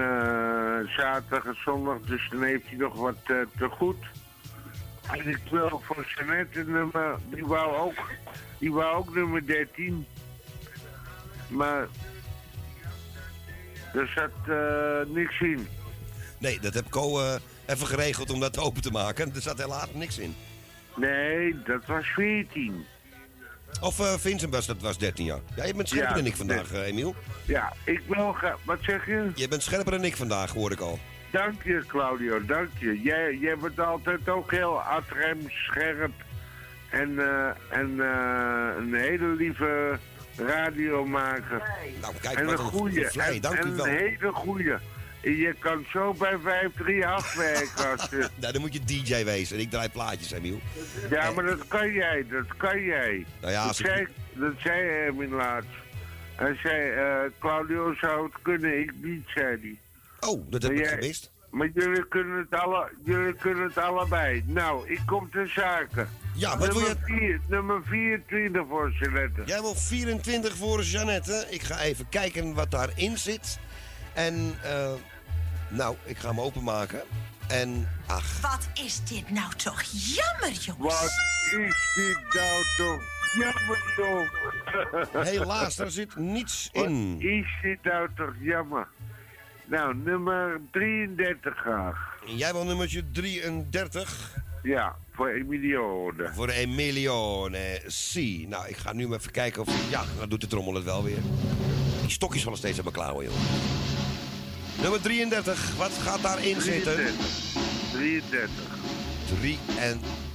[0.96, 4.04] zaterdag en zondag, dus dan heeft hij nog wat te goed.
[5.10, 8.10] En ik wil voor Jeannette nummer, die wou ook,
[8.58, 10.06] die wou ook nummer 13.
[11.48, 11.88] Maar
[13.94, 15.68] er zat eh, niks in.
[16.38, 17.34] Nee, dat heb Co eh,
[17.66, 19.34] even geregeld om dat open te maken.
[19.34, 20.34] Er zat helaas niks in.
[20.96, 22.84] Nee, dat was 14.
[23.80, 25.40] Of eh, Vincent was, dat was 13 jaar.
[25.56, 27.14] Ja, je bent scherper Ja, dan ik vandaag, Emiel.
[27.44, 28.36] Ja, ik wil.
[28.64, 29.30] Wat zeg je?
[29.34, 30.98] Je bent scherper dan ik vandaag, hoor ik al.
[31.32, 33.00] Dank je, Claudio, dank je.
[33.02, 36.12] Jij, jij bent altijd ook heel adrem, scherp.
[36.90, 39.98] En, eh, en eh, een hele lieve
[40.36, 41.62] radiomaker.
[42.00, 43.86] Nou, kijk, en wat een vlei, en, dank en u wel.
[43.86, 44.72] een hele goeie.
[45.22, 47.90] En je kan zo bij 5-3 afwerken.
[47.90, 49.58] als je- nou, dan moet je DJ wezen.
[49.58, 50.60] Ik draai plaatjes, Emiel.
[51.10, 53.26] ja, maar dat kan jij, dat kan jij.
[53.40, 55.68] Nou ja, dat, als ik- zei, dat zei Erwin laatst.
[56.34, 59.76] Hij zei, eh, Claudio zou het kunnen, ik niet, zei hij.
[60.28, 61.30] Oh, dat heb Maar ik jij- gemist.
[61.50, 64.42] Maar jullie kunnen, het alle, jullie kunnen het allebei.
[64.46, 66.06] Nou, ik kom ter zake.
[66.34, 69.42] Ja, wat wil nummer, vier, nummer 24 voor Jeanette.
[69.46, 71.46] Jij wil 24 voor Jeannette.
[71.50, 73.58] Ik ga even kijken wat daarin zit.
[74.12, 74.92] En, eh,
[75.68, 77.00] nou, ik ga hem openmaken.
[77.48, 81.00] En, ach, Wat is dit nou toch jammer, jongens.
[81.00, 81.10] Wat
[81.60, 83.02] is dit nou toch
[83.38, 85.24] jammer, joh.
[85.32, 87.12] helaas, daar zit niets in.
[87.14, 88.88] Wat is dit nou toch jammer.
[89.72, 92.16] Nou, nummer 33 graag.
[92.26, 96.30] En jij wil nummertje 33 Ja, voor Emilione.
[96.34, 98.14] voor Emilione C.
[98.48, 99.90] Nou, ik ga nu maar even kijken of...
[99.90, 101.18] Ja, dan doet de trommel het wel weer.
[102.00, 103.34] Die stokjes vallen steeds aan mijn klauwen, joh.
[104.80, 106.94] Nummer 33, wat gaat daarin zitten?
[107.92, 108.50] 33.
[109.40, 110.31] 33.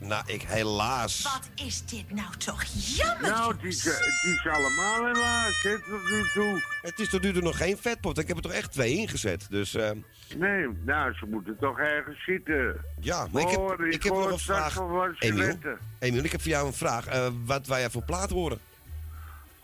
[0.00, 1.22] Nou, ik helaas...
[1.22, 2.64] Wat is dit nou toch
[2.96, 6.62] jammer, Nou, het is, het is allemaal helaas, hè, tot nu toe.
[6.82, 8.18] Het is tot nu toe nog geen vetpot.
[8.18, 9.46] Ik heb er toch echt twee ingezet.
[9.50, 9.90] Dus, eh,
[10.36, 12.84] Nee, nou, ze moeten toch ergens zitten.
[13.00, 15.20] ja, maar ik heb, ik heb nog een straks vraag.
[15.20, 15.56] Emiel.
[15.98, 17.06] Emiel, ik heb voor jou een vraag.
[17.06, 18.58] Eh, wat wij jij voor plaat horen?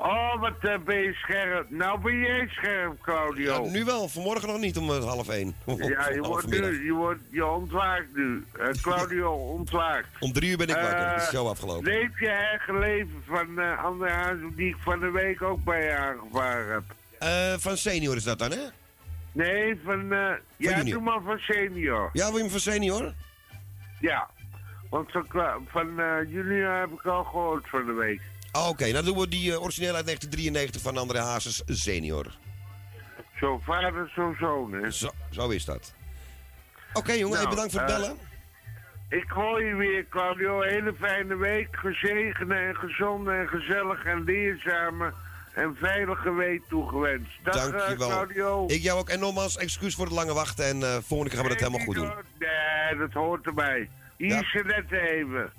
[0.04, 1.70] Oh, wat eh, ben je scherp.
[1.70, 3.64] Nou ben jij scherp, Claudio.
[3.64, 5.54] Ja, nu wel, vanmorgen nog niet om eh, half één.
[5.76, 8.44] Ja, je wordt nu, je, wordt, je ontwaakt nu.
[8.58, 10.06] Eh, Claudio ontwaakt.
[10.20, 11.08] Om drie uur ben ik wakker.
[11.12, 11.84] Het is Eh, zo afgelopen.
[11.84, 15.84] Leef je eigen leven van uh, andere huizen die ik van de week ook bij
[15.84, 16.82] je aangevaren heb?
[17.18, 18.58] Eh, van senior is dat dan, hè?
[19.32, 20.12] Nee, van...
[20.12, 20.18] eh
[20.56, 20.84] ja, junior.
[20.94, 22.10] doe maar van senior.
[22.12, 23.14] Ja, wil je hem van senior?
[24.00, 24.28] Ja.
[24.90, 25.26] Want van,
[25.68, 28.20] van eh, junior heb ik al gehoord van de week.
[28.58, 32.26] Oké, dan doen we die eh, origineel uit 1993 van André Hazes senior.
[33.40, 34.90] Zo vader, zo zoon, hè?
[34.90, 35.94] Zo, zo is dat.
[36.92, 38.16] Oké jongen, Nou, bedankt voor het eh, bellen.
[39.08, 40.60] Ik hoor je weer, Claudio.
[40.60, 41.68] Hele fijne week.
[41.76, 45.12] Gezegende en gezonde en gezellig en leerzame
[45.54, 47.30] en veilige week toegewenst.
[47.42, 48.08] Dag, eh, Dankjewel.
[48.08, 48.64] Claudio.
[48.66, 49.08] Ik jou ook.
[49.08, 50.64] En nogmaals, excuus voor het lange wachten.
[50.64, 52.12] En volgende keer gaan we dat helemaal goed doen.
[52.38, 53.88] Nee, dat hoort erbij.
[54.16, 54.62] Hier Ja.
[54.62, 55.52] net even.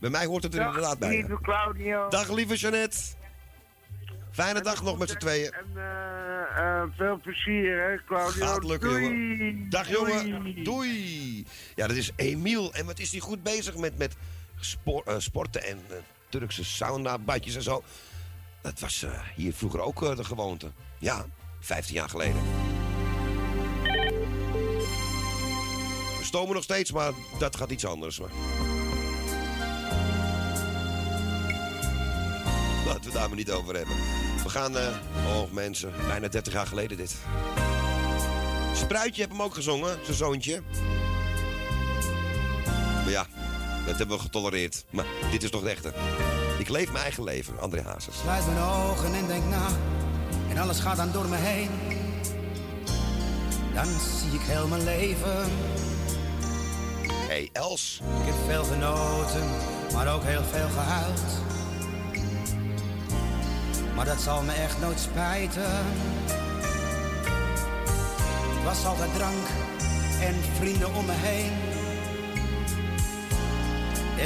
[0.00, 1.08] Bij mij hoort het er Dag, inderdaad bij.
[1.08, 2.08] lieve Claudio.
[2.08, 2.98] Dag lieve Jeannette.
[4.30, 5.52] Fijne dag nog met z'n tweeën.
[5.52, 8.46] En eh, eh, veel plezier, hè, Claudio.
[8.46, 9.02] Gaat lukken, Doei.
[9.02, 9.70] jongen.
[9.70, 10.64] Dag, jongen.
[10.64, 11.46] Doei.
[11.74, 12.74] Ja, dat is Emiel.
[12.74, 14.16] En wat is hij goed bezig met, met
[14.84, 15.78] eh, sporten en
[16.28, 17.82] Turkse sauna, badjes en zo.
[18.62, 20.70] Dat was hier vroeger ook de gewoonte.
[20.98, 21.26] Ja,
[21.60, 22.42] 15 jaar geleden.
[26.18, 28.20] We stomen nog steeds, maar dat gaat iets anders.
[28.20, 28.75] Maar.
[32.86, 33.96] Laten we het daar maar niet over hebben.
[34.42, 34.96] We gaan, eh,
[35.26, 37.16] oh mensen, bijna 30 jaar geleden dit.
[38.74, 40.62] Spruitje heb hem ook gezongen, zijn zoontje.
[43.02, 43.26] Maar ja,
[43.86, 44.84] dat hebben we getolereerd.
[44.90, 45.92] Maar dit is toch de echte.
[46.58, 48.18] Ik leef mijn eigen leven, André Hazes.
[48.18, 49.68] Sluit mijn ogen en denk na.
[50.48, 51.70] En alles gaat dan door me heen.
[53.74, 53.86] Dan
[54.20, 55.50] zie ik heel mijn leven.
[57.08, 58.00] Hey Els.
[58.20, 59.50] Ik heb veel genoten,
[59.92, 61.55] maar ook heel veel gehuild.
[63.96, 65.84] Maar dat zal me echt nooit spijten.
[68.54, 69.46] Het was altijd drank
[70.20, 71.52] en vrienden om me heen.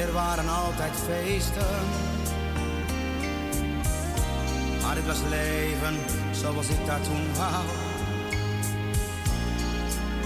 [0.01, 1.85] Er waren altijd feesten.
[4.83, 5.97] Maar dit was leven
[6.31, 7.65] zoals ik dat toen wou.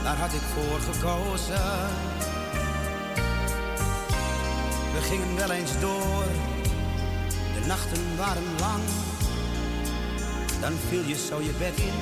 [0.02, 1.62] Daar had ik voor gekozen.
[4.94, 6.24] We gingen wel eens door,
[7.54, 8.82] de nachten waren lang.
[10.64, 11.92] Dan viel je zo je bed in.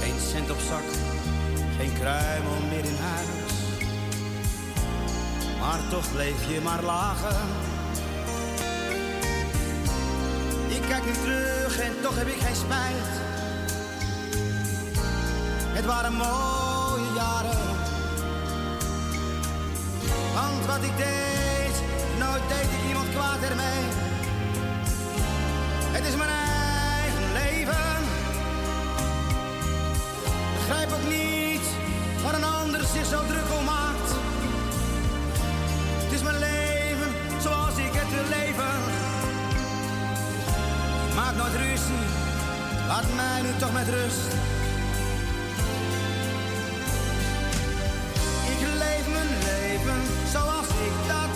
[0.00, 0.84] Geen cent op zak,
[1.78, 3.52] geen kruimel meer in huis.
[5.60, 7.46] Maar toch bleef je maar lachen.
[10.68, 13.10] Ik kijk nu terug en toch heb ik geen spijt.
[15.76, 17.66] Het waren mooie jaren.
[20.34, 21.74] Want wat ik deed,
[22.18, 24.05] nooit deed ik iemand kwaad ermee.
[26.06, 28.04] Het is mijn eigen leven.
[30.54, 31.66] Begrijp ook niet
[32.22, 34.10] waar een ander zich zo druk om maakt.
[36.02, 37.10] Het is mijn leven
[37.40, 38.76] zoals ik het wil leven.
[41.14, 42.06] Maak nooit ruzie,
[42.88, 44.28] laat mij nu toch met rust.
[48.52, 50.00] Ik leef mijn leven
[50.32, 51.35] zoals ik dat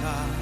[0.00, 0.39] mij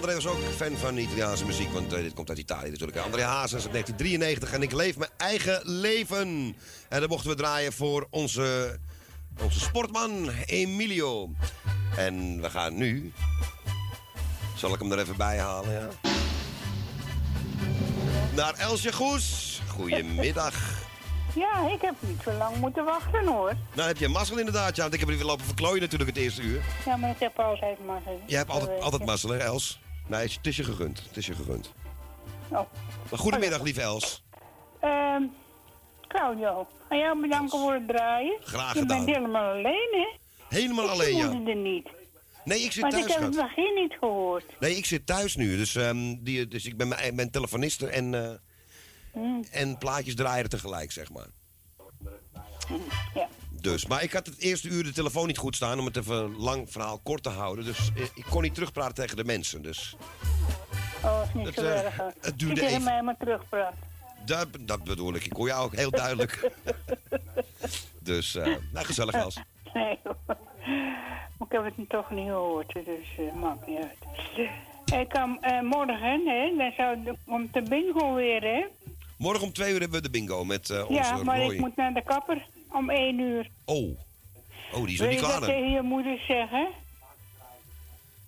[0.00, 2.98] André was ook fan van Italiaanse muziek, want eh, dit komt uit Italië natuurlijk.
[2.98, 6.56] André Hazes uit 1993 en ik leef mijn eigen leven.
[6.88, 8.78] En dat mochten we draaien voor onze,
[9.42, 11.30] onze sportman Emilio.
[11.96, 13.12] En we gaan nu...
[14.56, 15.88] Zal ik hem er even bij halen, ja?
[18.34, 19.60] Naar Elsje Goes.
[19.68, 20.54] Goedemiddag.
[21.34, 23.54] Ja, ik heb niet zo lang moeten wachten hoor.
[23.74, 24.82] Nou heb je mazzel inderdaad, ja.
[24.82, 26.62] Want ik heb er weer lopen verklooien natuurlijk het eerste uur.
[26.84, 28.20] Ja, maar ik heb altijd mazzel.
[28.26, 29.80] Je hebt altijd, altijd mazzel, hè, Els?
[30.10, 31.02] Nee, het is je gegund.
[31.08, 31.72] Het is je gegund.
[32.50, 34.24] Maar goedemiddag, lieve Els.
[34.80, 35.22] Ehm
[36.08, 38.38] Claudio, aan jou bedanken voor het draaien.
[38.40, 39.04] Graag Je gedaan.
[39.04, 40.18] bent helemaal alleen, hè?
[40.56, 41.24] Helemaal ik alleen, ja.
[41.26, 41.88] vermoedde er niet.
[42.44, 44.44] Nee, ik zit Want thuis, ik heb het begin niet gehoord.
[44.60, 45.56] Nee, ik zit thuis nu.
[45.56, 48.30] Dus, ehm, die, dus ik ben, mijn- telefoniste en, eh,
[49.12, 49.44] Hmm.
[49.50, 51.26] en plaatjes draaien tegelijk, zeg maar.
[53.14, 53.28] Ja.
[53.60, 56.36] Dus, maar ik had het eerste uur de telefoon niet goed staan om het even
[56.36, 57.64] lang verhaal kort te houden.
[57.64, 59.62] Dus eh, ik kon niet terugpraten tegen de mensen.
[59.62, 59.96] Dus
[61.04, 61.96] Oh, dat is niet Het, zo eh, erg.
[62.20, 62.82] het duurde Je tegen even.
[62.84, 63.74] mij maar terugpraat.
[64.26, 65.24] dat, dat bedoel ik.
[65.24, 66.50] Ik hoor jou ook heel duidelijk.
[68.10, 69.38] dus, eh nou, gezellig Els.
[69.74, 70.16] Nee hoor.
[71.46, 72.84] Ik heb het toch niet gehoord, dus
[73.18, 74.50] eh maakt niet uit.
[75.00, 78.64] Ik kan morgen, hè, dan zou de, komt de bingo weer, hè?
[79.18, 81.54] Morgen om twee uur hebben we de bingo met eh, onze Ja, maar Roy.
[81.54, 83.48] ik moet naar de kapper om één uur.
[83.64, 83.98] Oh.
[84.72, 85.40] Oh, die is Wil nog je niet dat klaar.
[85.50, 86.68] tegen je moeder zeggen?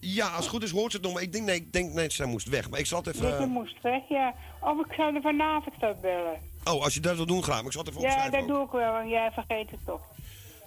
[0.00, 1.14] Ja, als het goed is hoort ze het nog.
[1.14, 2.70] Maar ik denk, nee, ik denk, nee, zij moest weg.
[2.70, 3.22] Maar ik zal het even...
[3.22, 4.34] Dat je eh, moest weg, ja.
[4.60, 6.40] Of ik zou er vanavond dat bellen.
[6.64, 7.56] Oh, als je dat wil doen, graag.
[7.56, 8.56] Maar ik zal het even Ja, opschrijven dat ook.
[8.56, 10.00] doe ik wel, want jij vergeet het toch.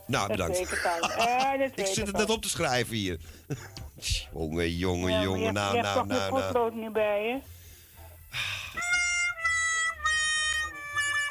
[0.07, 0.57] Nou, dat bedankt.
[0.57, 0.84] weet ik.
[1.18, 3.19] Ja, dat ik zit ik het net op te schrijven hier.
[4.34, 5.41] jongen, jongen, Ja, jongen.
[5.41, 6.43] je, Nou, je nou, nou, je nou.
[6.43, 7.38] potlood niet bij je?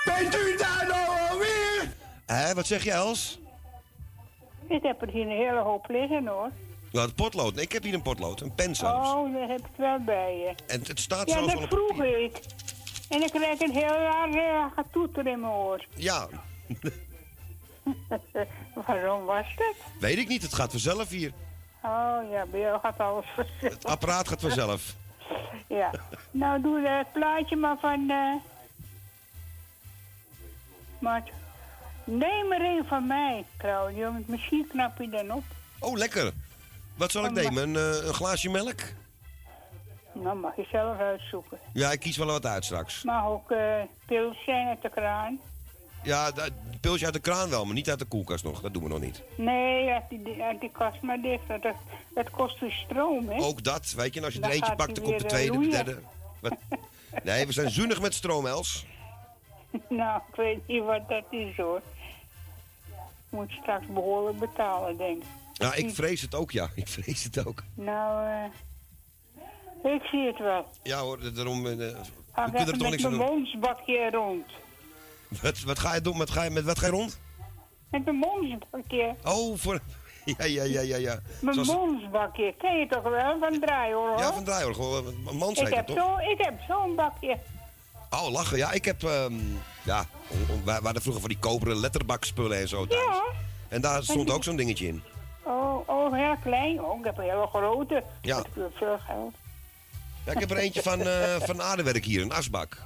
[0.04, 1.92] Bent u daar nou alweer?
[2.26, 3.38] Hé, wat zeg je, Els?
[4.68, 6.50] Ik heb er hier een hele hoop liggen, hoor.
[6.92, 7.54] Nou, het potlood.
[7.54, 8.40] Nee, ik heb hier een potlood.
[8.40, 9.10] Een pen zelfs.
[9.12, 10.54] Oh, dat heb ik wel bij je.
[10.66, 11.68] En het staat Ja, zelfs dat al op...
[11.70, 12.40] vroeg ik.
[13.08, 15.84] En ik krijg een heel raar uh, getoeter in mijn oor.
[15.94, 16.26] Ja,
[18.86, 19.74] Waarom was dat?
[20.00, 20.42] weet ik niet.
[20.42, 21.32] Het gaat vanzelf hier.
[21.82, 23.72] Oh ja, bij jou gaat alles vanzelf.
[23.74, 24.82] Het apparaat gaat vanzelf.
[25.68, 25.90] Ja.
[26.30, 28.10] Nou, doe het plaatje maar van...
[28.10, 28.34] eh
[30.98, 31.22] Maar
[32.04, 33.44] neem er een van mij,
[33.94, 35.44] want Misschien knap je dan op.
[35.78, 36.32] Oh, lekker.
[36.96, 37.62] Wat zal ik nemen?
[37.62, 38.80] Een, eh, een glaasje melk?
[40.12, 41.58] Nou, mag je zelf uitzoeken.
[41.72, 43.02] Ja, ik kies wel wat uit straks.
[43.02, 45.40] Mag ook eh pils zijn uit de kraan.
[46.04, 46.32] Ja,
[46.80, 48.60] pilsje uit de kraan wel, maar niet uit de koelkast nog.
[48.60, 49.22] Dat doen we nog niet.
[49.36, 51.48] Nee, uit die, uit die kast maar dicht.
[51.48, 51.74] Dat, dat,
[52.14, 53.38] dat kost dus stroom, hè?
[53.38, 54.18] Ook dat, weet je.
[54.20, 55.68] En als je er Dan eentje gaat pakt, dan komt de weer, eh, tweede, de
[55.68, 55.98] derde.
[56.40, 56.52] Wat?
[57.22, 58.86] Nee, we zijn zuinig met stroom, Els.
[59.88, 61.82] nou, ik weet niet wat dat is, hoor.
[63.34, 65.28] Moet straks behoorlijk betalen, denk ik.
[65.54, 66.68] Nou, ik vrees het ook, ja.
[66.82, 67.62] Ik vrees het ook.
[67.74, 68.28] Nou,
[69.82, 69.92] eh...
[69.94, 70.66] ik zie het wel.
[70.82, 71.66] Ja hoor, daarom...
[71.66, 71.98] eh, we ik
[72.34, 73.20] kunnen er toch met niks aan doen.
[73.20, 74.46] monsbakje rond.
[75.42, 76.16] Wat, wat ga je doen?
[76.16, 77.20] Met, ga je, met wat ga je rond?
[77.90, 79.14] Met mijn monsbakje.
[79.24, 79.80] Oh, voor...
[80.38, 81.18] Ja, ja, ja, ja, ja.
[81.40, 82.54] Mijn Zoals- monsbakje.
[82.58, 83.62] Ken je toch wel van
[83.92, 84.18] hoor?
[84.18, 84.74] Ja, van draai hoor.
[84.74, 86.20] Gewoon een man ik zei heb dat toch?
[86.22, 87.38] zo, Ik heb zo'n bakje.
[88.22, 88.56] Oh, lachen.
[88.56, 89.02] Ja, ik heb...
[89.02, 89.34] ehm,
[89.82, 90.06] ja,
[90.64, 93.16] wij hadden vroeger van die koperen letterbakspullen en zo thuis.
[93.16, 93.22] Ja.
[93.68, 95.02] En daar stond ook zo'n dingetje in.
[95.42, 96.82] Oh, oh, heel klein.
[96.82, 98.02] Oh, ik heb een hele grote.
[98.20, 98.38] Ja.
[98.38, 99.34] Is veel geld.
[100.26, 102.82] Ja, ik heb er eentje van, eh van aardewerk hier, een asbak.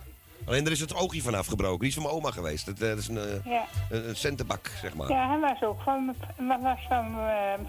[0.47, 1.79] Alleen er is het oogje van afgebroken.
[1.79, 2.67] Die is van mijn oma geweest.
[2.67, 3.65] Dat, eh, dat is een, eh, Ja.
[3.91, 5.09] een, een centenbak, zeg maar.
[5.09, 7.17] Ja, hij was ook van, was van,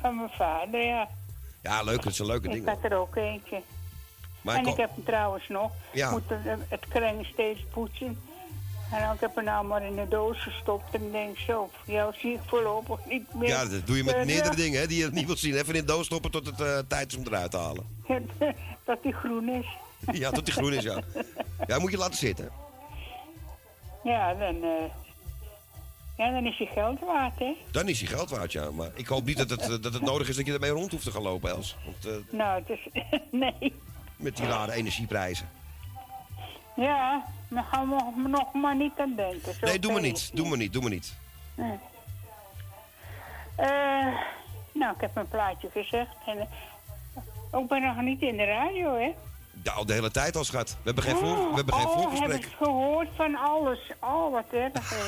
[0.02, 1.08] van mijn vader, ja.
[1.64, 2.04] Ja, leuk.
[2.04, 2.70] Dat zijn leuke Ik dingen.
[2.70, 3.62] had er ook eentje.
[4.54, 5.72] Maar en ik heb hem trouwens nog.
[5.94, 6.12] Ja.
[6.12, 8.20] Moet het, het kring steeds poetsen.
[8.92, 12.14] En dan, ik heb hem nou maar in de doos gestopt en denk zo, jou
[12.18, 13.48] zie ik voorlopig niet meer.
[13.48, 15.54] Ja, dat doe je met Eh, meerdere dingen hè, die je niet wilt zien.
[15.54, 17.86] Even in de doos stoppen tot het eh, tijd is om eruit te halen.
[18.86, 19.66] dat die groen is.
[20.12, 21.02] Ja, tot die groen is, ja.
[21.68, 22.50] Ja, moet je laten zitten.
[24.04, 24.92] Ja, dan, eh,
[26.18, 27.56] ja, dan is je geld waard, hè?
[27.72, 28.72] Dan is hij geld waard, ja.
[28.72, 31.04] Maar ik hoop niet dat het, dat het nodig is dat je ermee rond hoeft
[31.04, 31.76] te gaan lopen, Els.
[31.86, 33.04] Want Nou, het is...
[33.32, 33.74] nee.
[34.20, 35.50] Met die rare energieprijzen.
[36.76, 39.54] Ja, dan gaan we nog- maar niet aan denken.
[39.54, 40.30] Zo Nee, doe maar niet.
[40.34, 41.14] Doe maar niet, doe maar niet.
[41.56, 41.78] Nee.
[43.56, 43.68] Eh,
[44.74, 46.16] nou, ik heb mijn plaatje gezegd.
[46.26, 46.46] En, eh,
[47.52, 49.14] ook ben nog niet in de radio, hè?
[49.64, 50.70] Ja, al de hele tijd al, schat.
[50.70, 52.46] We hebben geen, voor, we hebben geen oh, heb voorgesprek.
[52.46, 53.80] ik gehoord van alles.
[54.00, 54.94] Oh, wat erg.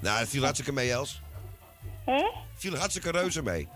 [0.00, 1.20] Nou, het viel hartstikke mee, Els.
[2.04, 2.14] Hè?
[2.14, 3.68] Het viel hartstikke reuze mee.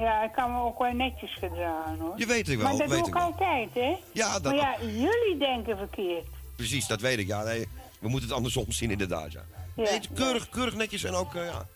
[0.00, 2.14] Ja, ik kan me ook wel netjes gedragen, hoor.
[2.18, 3.22] Je weet het wel, Maar dat weet doe ik wel.
[3.22, 3.96] altijd, hè?
[4.12, 6.26] Ja, dat, Maar ja, jullie denken verkeerd.
[6.56, 7.26] precies, dat weet ik.
[7.26, 7.68] Ja, nee,
[7.98, 9.40] we moeten het andersom zien, inderdaad, ja.
[9.76, 9.82] Ja.
[9.82, 11.66] Nee, keurig, keurig netjes en ook, eh, ja,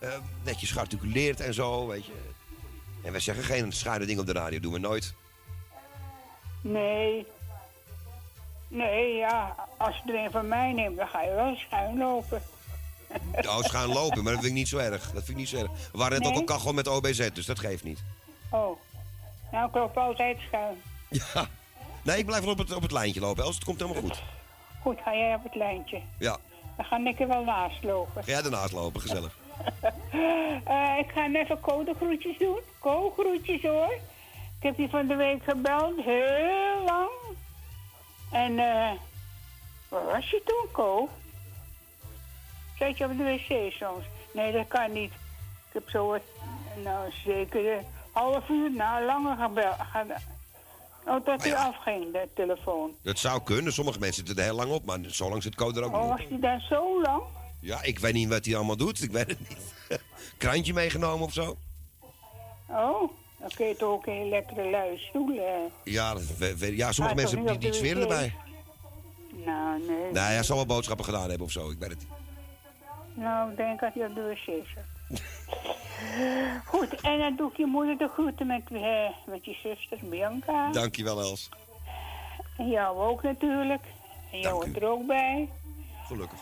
[0.00, 0.08] eh,
[0.44, 2.12] netjes gearticuleerd en zo, weet je.
[3.04, 5.14] En wij zeggen geen schuine ding op de radio, doen we nooit.
[6.60, 7.26] Nee.
[8.68, 12.42] Nee, ja, als je er een van mij neemt, dan ga je wel schuin lopen.
[13.46, 15.02] Nou, schuin lopen, maar dat vind ik niet zo erg.
[15.02, 15.70] Dat vind ik niet zo erg.
[15.92, 16.30] We waren net Nee?
[16.42, 18.02] ook al kachel met OBZ, dus dat geeft niet.
[18.50, 18.78] Oh.
[19.52, 20.82] Nou, ik loop altijd schuin.
[21.10, 21.46] Ja.
[22.02, 23.54] Nee, ik blijf wel op het, op het lijntje lopen, Els.
[23.54, 24.22] Het komt helemaal goed.
[24.82, 26.00] Goed, ga jij op het lijntje.
[26.18, 26.36] Ja.
[26.76, 28.24] Dan ga ik er wel naast lopen.
[28.24, 29.36] Ga jij ernaast lopen, gezellig.
[30.64, 32.58] Eh, ik ga even codegroetjes doen.
[32.78, 33.92] Co-groetjes hoor.
[34.58, 37.10] Ik heb je van de week gebeld, heel lang.
[38.30, 38.90] En eh,
[39.88, 41.08] waar was je toen, Co?
[42.78, 44.04] Zat je op de wc soms?
[44.32, 45.12] Nee, dat kan niet.
[45.68, 46.20] Ik heb zo wat,
[46.84, 49.74] nou zeker een half uur, nou langer gebeld.
[49.92, 50.34] Ge-
[51.08, 52.90] Oh, tot hij afging, de telefoon.
[53.02, 53.72] Dat zou kunnen.
[53.72, 56.00] Sommige mensen zitten er heel lang op, maar zo lang zit code er ook Oh,
[56.00, 57.22] niet was die daar zo lang?
[57.60, 59.02] Ja, ik weet niet wat hij allemaal doet.
[59.02, 59.58] Ik weet het niet.
[60.38, 61.56] Krantje meegenomen of zo?
[62.68, 65.38] Oh, dan kun je toch ook een lekkere luie stoel.
[65.38, 65.92] eh.
[65.92, 68.00] Ja, dat we- we- ja sommige mensen toch hebben niet die, die wc?
[68.02, 68.34] erbij.
[69.44, 70.12] Nou, nee.
[70.12, 71.70] Nou, hij zal wel boodschappen gedaan hebben of zo.
[71.70, 72.08] Ik weet het niet.
[73.16, 74.64] Nou, ik denk dat hij op de wc.
[76.72, 80.70] Goed, en dan doe ik je moeder de groeten met, eh, met je zuster Bianca.
[80.72, 81.48] Dankjewel, Els.
[82.56, 83.82] En jou ook natuurlijk.
[84.32, 85.48] En jou er ook bij.
[86.06, 86.38] Gelukkig.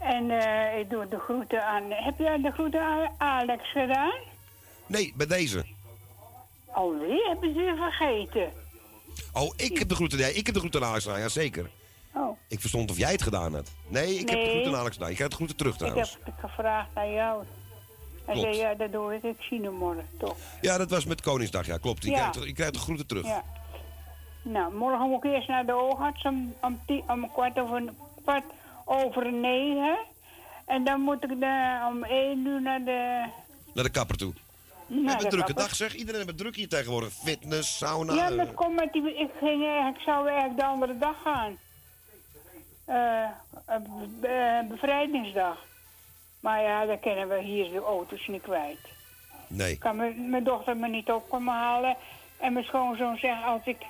[0.00, 1.82] En eh, ik doe de groeten aan...
[1.88, 4.14] Heb jij de groeten aan Alex gedaan?
[4.86, 5.64] Nee, bij deze.
[6.66, 8.52] Alweer hebben ze weer vergeten.
[9.32, 10.18] Oh, ik heb de groeten.
[10.18, 11.70] Nee, ik heb de groeten aan Alex gedaan, ja zeker.
[12.16, 12.38] Oh.
[12.48, 13.70] Ik verstond of jij het gedaan had.
[13.88, 15.08] Nee, ik heb de groeten aan Alex gedaan.
[15.08, 16.18] Je krijgt de groeten terug Ik heb trouwens.
[16.24, 17.44] ik gevraagd naar jou.
[18.24, 18.54] Hij Klopt.
[18.54, 19.22] zei, ja, dat doe ik.
[19.22, 20.36] Ik zie hem morgen, toch?
[20.60, 21.66] Ja, dat was met Koningsdag.
[21.66, 22.04] Ja, klopt.
[22.04, 22.16] Je, Ja.
[22.28, 23.26] krijgt, je krijgt de groeten terug.
[23.26, 23.42] Ja.
[24.42, 27.82] Nou, morgen moet ik eerst naar de oogarts om, om, tien, om kwart, over,
[28.22, 28.44] kwart
[28.84, 29.96] over negen.
[30.66, 33.24] En dan moet ik de, om één uur naar de...
[33.74, 34.32] Naar de kapper toe.
[34.86, 35.64] We naar hebben de een drukke kapper.
[35.64, 35.94] dag zeg.
[35.94, 37.12] Iedereen heeft het druk hier tegenwoordig.
[37.12, 38.14] Fitness, sauna.
[38.14, 39.02] Ja, eh, dat komt met die...
[39.18, 39.62] Ik, ging,
[39.96, 41.56] ik zou eigenlijk de andere dag gaan.
[42.86, 43.76] Eh, eh,
[44.20, 45.64] be- eh, bevrijdingsdag.
[46.40, 48.78] Maar ja, dan kunnen we hier de auto's niet kwijt.
[49.46, 49.78] Nee.
[49.78, 51.96] Kan mijn, mijn dochter me niet op komen halen.
[52.40, 53.82] En mijn schoonzoon zegt, als ik,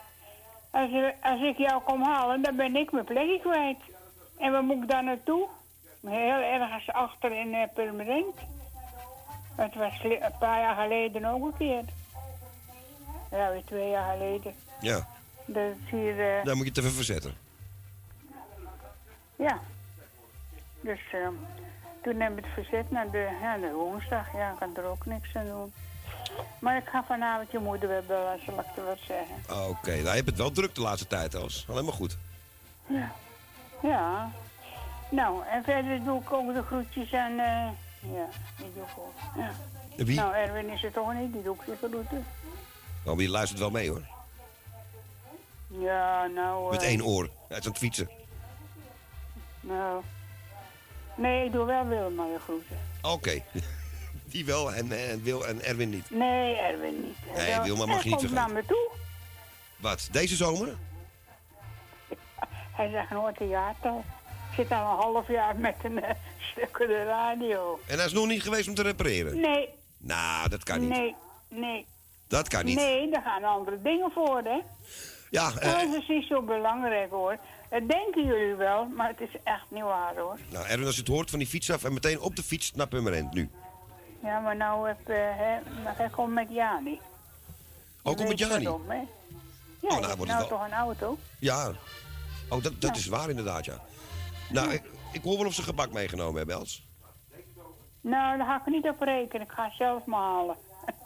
[0.70, 0.90] als,
[1.23, 3.78] als ik jou kom halen, dan ben ik mijn plekje kwijt.
[4.39, 5.48] En waar moet ik dan naartoe?
[6.06, 8.36] Heel ergens achter in uh, Purmerend.
[9.56, 11.82] Het was een paar jaar geleden ook een keer.
[13.31, 14.55] Ja, weer twee jaar geleden.
[14.81, 15.06] Ja,
[15.90, 17.35] hier, eh, daar moet je het even verzetten.
[19.37, 19.59] Ja.
[20.81, 21.29] Dus eh,
[22.03, 24.33] toen heb ik het verzet naar de, ja, de woensdag.
[24.33, 25.73] Ja, ik kan er ook niks aan doen.
[26.59, 29.37] Maar ik ga vanavond je moeder weer bellen, zal ik er wat zeggen.
[29.49, 31.67] Ah, Oké, nou, je hebt het wel druk de laatste tijd, Els.
[31.71, 32.17] Alleen maar goed.
[32.87, 33.13] Ja.
[33.83, 34.31] Ja.
[35.11, 37.31] Nou, en verder doe ik ook de groetjes aan...
[37.39, 37.69] eh,
[38.01, 38.27] ja,
[38.57, 39.15] die doe ik ook.
[39.37, 39.51] Ja.
[40.05, 40.17] Wie?
[40.17, 42.27] Nou, Erwin is er toch niet, die doe ik je groeten.
[43.05, 44.03] Maar je luistert wel mee, hoor.
[45.69, 46.71] Ja, nou...
[46.71, 47.31] Met eh, één oor.
[47.49, 48.09] Hij is aan het fietsen.
[49.67, 50.03] Nou...
[51.17, 52.79] Nee, ik doe wel Wilma de groeten.
[53.03, 53.43] Oké.
[54.31, 56.11] Die wel en, en, Wil en Erwin niet.
[56.11, 57.17] Nee, Erwin niet.
[57.35, 58.91] Nee, Hij- Wilma mag hij je niet komt naar me toe.
[59.77, 60.09] Wat?
[60.13, 60.77] Deze zomer?
[62.73, 64.05] Hij zegt nooit een jaartal.
[64.51, 66.11] Ik zit al een half jaar met een eh,
[66.53, 67.81] stuk op de radio.
[67.87, 69.41] En hij is nog niet geweest om te repareren?
[69.41, 69.69] Nee,
[69.99, 70.89] Nou, dat kan niet.
[70.89, 71.15] nee,
[71.49, 71.87] nee.
[72.29, 72.77] Dat kan niet.
[72.77, 74.61] Nee, daar gaan andere dingen voor, hè.
[75.31, 77.39] Ja, eh, Dat is niet zo belangrijk, hoor.
[77.71, 80.39] Dat denken jullie wel, maar het is echt niet waar, hoor.
[80.51, 82.73] nou, Erwin, als je het hoort van die fiets af en meteen op de fiets
[82.75, 83.51] naar Purmerend nu.
[84.23, 87.01] Ja, maar nou heb eh, hè, hij komt met Jani.
[88.03, 88.65] Ook om met Weet Jani?
[88.65, 88.95] hè?
[89.81, 91.19] Ja, nou, je hebt wordt nou wel- toch een auto?
[91.39, 91.73] Ja.
[92.49, 93.81] Oh, dat, dat is waar inderdaad, ja.
[94.51, 94.83] Nou, ik,
[95.13, 96.87] ik hoor wel of ze gebak meegenomen hebben, Els.
[98.01, 99.47] Nou, daar ga ik niet op rekenen.
[99.47, 100.57] Ik ga zelf maar halen.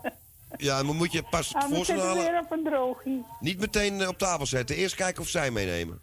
[0.57, 2.17] Ja, maar moet je pas Ah, voor halen.
[2.25, 3.23] weer op een droogje.
[3.41, 4.77] Niet meteen eh, op tafel zetten.
[4.77, 6.01] Eerst kijken of zij meenemen.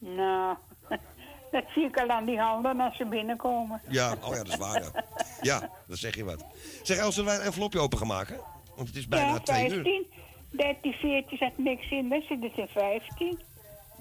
[0.00, 0.56] Nou,
[1.52, 3.80] dat zie ik al aan die handen als ze binnenkomen.
[3.88, 5.04] Ja, oh ja, dat is waar, ja.
[5.40, 6.44] Ja, dat zeg je wat.
[6.82, 8.36] Zeg, Els, zullen wij een envelopje open gaan maken?
[8.76, 9.72] Want het is bijna ja, twee uur.
[9.82, 10.06] 15.
[10.50, 13.38] 13, 14 zat niks in, dan zit het in 15.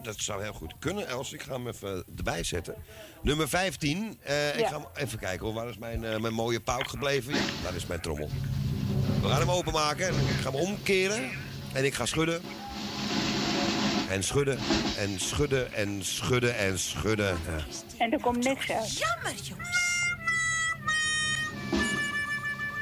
[0.01, 1.33] Dat zou heel goed kunnen, Els.
[1.33, 2.75] Ik ga hem even erbij zetten.
[3.21, 4.17] Nummer 15.
[4.23, 5.55] eh, Ik ga hem even kijken hoor.
[5.55, 7.33] Waar is mijn, eh, mijn mooie pauk gebleven?
[7.33, 8.29] Ja, daar is mijn trommel.
[9.21, 10.07] We gaan hem openmaken.
[10.07, 11.29] En ik ga hem omkeren.
[11.73, 12.41] En ik ga schudden.
[14.09, 14.59] En schudden.
[14.97, 15.73] En schudden.
[15.73, 16.57] En schudden.
[16.57, 17.37] En schudden.
[17.47, 17.63] Ja.
[17.97, 18.97] En er komt niks uit.
[18.97, 19.87] Jammer, jongens.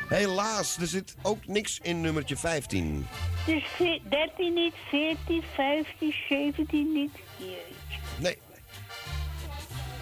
[0.09, 3.07] Helaas, er zit ook niks in nummertje 15.
[3.45, 7.11] Dus ve- 13 niet, 14, 15, 17 niet.
[7.37, 8.01] Jeetje.
[8.19, 8.37] Nee.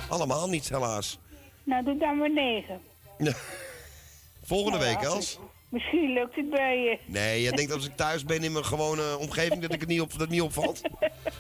[0.10, 1.20] Allemaal niet, helaas.
[1.64, 2.82] Nou, doe dan maar 9.
[4.44, 5.40] Volgende Nou week, Els.
[5.76, 6.98] Misschien lukt het bij je.
[7.06, 10.02] Nee, jij denkt als ik thuis ben in mijn gewone omgeving dat ik het niet,
[10.02, 10.82] op, dat het niet opvalt?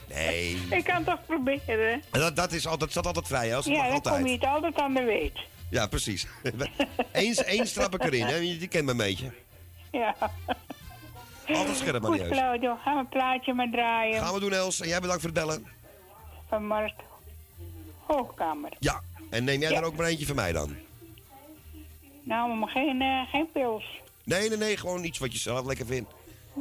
[0.09, 0.57] Nee.
[0.69, 1.91] Ik kan toch proberen.
[2.11, 3.55] En Dat, dat is altijd, staat altijd vrij, hè?
[3.55, 4.25] als het Ja, kom altijd.
[4.25, 5.39] je het altijd aan de weet.
[5.69, 6.27] Ja, precies.
[7.11, 8.39] Eens, eens trap ik erin, hè?
[8.39, 9.31] Die kent me een beetje.
[9.91, 10.15] Ja.
[11.47, 12.27] Altijd scherp, Goed, niet.
[12.27, 12.75] Claudio.
[12.83, 14.19] Gaan we een plaatje maar draaien.
[14.21, 14.81] Gaan we doen, Els.
[14.81, 15.67] En jij bedankt voor het bellen.
[16.49, 16.93] Van Mark
[18.05, 18.71] Hoogkamer.
[18.79, 19.01] Ja.
[19.29, 20.75] En neem jij er ook maar eentje van mij dan?
[22.23, 23.85] Nou, maar geen, eh, geen pils.
[24.25, 24.77] Nee, nee, nee.
[24.77, 26.11] Gewoon iets wat je zelf lekker vindt.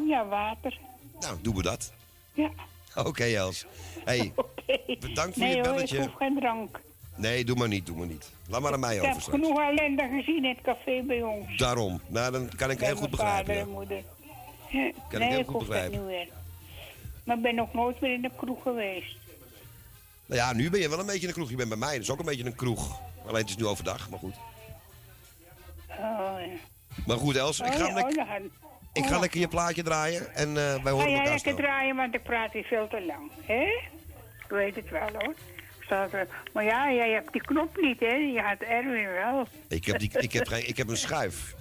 [0.08, 0.78] Ja, water.
[1.20, 1.92] Nou, doen we dat.
[2.32, 2.50] Ja.
[3.04, 3.64] Oké, Els.
[4.04, 4.32] Hey,
[5.00, 5.98] bedankt voor nee je hoor, ik belletje.
[6.00, 6.80] hoef geen drank.
[7.16, 8.30] Nee, doe maar niet, doe maar niet.
[8.48, 9.38] Laat maar aan mij Ik over heb straks.
[9.42, 11.56] genoeg ellende gezien in het café bij ons.
[11.56, 12.00] Daarom.
[12.06, 13.54] Nou, dan kan ik Bij heel goed mijn vader begrijpen.
[13.54, 13.72] en ja.
[13.72, 14.02] moeder.
[15.10, 15.98] Kan ik nee, heel ik goed hoef dat begrijpen.
[15.98, 16.28] niet meer.
[17.24, 19.16] Maar ik ben ook nooit meer in de kroeg geweest.
[20.26, 21.50] Nou ja, nu ben je wel een beetje in de kroeg.
[21.50, 23.00] Je bent bij mij, dat is ook een beetje een kroeg.
[23.26, 24.34] Alleen het is nu overdag, maar goed.
[25.90, 25.96] Oh,
[26.40, 26.56] ja.
[27.06, 28.44] Maar goed, Els, ik Oh, ga, ja, oh,
[28.92, 31.96] ik ga lekker je plaatje draaien en eh, wij Ga horen jij elkaar lekker draaien,
[31.96, 33.30] want ik praat hier veel te lang.
[33.44, 33.62] hè?
[34.44, 35.34] Ik weet het wel, hoor.
[36.52, 38.14] Maar ja, jij hebt die knop niet, hè?
[38.14, 39.46] Je had Erwin wel.
[39.68, 41.54] Ik heb, die, ik, heb geen, ik heb een schuif.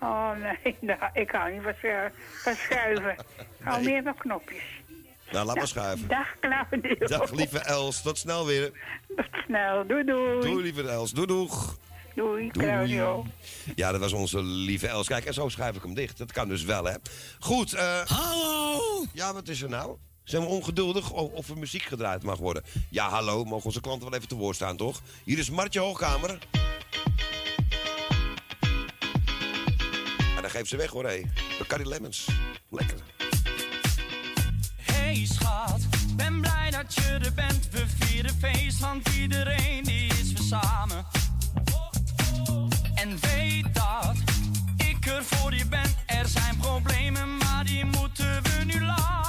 [0.00, 2.10] Oh, nee, nou, ik hou niet van, schu-
[2.42, 3.10] van schuiven.
[3.38, 4.62] Ik hou meer van knopjes.
[5.32, 6.08] Nou, laat maar schuiven.
[6.08, 7.06] Dag, Claudio.
[7.06, 8.02] Dag, lieve Els.
[8.02, 8.70] Tot snel weer.
[9.16, 9.86] Tot snel.
[9.86, 10.40] Doei, doei.
[10.40, 11.10] Doei, lieve Els.
[11.12, 11.76] Doei, doeg.
[12.14, 12.66] Doei, Doei.
[12.66, 13.26] Claudio.
[13.74, 15.06] Ja, dat was onze lieve Els.
[15.06, 16.18] Kijk, en zo schuif ik hem dicht.
[16.18, 16.94] Dat kan dus wel, hè.
[17.38, 17.72] Goed.
[17.72, 19.04] eh hallo.
[19.12, 19.96] Ja, wat is er nou?
[20.24, 22.62] Zijn we ongeduldig of, of er muziek gedraaid mag worden?
[22.90, 23.44] Ja, hallo.
[23.44, 25.00] Mogen onze klanten wel even te woord staan, toch?
[25.24, 26.38] Hier is Martje Hoogkamer.
[30.36, 31.22] En dan geeft ze weg, hoor, hé.
[31.58, 32.26] Bacardi Lemons.
[32.70, 32.96] Lekker.
[34.76, 35.80] Hey schat,
[36.16, 37.68] ben blij dat je er bent.
[37.70, 41.06] We vieren feest, want iedereen die is weer samen.
[43.00, 44.16] En weet dat
[44.76, 45.94] ik er voor je ben.
[46.06, 49.19] Er zijn problemen, maar die moeten we nu laten.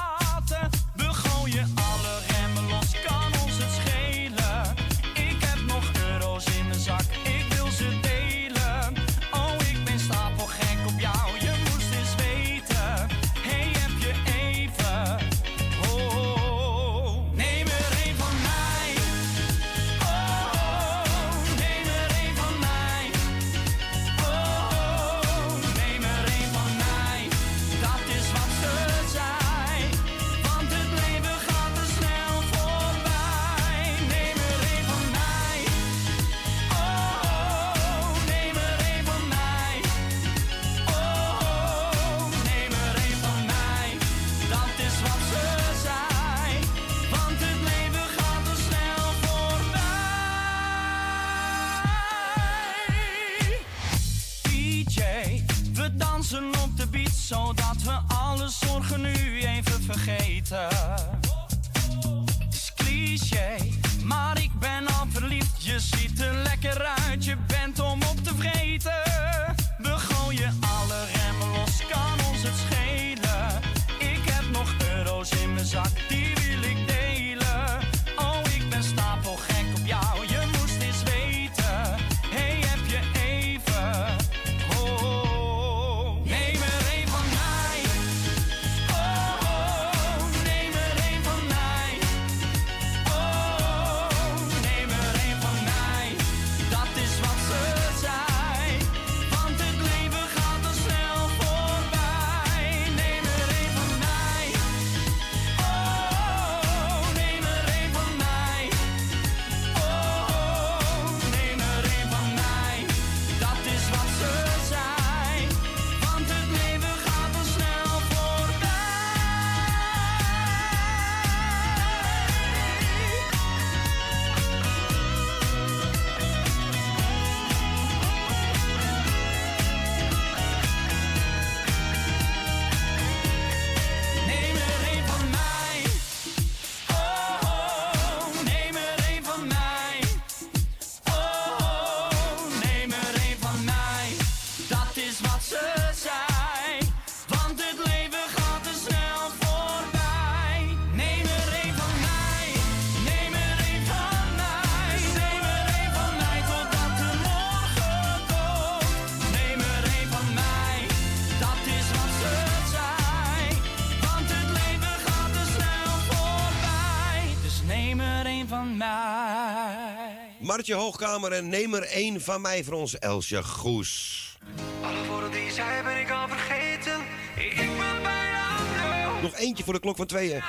[171.02, 174.38] Hoogkamer en neem er één van mij voor ons Elsje Goes.
[174.82, 176.99] Alle woorden die zij ben ik al vergeten.
[177.36, 180.44] Ik bij bijna Nog eentje voor de klok van tweeën.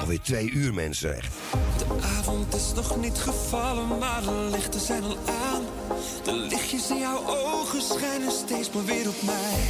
[0.00, 1.16] Alweer twee uur, mensen.
[1.16, 1.34] Echt.
[1.78, 5.64] De avond is nog niet gevallen, maar de lichten zijn al aan.
[6.24, 9.60] De lichtjes in jouw ogen schijnen steeds maar weer op mij.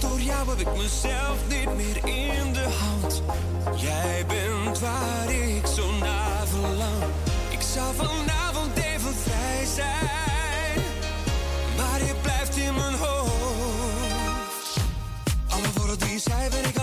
[0.00, 3.22] Door jou heb ik mezelf niet meer in de hand.
[3.76, 7.02] Jij bent waar ik zo naar verlang.
[7.50, 8.41] Ik zou vandaag.
[16.12, 16.81] wie zij ben ik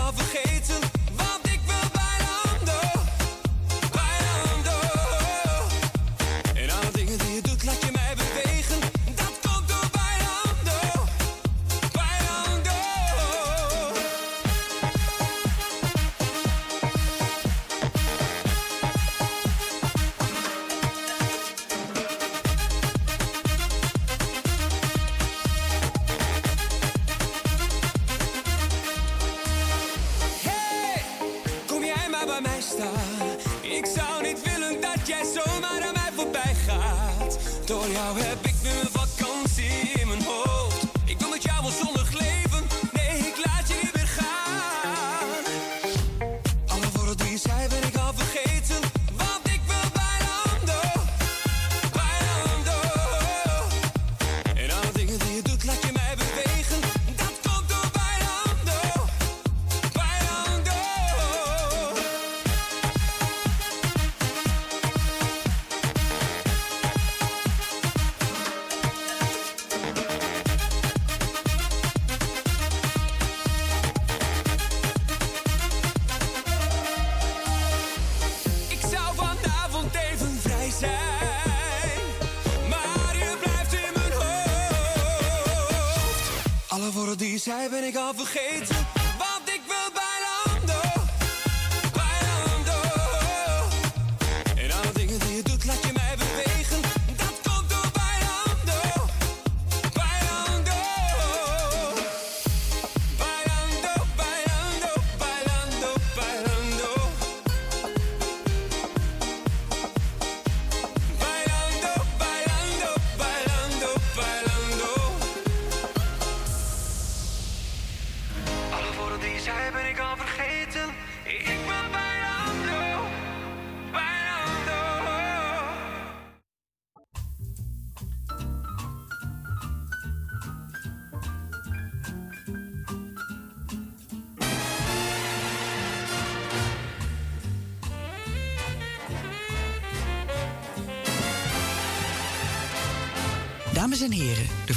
[35.34, 37.38] zomaar aan mij voorbij gaat.
[37.64, 38.39] Door jou heb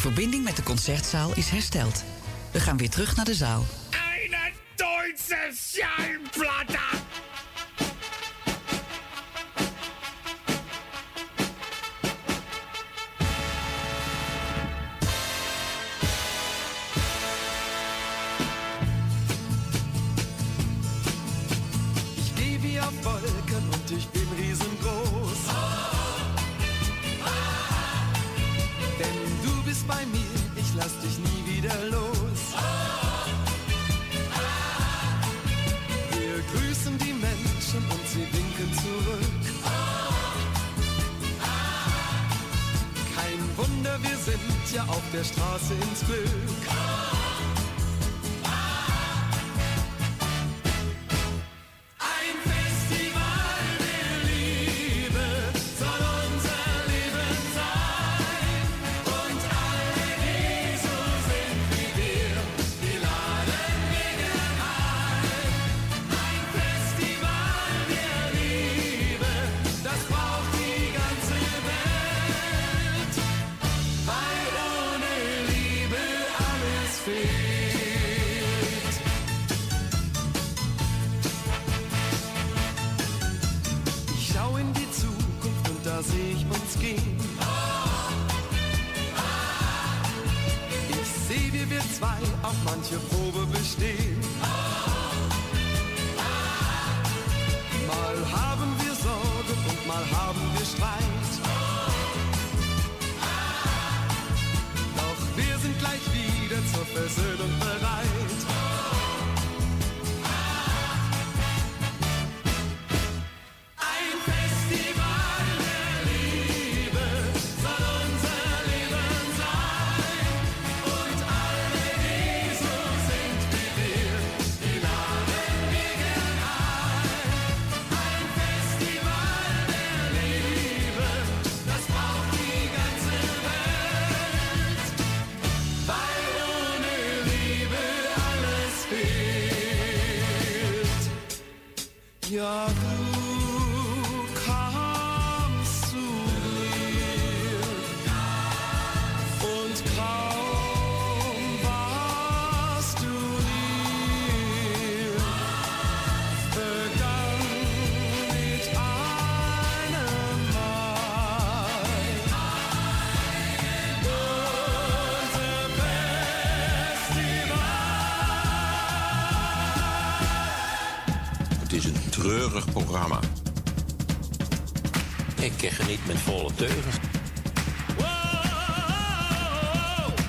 [0.04, 2.04] verbinding met de concertzaal is hersteld.
[2.52, 3.64] We gaan weer terug naar de zaal.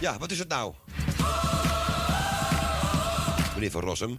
[0.00, 0.72] Ja, wat is het nou?
[3.54, 4.18] Meneer Van Rossum.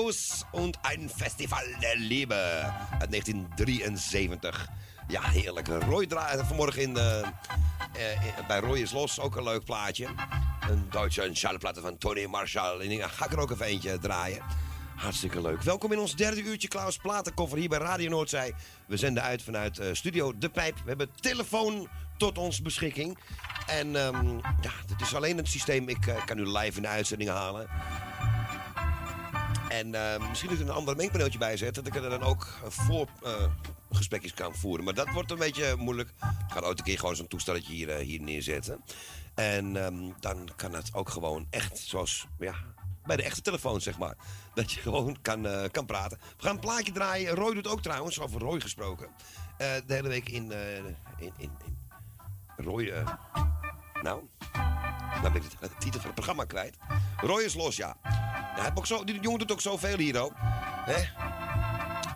[0.00, 2.34] Markus und ein Festival der Liebe
[3.00, 4.54] uit 1973.
[5.08, 5.68] Ja, heerlijk.
[5.68, 7.26] Roy draaide vanmorgen in, eh, eh,
[8.26, 10.06] in- bij Roy is Los ook een leuk plaatje.
[10.70, 12.80] Een Duitse schallplatte van Tony Marshall.
[12.80, 14.42] En die ga er ook even eentje draaien.
[14.96, 15.62] Hartstikke leuk.
[15.62, 18.54] Welkom in ons derde uurtje Klaus Platenkoffer hier bij Radio Noordzij.
[18.86, 20.74] We zenden uit vanuit eh, Studio De Pijp.
[20.76, 23.18] We hebben telefoon tot ons beschikking.
[23.66, 25.88] En ehm, ja, het is alleen het systeem.
[25.88, 27.68] Ik eh, kan u live in de uitzending halen.
[29.70, 31.74] En eh, misschien dat ik een ander mengpaneeltje bij zet.
[31.74, 34.84] Dat ik er dan ook eh, voor eh, kan voeren.
[34.84, 36.08] Maar dat wordt een beetje moeilijk.
[36.08, 38.84] Ik ga ooit een keer gewoon zo'n toestelletje hier, hier neerzetten.
[39.34, 42.54] En ehm, dan kan het ook gewoon echt zoals ja,
[43.04, 44.16] bij de echte telefoon, zeg maar.
[44.54, 46.18] Dat je gewoon kan, kan praten.
[46.36, 47.34] We gaan een plaatje draaien.
[47.34, 49.08] Roy doet ook trouwens, over Roy gesproken.
[49.58, 50.52] De hele week in,
[51.18, 51.50] in, in,
[52.56, 52.92] in Roy...
[54.02, 54.22] nou,
[55.22, 56.76] dan ben ik de titel van het programma kwijt.
[57.16, 57.96] Roy is los, ja.
[58.02, 58.10] ja
[58.54, 60.30] hij heeft ook zo, die jongen doet ook zoveel hier.
[60.84, 61.02] Hè?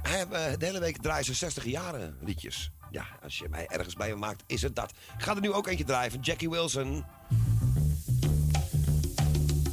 [0.03, 2.71] Hij eh, de hele week draaien ze 60 jaren liedjes.
[2.91, 4.91] Ja, als je mij ergens bij me maakt, is het dat.
[4.91, 7.05] Ik ga er nu ook eentje draaien Jackie Wilson.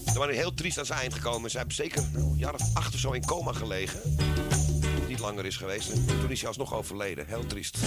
[0.05, 1.49] Ze waren heel triest aan zijn eind gekomen.
[1.49, 3.99] Ze hebben zeker nou, een jaar of acht of zo in coma gelegen.
[5.07, 5.89] Niet langer is geweest.
[5.89, 7.27] En toen is hij alsnog overleden.
[7.27, 7.77] Heel triest.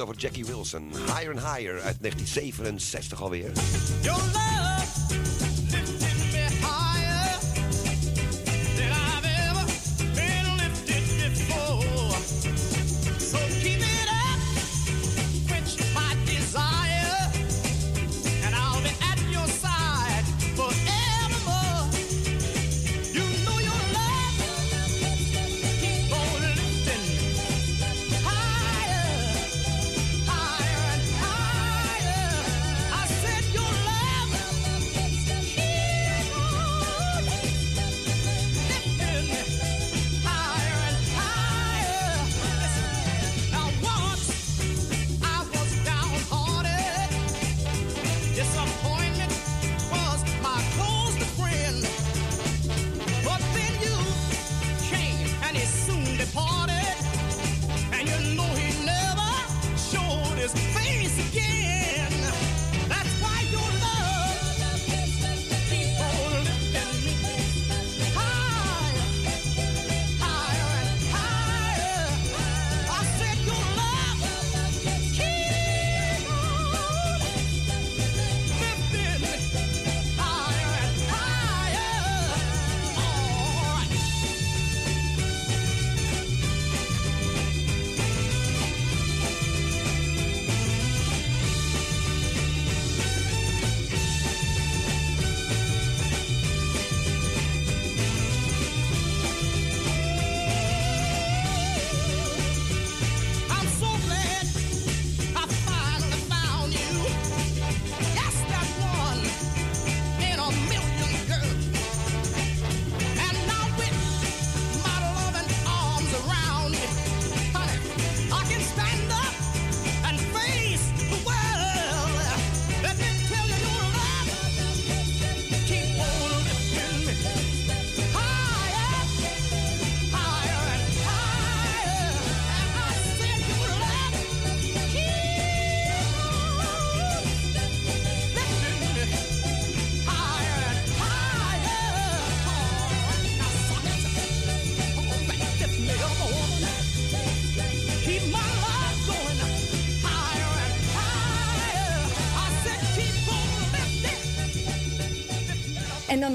[0.00, 0.90] Over Jackie Wilson.
[0.90, 3.52] Higher and Higher uit 1967 alweer.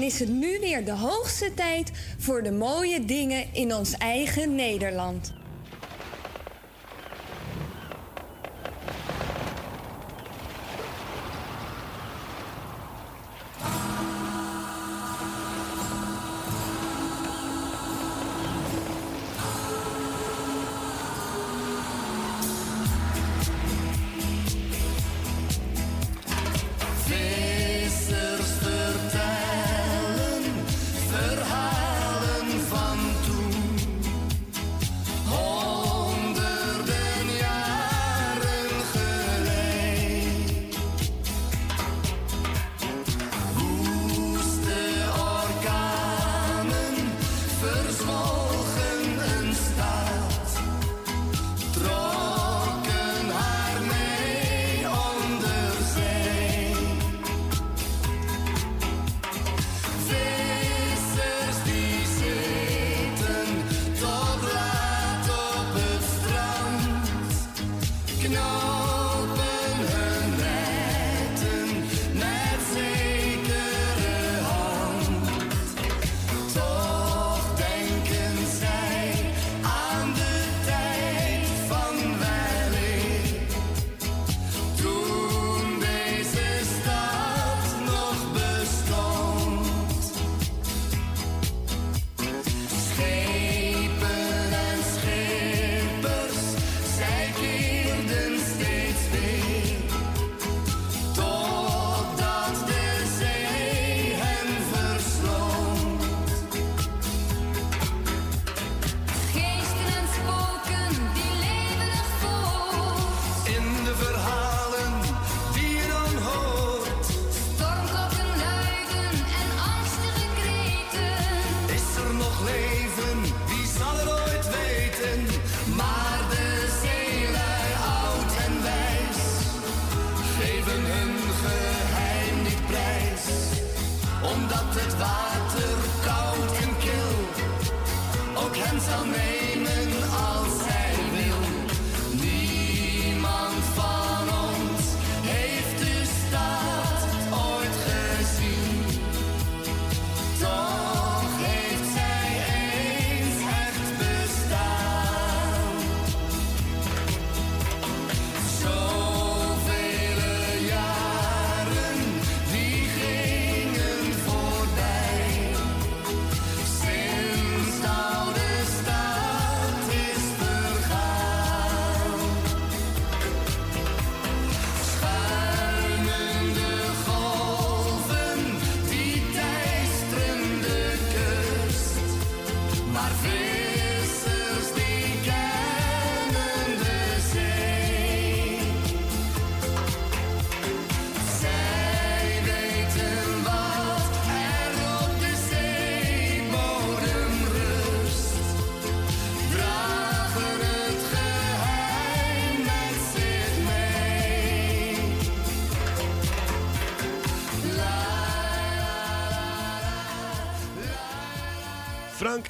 [0.04, 5.43] Is het nu weer de hoogste tijd voor de mooie dingen in ons eigen Nederland.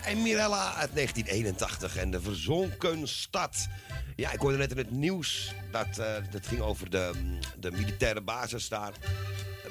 [0.04, 3.68] En Mirella uit 1981 en de verzonken stad.
[4.16, 7.12] Ja, ik hoorde net in het nieuws dat eh dat ging over de,
[7.58, 8.92] de militaire basis daar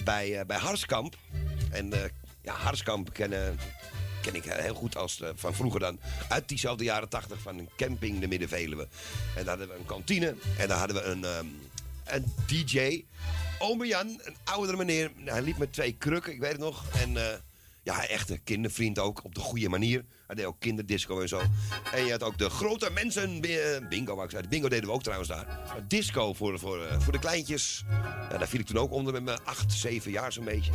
[0.04, 1.16] bij, eh, bij Harskamp.
[1.72, 2.10] En eh,
[2.42, 3.60] ja, Harskamp kennen,
[4.22, 6.00] ken ik heel goed als, van vroeger dan.
[6.30, 8.88] Uit diezelfde jaren 80 van een camping de Middenveluwe.
[9.36, 11.46] En daar hadden we een kantine en daar hadden we een, ehm,
[12.06, 13.06] een DJ.
[13.60, 15.12] Ome Jan, een oudere meneer.
[15.26, 16.86] Hij liep met twee krukken, ik weet het nog.
[17.02, 17.18] En
[17.84, 20.06] ja, echt een kindervriend ook, op de goede manier.
[20.34, 21.42] Hij deed ook kinderdisco en zo.
[21.94, 24.50] En je had ook de grote mensen eh, bingo, zeggen.
[24.50, 25.48] Bingo deden we ook trouwens daar.
[25.88, 27.84] Disco voor, voor, eh, voor de kleintjes.
[28.30, 30.72] Ja, daar viel ik toen ook onder met mijn acht, zeven jaar zo'n beetje.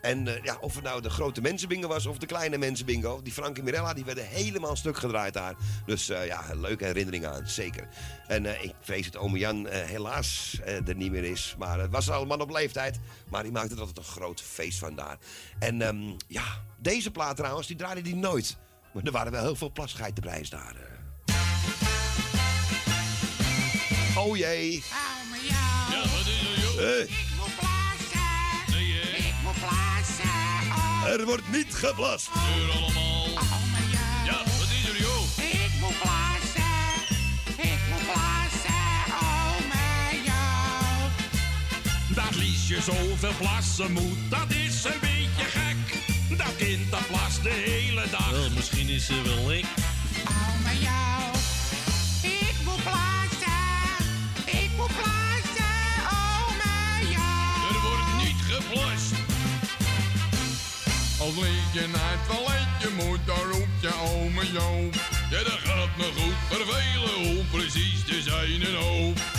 [0.00, 3.22] En eh, ja, of het nou de grote mensenbingo was of de kleine mensenbingo.
[3.22, 5.54] Die Frank en Mirella, die werden helemaal stuk gedraaid daar.
[5.86, 7.88] Dus ja, leuke herinnering aan, zeker.
[8.26, 11.54] En ik vrees dat ome Jan helaas er niet meer is.
[11.58, 12.98] Maar het was al een man op leeftijd.
[13.28, 15.18] Maar die maakte er altijd een groot feest van daar.
[15.58, 16.44] En ehm, ja,
[16.78, 18.58] deze plaat trouwens, die draaide die nooit.
[18.92, 20.74] Maar er waren wel heel veel plasgeitenprijs daar.
[20.76, 20.88] eh.
[24.18, 24.82] Oh jee.
[25.90, 26.80] Ja, wat is er, joh?
[26.82, 28.20] Eh, Ik moet plassen.
[28.70, 29.16] Nee, hè?
[29.16, 30.30] Ik moet plassen.
[30.70, 32.28] Oh, er wordt niet geplast.
[32.34, 33.26] Deur allemaal.
[34.24, 35.24] Ja, wat is er, joh?
[35.62, 36.72] Ik moet plassen.
[37.56, 38.80] Ik moet plassen.
[39.08, 41.10] Oh, mijn jou.
[42.14, 45.19] Dat Liesje zoveel plassen moet, dat is een beetje
[46.38, 48.10] gek.
[48.10, 48.30] dag.
[48.30, 49.64] Wel, misschien is ze wel lek.
[50.28, 51.34] Oh, maar jou.
[52.22, 53.62] Ik moet plassen.
[54.44, 55.74] Ik moet plassen.
[56.12, 57.74] Oh, maar jou.
[57.74, 59.12] Er wordt niet geplast.
[61.18, 64.94] Als liedje naar het toiletje moet, dan roept je ome Joop.
[65.30, 69.29] Ja, dat gaat me goed vervelen om precies te zijn en hoop.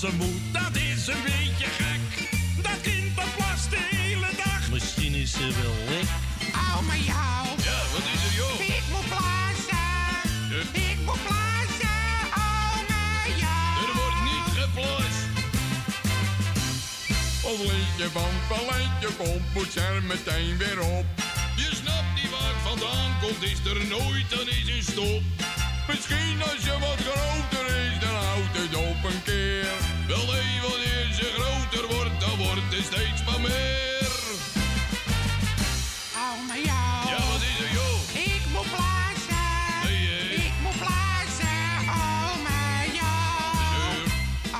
[0.00, 2.28] Plassen moet, dat is een beetje gek.
[2.62, 4.70] Dat kind dat plast de hele dag.
[4.70, 6.08] Misschien is ze wel lek.
[6.54, 7.46] Oh, maar jou.
[7.68, 8.60] Ja, wat is er, joh?
[8.76, 9.88] Ik moet plassen.
[10.88, 12.00] Ik moet plassen.
[12.44, 13.68] Oh, maar jou.
[13.84, 15.22] Er wordt niet geplast.
[17.70, 21.06] Liedje van balletje komt, moet je er meteen weer op.
[21.56, 25.22] Je snapt niet waar het vandaan komt, is er nooit, dan is een stop.
[25.88, 27.69] Misschien als je wat groter
[28.52, 29.68] het op een keer.
[30.06, 34.10] Wel nee, wanneer ze groter wordt, dan wordt het steeds maar meer.
[36.22, 37.08] Oh, maar jou.
[37.12, 37.98] Ja, wat is er, joh?
[38.30, 39.48] Ik moet plassen.
[39.84, 40.34] Nee.
[40.46, 41.62] Ik moet plassen.
[41.98, 43.92] Oh, maar jou.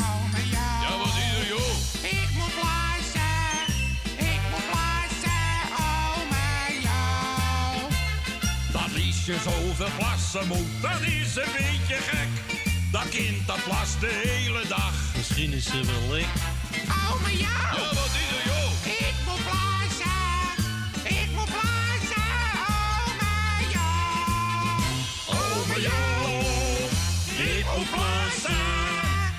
[0.03, 0.75] Oh, maar jou.
[0.85, 1.75] Ja, wat is er, joh?
[2.19, 3.53] Ik moet plassen.
[4.33, 5.53] Ik moet plassen.
[5.87, 7.93] Oh, maar jou.
[8.73, 12.50] Dat liesje zoveel plassen moet, dat is een beetje gek.
[13.11, 14.93] Kind dat plast de hele dag.
[15.17, 16.25] Misschien is ze wel lek.
[16.89, 17.77] Oh, maar jou.
[17.77, 18.73] Ja, wat is er, joh?
[18.85, 20.21] Ik moet plassen.
[21.03, 22.31] Ik moet plassen.
[22.69, 23.99] Oh, maar jou.
[25.29, 26.45] Oh, maar jou.
[27.57, 28.63] Ik moet plassen.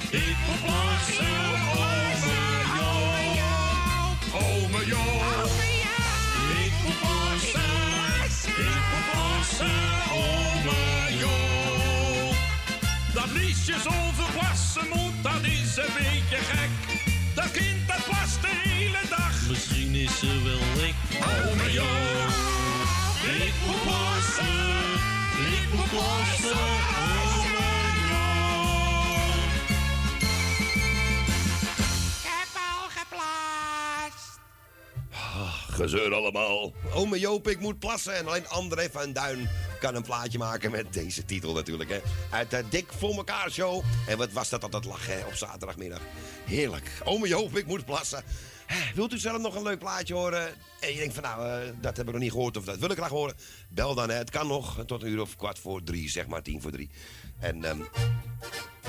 [0.09, 1.39] Ik moet plassen.
[1.71, 1.91] Oh,
[2.25, 3.63] maar jou.
[4.43, 5.47] Oh, maar jou.
[6.65, 7.71] Ik moet plassen.
[8.67, 10.10] Ik moet plassen.
[13.65, 16.69] Zoveel plassen moet, dat is een beetje gek.
[17.35, 19.47] Dat kind dat plast de hele dag.
[19.47, 20.93] Misschien is ze wel lek.
[21.19, 21.87] Oh, maar jou.
[23.45, 24.45] Ik moet plassen.
[25.51, 27.40] Ik moet plassen.
[35.81, 36.73] Gezeur allemaal.
[36.93, 38.15] Ome Joop, ik moet plassen.
[38.15, 39.49] En alleen André van Duin
[39.79, 41.89] kan een plaatje maken met deze titel natuurlijk.
[41.89, 41.99] Hè.
[42.31, 43.83] Uit de Dik voor elkaar show.
[44.07, 46.01] En wat was dat altijd lachen hè, op zaterdagmiddag.
[46.45, 46.91] Heerlijk.
[47.03, 48.23] Ome Joop, ik moet plassen.
[48.95, 50.53] Wilt u zelf nog een leuk plaatje horen?
[50.79, 52.91] En je denkt van nou, eh, dat heb ik nog niet gehoord of dat wil
[52.91, 53.35] ik graag horen.
[53.69, 54.15] Bel dan, hè.
[54.15, 56.89] het kan nog tot een uur of kwart voor drie, zeg maar tien voor drie.
[57.41, 57.79] En ehm,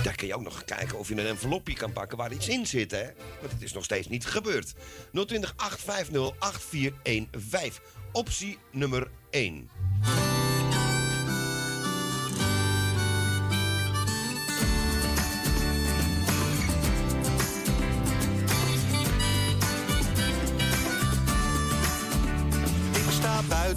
[0.03, 2.67] daar kun je ook nog kijken of je een envelopje kan pakken waar iets in
[2.67, 3.05] zit, hè?
[3.41, 4.75] Want het is nog steeds niet gebeurd.
[5.13, 7.83] 020 850 8415.
[8.13, 9.71] Optie nummer 1.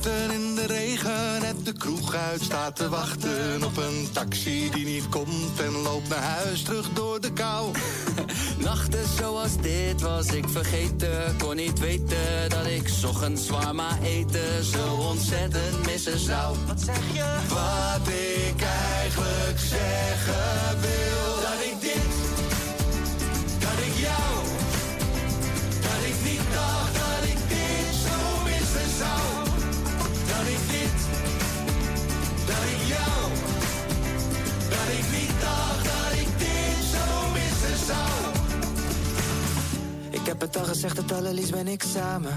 [0.05, 4.85] Buiten in de regen, net de kroeg uit staat te wachten op een taxi die
[4.85, 7.71] niet komt en loopt naar huis terug door de kou.
[8.57, 14.63] Nachten zoals dit was ik vergeten, kon niet weten dat ik ochtends zwaar maar eten
[14.63, 16.57] zo ontzettend missen zou.
[16.67, 17.35] Wat zeg je?
[17.49, 18.61] Wat ik
[19.01, 22.13] eigenlijk zeggen wil, dat ik dit,
[23.59, 24.44] dat ik jou,
[34.87, 38.33] ik niet dat ik dit zo missen zou.
[40.09, 42.33] Ik heb het al gezegd, het allerliefst ben ik samen.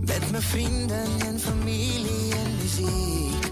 [0.00, 3.50] Met mijn vrienden en familie en muziek.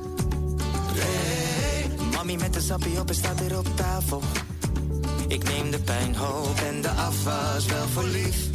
[0.95, 4.23] Hey, mami met de sappie op en staat weer op tafel.
[5.29, 8.49] Ik neem de pijn, hoop en de afwas wel voor lief.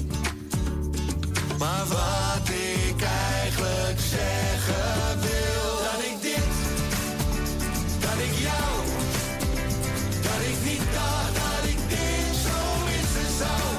[1.58, 6.44] Maar wat ik eigenlijk zeggen wil, dat ik dit,
[8.00, 8.95] dat ik jou,
[13.46, 13.75] missen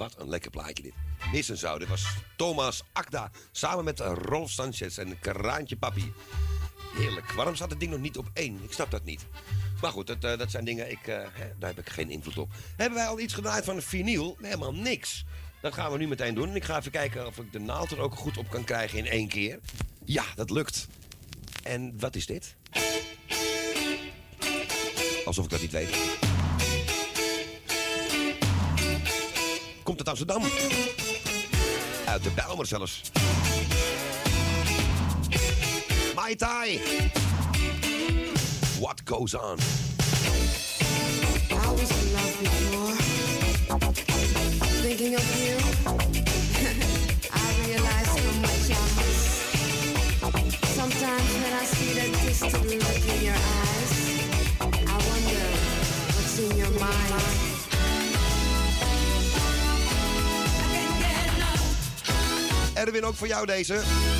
[0.00, 0.92] Wat een lekker plaatje dit.
[1.32, 1.78] Mis en Zout.
[1.78, 2.06] Dit was
[2.36, 3.30] Thomas Akda.
[3.52, 6.12] Samen met Rolf Sanchez en Kraantje Papi.
[6.94, 7.32] Heerlijk.
[7.32, 8.60] Waarom staat het ding nog niet op één?
[8.62, 9.26] Ik snap dat niet.
[9.80, 11.16] Maar goed, dat, eh, dat zijn dingen, ik, eh,
[11.58, 12.52] daar heb ik geen invloed op.
[12.76, 14.36] Hebben wij al iets gedraaid van een vinyl?
[14.38, 15.24] Nee, helemaal niks.
[15.60, 16.56] Dat gaan we nu meteen doen.
[16.56, 19.06] Ik ga even kijken of ik de naald er ook goed op kan krijgen in
[19.06, 19.58] één keer.
[20.04, 20.86] Ja, dat lukt.
[21.62, 22.56] En wat is dit?
[25.24, 26.29] Alsof ik dat niet weet.
[29.90, 30.42] Komt uit Amsterdam.
[32.06, 33.00] Uit de Bijlmer zelfs.
[36.14, 36.80] Mai Tai.
[38.80, 39.58] What goes on?
[41.50, 42.96] I was in love before.
[44.82, 45.56] Thinking of you,
[62.80, 64.19] Erwin, ook voor jou deze.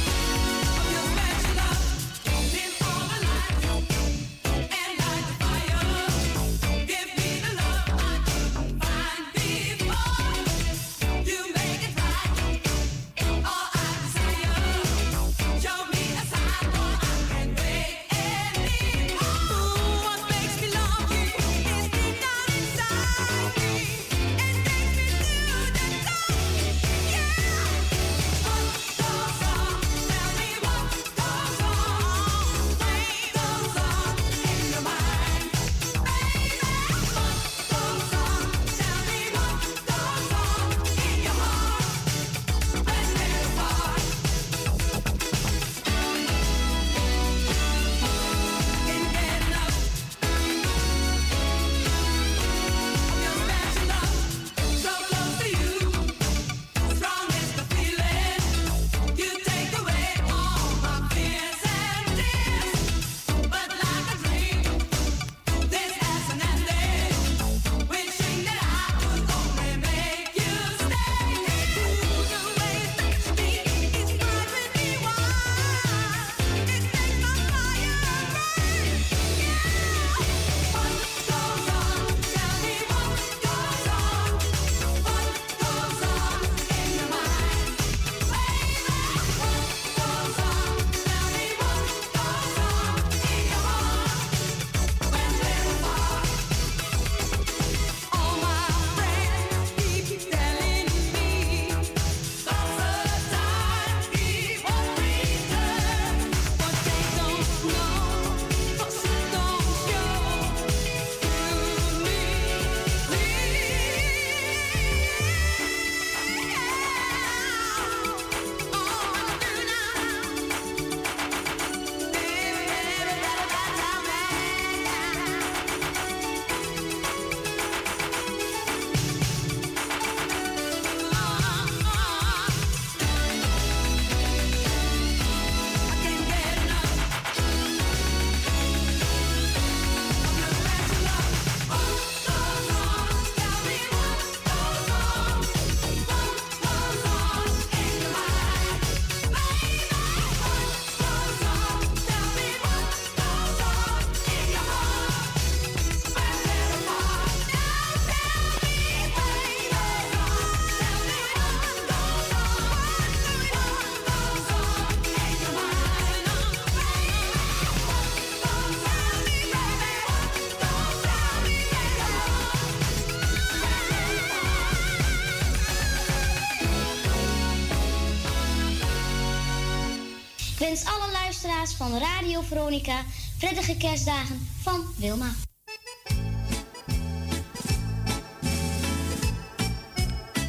[182.31, 183.05] Radio Veronica
[183.39, 185.31] prettige kerstdagen van Wilma.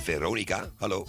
[0.03, 1.08] Veronica, hallo.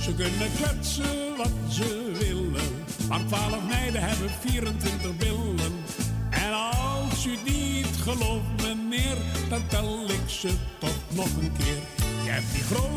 [0.00, 2.84] Ze kunnen kletsen wat ze willen.
[3.08, 5.84] Maar 12 meiden hebben 24 billen.
[6.30, 9.16] En als u niet gelooft, meneer,
[9.48, 11.80] dan tel ik ze toch nog een keer.
[12.24, 12.91] Je hebt die grote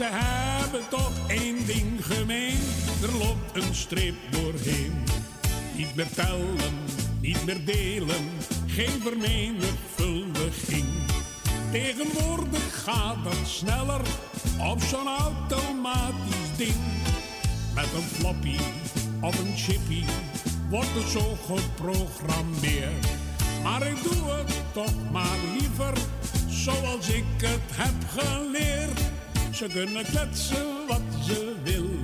[0.00, 2.58] ze hebben toch één ding gemeen.
[3.02, 5.04] Er loopt een streep doorheen.
[5.76, 6.74] Niet meer tellen,
[7.20, 8.28] niet meer delen.
[8.66, 10.86] Geen vermenigvuldiging.
[11.72, 14.00] Tegenwoordig gaat dat sneller
[14.70, 16.82] op zo'n automatisch ding.
[17.74, 18.56] Met een floppy
[19.20, 20.04] of een chippy
[20.70, 23.06] wordt het zo geprogrammeerd.
[23.62, 25.92] Maar ik doe het toch maar liever
[26.48, 28.49] zoals ik het heb geleerd.
[29.72, 32.02] Kunnen kletsen wat ze willen,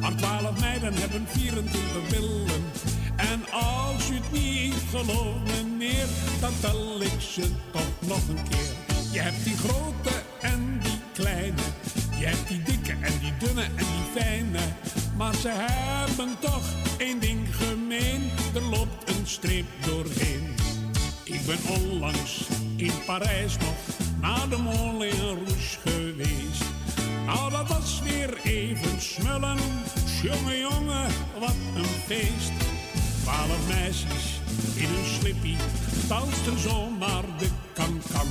[0.00, 2.64] maar twaalf meiden hebben 24 billen.
[3.16, 6.06] En als u het niet gelooft, meneer,
[6.40, 6.93] dan tel
[33.24, 34.40] Twaalf meisjes
[34.74, 35.56] in hun slippie
[36.08, 38.26] dansten zomaar de kan-kan.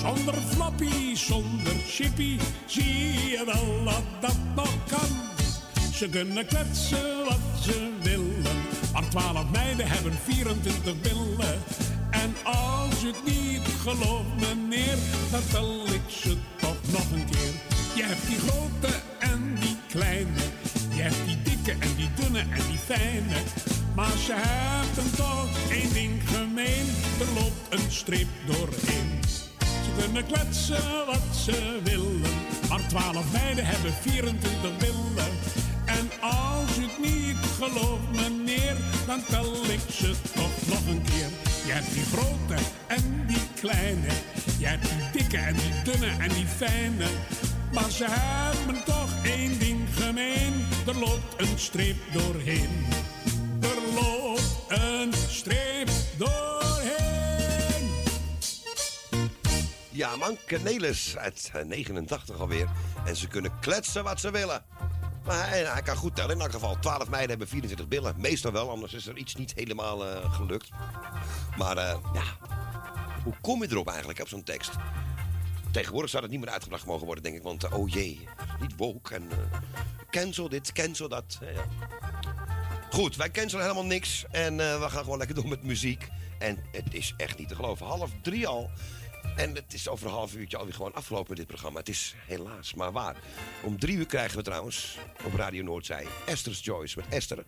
[0.00, 5.10] Zonder floppy, zonder chippy, zie je wel dat dat nog kan.
[5.92, 8.56] Ze kunnen kletsen wat ze willen,
[8.92, 11.62] maar twaalf meiden hebben 24 billen.
[12.10, 14.98] En als je het niet gelooft, meneer,
[15.30, 17.52] dan tel ik ze toch nog een keer.
[17.94, 20.44] Je hebt die grote en die kleine,
[20.94, 23.73] je hebt die dikke en die dunne en die fijne.
[23.94, 26.86] Maar ze hebben toch één ding gemeen,
[27.20, 29.20] er loopt een streep doorheen.
[29.58, 32.20] Ze kunnen kletsen wat ze willen,
[32.68, 35.32] maar twaalf meiden hebben 24 billen.
[35.84, 41.28] En als u het niet gelooft, meneer, dan tel ik ze toch nog een keer.
[41.66, 44.12] Je hebt die grote en die kleine,
[44.58, 47.06] je hebt die dikke en die dunne en die fijne.
[47.72, 50.52] Maar ze hebben toch één ding gemeen,
[50.86, 53.03] er loopt een streep doorheen.
[55.04, 57.90] Een streep doorheen.
[59.90, 62.68] Ja, man, Cornelis uit eh, 89 alweer.
[63.06, 64.64] En ze kunnen kletsen wat ze willen.
[65.24, 66.34] Maar hij, kan goed tellen.
[66.34, 68.14] In elk geval, 12 meiden hebben 24 billen.
[68.16, 70.68] Meestal wel, anders is er iets niet helemaal eh, gelukt.
[71.56, 72.24] Maar eh, ja,
[73.24, 74.70] hoe kom je erop eigenlijk op zo'n tekst?
[75.74, 77.42] Tegenwoordig zou dat niet meer uitgebracht mogen worden, denk ik.
[77.42, 78.28] Want, eh, oh jee,
[78.60, 79.36] niet woke en eh,
[80.10, 81.38] cancel dit, cancel dat.
[82.94, 84.24] Goed, wij cancelen helemaal niks.
[84.30, 86.08] En eh, we gaan gewoon lekker door met muziek.
[86.38, 87.86] En het is echt niet te geloven.
[87.86, 88.70] Half drie al.
[89.36, 91.78] En het is over een half uurtje alweer gewoon afgelopen met dit programma.
[91.78, 93.16] Het is helaas maar waar.
[93.62, 97.44] Om drie uur krijgen we trouwens op Radio Noordzij Esther's Choice met Esther.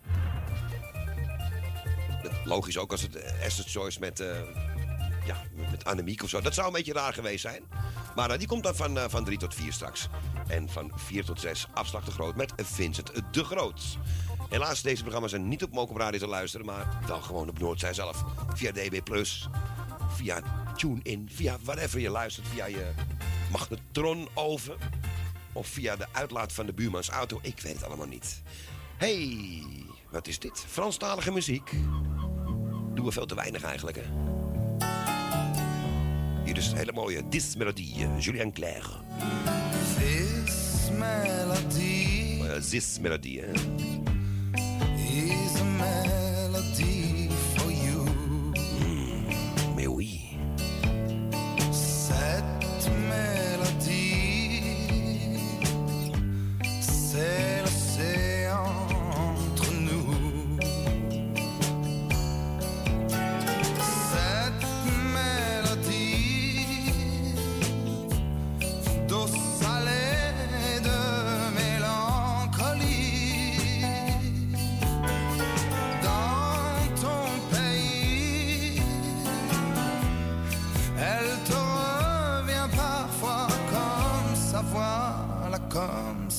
[2.43, 4.39] Logisch ook als het eh, Esther's Choice met, eh,
[5.25, 6.41] ja, met Annemiek of zo.
[6.41, 7.63] Dat zou een beetje raar geweest zijn.
[8.15, 10.07] Maar die komt dan van, van drie tot vier straks.
[10.47, 13.97] En van vier tot zes afslag de Groot met Vincent de Groot.
[14.49, 17.93] Helaas, deze programma's zijn niet op Mokum Radio te luisteren, maar wel gewoon op Noordzij
[17.93, 18.23] zelf.
[18.53, 18.99] Via DB+,
[20.09, 20.41] via
[20.75, 22.91] TuneIn, via whatever je luistert, via je
[23.51, 24.77] magnetronoven.
[25.53, 28.41] Of via de uitlaat van de buurmans auto, ik weet het allemaal niet.
[28.97, 29.63] hey,
[30.09, 30.65] wat is dit?
[30.67, 31.71] Franstalige muziek.
[32.93, 34.03] Doen we veel te weinig eigenlijk, hè?
[36.43, 38.85] Hier is het hele mooie Dis Melodie, eh, Julien Clerc.
[42.69, 43.51] This Melodie, hè?
[45.19, 46.26] Is a melody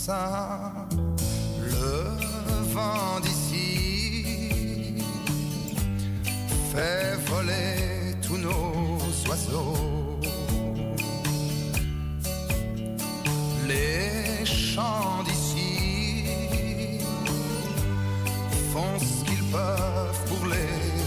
[0.09, 1.99] Le
[2.73, 4.95] vent d'ici
[6.73, 10.19] fait voler tous nos oiseaux.
[13.67, 16.25] Les chants d'ici
[18.73, 20.98] font ce qu'ils peuvent pour les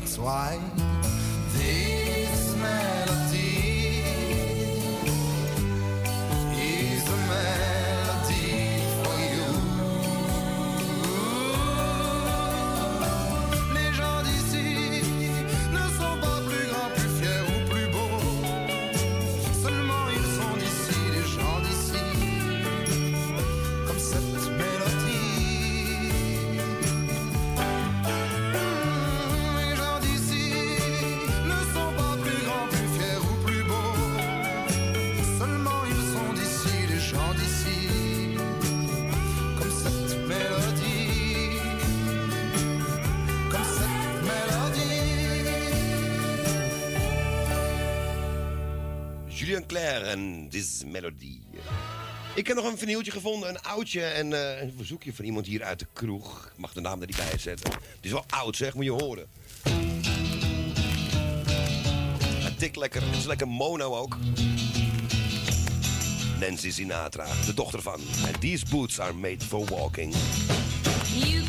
[0.00, 0.99] That's why
[50.50, 51.38] This Melody.
[52.34, 55.62] Ik heb nog een vernieuwtje gevonden, een oudje en eh, een verzoekje van iemand hier
[55.62, 56.46] uit de kroeg.
[56.52, 57.72] Ik mag de naam er niet bij zetten.
[57.72, 59.26] Het is wel oud zeg, moet je horen.
[62.42, 64.16] Het tikt lekker, het is lekker mono ook.
[66.40, 68.00] Nancy Sinatra, de dochter van.
[68.26, 70.14] And these boots are made for walking.
[71.14, 71.44] You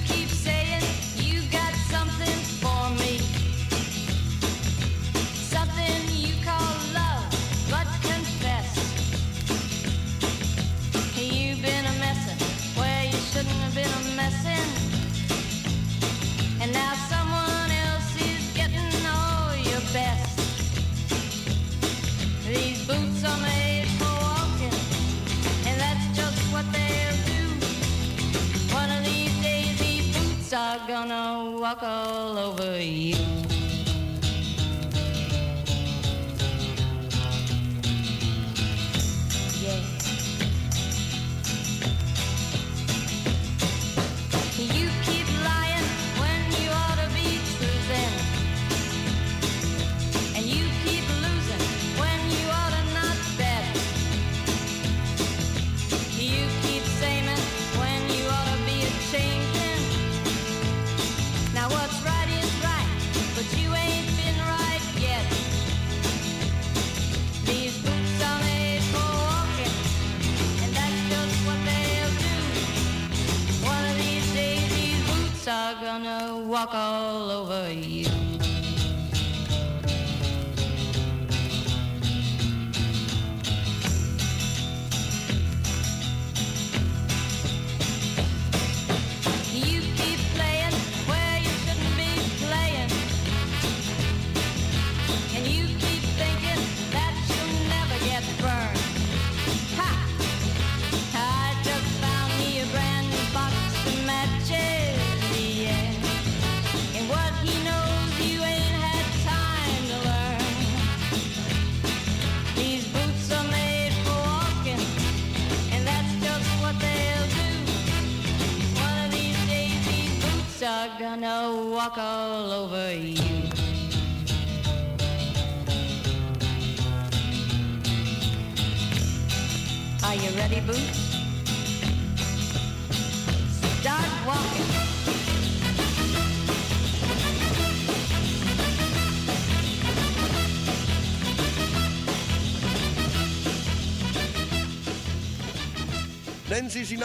[31.75, 32.01] Bhagavad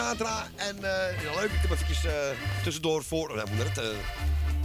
[0.07, 0.77] En
[1.23, 2.13] ja, leuk, ik heb eventjes eh,
[2.63, 3.89] tussendoor voor, nou, je dat, eh,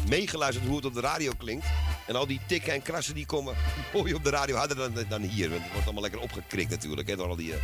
[0.08, 1.66] meegeluisterd hoe het op de radio klinkt.
[2.06, 3.54] En al die tikken en krassen die komen
[3.94, 5.50] mooi op de radio harder dan, dan hier.
[5.50, 7.08] Want het wordt allemaal lekker opgekrikt natuurlijk.
[7.08, 7.58] Hè, door al die eh,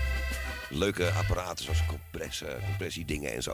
[0.71, 3.53] leuke apparaten zoals compress, compressiedingen en zo.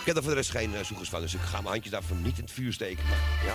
[0.00, 1.20] Ik heb er voor de rest geen uh, zoekers van.
[1.20, 3.04] Dus ik ga mijn handjes daarvoor niet in het vuur steken.
[3.08, 3.54] Maar ja,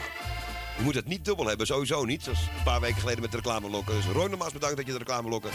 [0.78, 2.24] je moet het niet dubbel hebben, sowieso niet.
[2.24, 3.96] Zoals een paar weken geleden met de reclamelokken.
[3.96, 5.52] Dus Roy nogmaals bedankt dat je de reclamelokken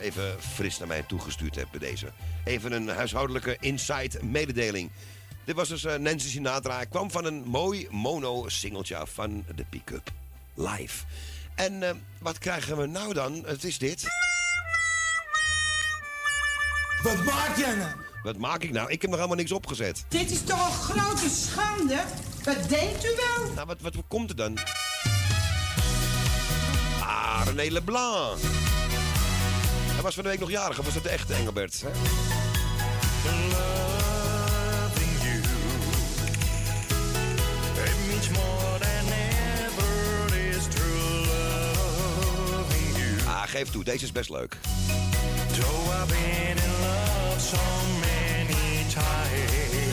[0.00, 2.12] even fris naar mij toegestuurd hebt bij deze.
[2.44, 4.90] Even een huishoudelijke inside mededeling.
[5.44, 6.76] Dit was dus eh, Nancy Sinatra.
[6.76, 10.10] Hij kwam van een mooi mono-singeltje van de pick-up.
[10.54, 11.04] Live.
[11.54, 13.42] En eh, wat krijgen we nou dan?
[13.46, 14.06] Het is dit.
[17.02, 17.90] Wat maak jij nou?
[18.22, 18.90] Wat maak ik nou?
[18.90, 20.04] Ik heb nog helemaal niks opgezet.
[20.08, 22.02] Dit is toch een grote schande?
[22.44, 23.52] Wat denkt u wel?
[23.54, 24.58] Nou, wat, wat komt er dan?
[27.00, 28.38] Ah, René Leblanc.
[29.98, 31.82] Hij was van de week nog jarig, of was dat de echte Engelbert?
[31.82, 31.88] Hè?
[43.26, 44.56] Ah, geef toe, deze is best leuk.
[45.52, 47.56] Though I've been in love so
[48.00, 49.87] many times.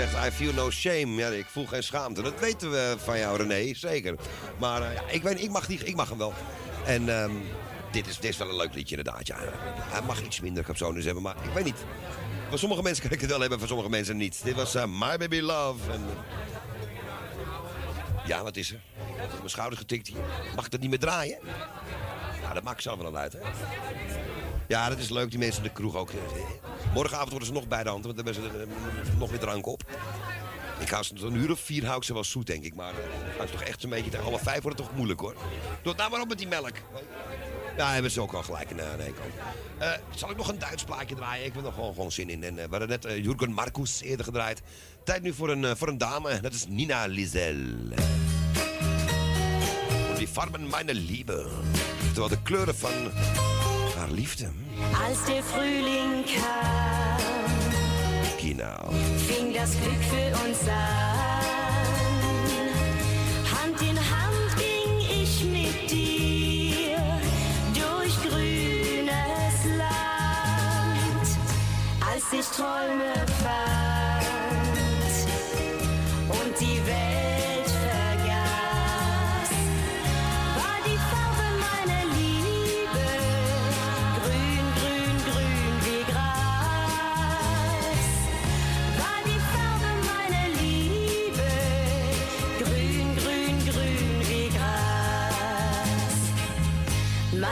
[0.00, 1.14] Zegt, I feel no shame.
[1.14, 2.22] Ja, ik voel geen schaamte.
[2.22, 4.14] Dat weten we van jou, René, zeker.
[4.58, 6.32] Maar eh, ja, ik, weet, ik, mag die, ik mag hem wel.
[6.84, 7.30] En ehm,
[7.92, 9.36] dit, is, dit is wel een leuk liedje inderdaad, ja.
[9.78, 11.84] Hij mag iets minder capsones hebben, maar ik weet niet.
[12.48, 14.40] Voor sommige mensen kan ik het wel hebben, voor sommige mensen niet.
[14.44, 15.92] Dit was eh, My Baby Love.
[15.92, 16.04] En,
[18.26, 18.80] ja, wat is er?
[18.96, 20.20] Ik heb mijn schouder getikt hier.
[20.54, 21.38] Mag ik dat niet meer draaien?
[22.42, 23.38] Ja, dat maakt zelf wel uit, hè.
[24.68, 26.10] Ja, dat is leuk, die mensen in de kroeg ook.
[26.94, 29.66] Morgenavond worden ze nog bij de hand, want dan hebben ze eh, nog meer drank
[29.66, 29.82] op.
[30.80, 32.74] Ik hou ze een uur of vier hou ik ze wel zoet, denk ik.
[32.74, 35.20] Maar uh, gaan ze toch echt een beetje tegen half vijf wordt het toch moeilijk,
[35.20, 35.34] hoor.
[35.82, 36.74] Doe het nou maar op met die melk.
[37.76, 39.34] Ja, hebben ze ook al gelijk in kant.
[39.78, 41.46] Eh, zal ik nog een Duits plaatje draaien?
[41.46, 42.44] Ik heb er gewoon, gewoon zin in.
[42.44, 44.62] En, eh, we hadden net eh, Jurgen Marcus eerder gedraaid.
[45.04, 46.40] Tijd nu voor een, eh, voor een dame.
[46.40, 47.56] Dat is Nina Lizel.
[50.16, 51.48] Die farben meine Liebe.
[52.12, 52.92] Terwijl de kleuren van
[54.00, 54.50] haar liefde.
[55.06, 57.18] Als der Frühling kam,
[58.40, 58.90] Genau.
[59.28, 60.76] fing das Glück für uns an.
[63.54, 66.96] Hand in Hand ging ich mit dir
[67.74, 71.28] durch grünes Land,
[72.10, 73.12] als ich Träume
[73.42, 73.69] fand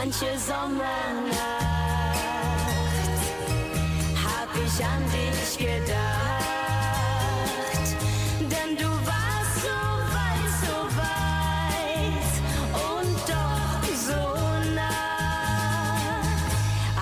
[0.01, 1.35] Manche Sommernacht
[4.15, 5.99] hab ich an dich gedacht,
[8.43, 9.79] denn du warst so
[10.15, 10.55] weit,
[12.87, 14.23] und doch so
[14.77, 16.23] nah,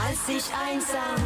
[0.09, 1.21] als ich einsam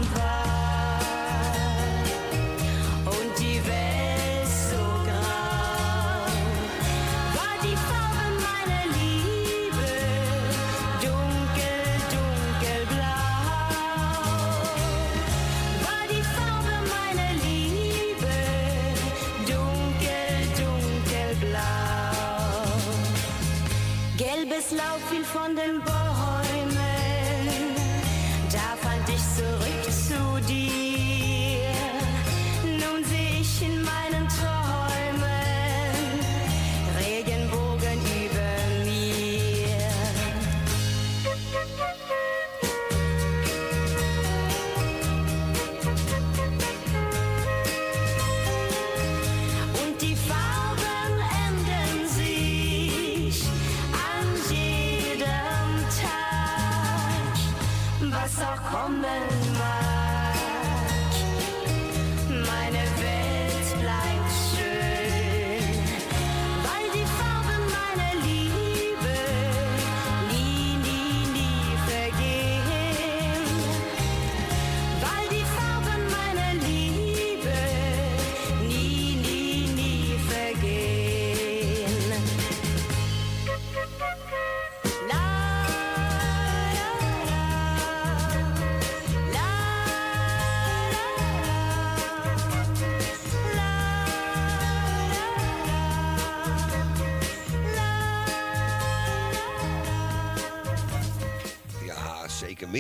[24.73, 26.00] lauf viel von den Bäumen.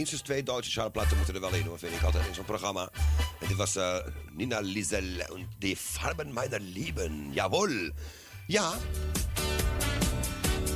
[0.01, 2.91] Minstens twee Duitse chartplaten moeten er wel in, hoor, vind ik altijd in zo'n programma.
[3.41, 3.97] En dit was eh,
[4.33, 7.33] Nina Liesel en die Farben meiner Lieben.
[7.33, 7.91] Jawohl.
[8.47, 8.73] Ja.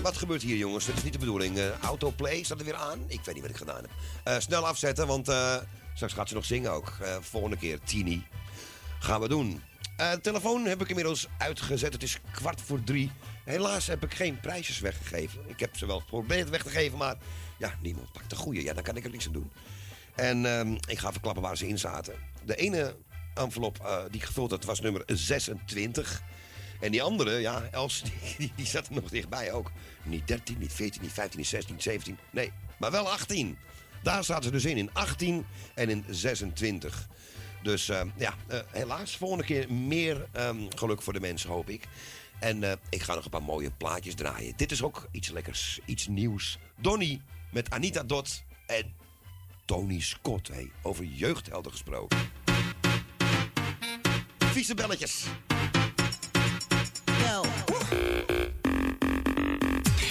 [0.02, 0.86] Wat gebeurt hier, jongens?
[0.86, 1.58] Dat is niet de bedoeling.
[1.58, 2.98] Eh, autoplay staat er weer aan.
[3.06, 3.90] Ik weet niet wat ik gedaan heb.
[4.24, 5.32] Eh, snel afzetten, want
[5.94, 6.92] straks gaat ze nog zingen ook.
[7.20, 8.26] Volgende keer, Tini.
[8.98, 9.62] Gaan we doen.
[9.96, 11.92] De telefoon heb ik inmiddels uitgezet.
[11.92, 13.10] Het is kwart voor drie.
[13.44, 15.40] Helaas heb ik geen prijsjes weggegeven.
[15.46, 17.16] Ik heb ze wel geprobeerd weg te geven, maar
[17.58, 18.62] ja, niemand pakt de goede.
[18.62, 19.50] Ja, dan kan ik er niks aan doen.
[20.14, 22.14] En ehm, ik ga verklappen waar ze in zaten.
[22.44, 22.96] De ene
[23.34, 26.22] envelop eh, die ik gevuld had was nummer 26.
[26.80, 28.02] En die andere, ja, Els,
[28.38, 29.70] die, die zat er nog dichtbij ook.
[30.02, 32.18] Niet 13, niet 14, niet 15, niet 16, niet 17.
[32.30, 33.58] Nee, maar wel 18.
[34.02, 37.08] Daar zaten ze dus in, in 18 en in 26.
[37.62, 41.88] Dus eh, ja, eh, helaas, volgende keer meer ehm, geluk voor de mensen, hoop ik.
[42.40, 44.52] En eh, ik ga nog een paar mooie plaatjes draaien.
[44.56, 46.58] Dit is ook iets lekkers, iets nieuws.
[46.76, 47.20] Donny
[47.54, 48.92] met Anita Dot en
[49.64, 50.48] Tony Scott.
[50.48, 52.18] Hey, over jeugdhelden gesproken.
[54.38, 55.24] Vieze belletjes.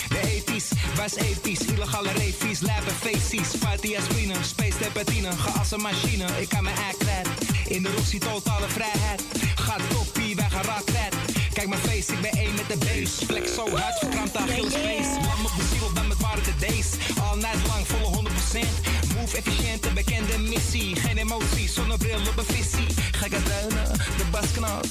[0.08, 6.50] De ethisch, was episch, illegale refies, lijpe feesties, party aspirine, space terpentine, geassen machine, ik
[6.50, 7.28] kan mijn act kwijt.
[7.68, 9.24] In de Rossi totale vrijheid,
[9.56, 11.16] gaat toppie, wij gaan kwijt.
[11.54, 13.26] Kijk mijn face, ik ben één met de base.
[13.26, 14.34] Flex zo hard, verkrampt.
[14.34, 16.03] Lam op de ziel,
[16.36, 17.18] dan met waarde de days.
[17.18, 19.16] All night lang, volle 100%.
[19.16, 20.96] Move efficiënt, een bekende missie.
[20.96, 22.88] Geen emotie, zonnebril op een visie.
[23.12, 24.82] Gekke duinen, de baskanaal.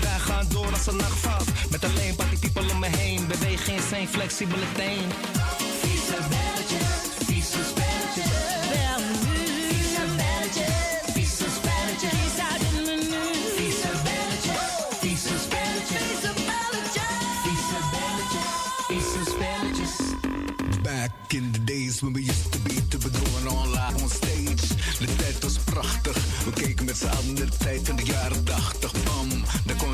[0.00, 1.48] Wij gaan door als een nacht valt.
[1.70, 3.26] Met alleen party people om me heen.
[3.26, 5.65] Beweeg insane, flexibele teen.
[21.96, 24.68] Days when we used to be to be going on stage.
[24.98, 26.44] De tijd was prachtig.
[26.44, 28.92] We keken met z'n allen de tijd van de jaren 80.
[29.04, 29.28] Bam,
[29.64, 29.92] dan kwam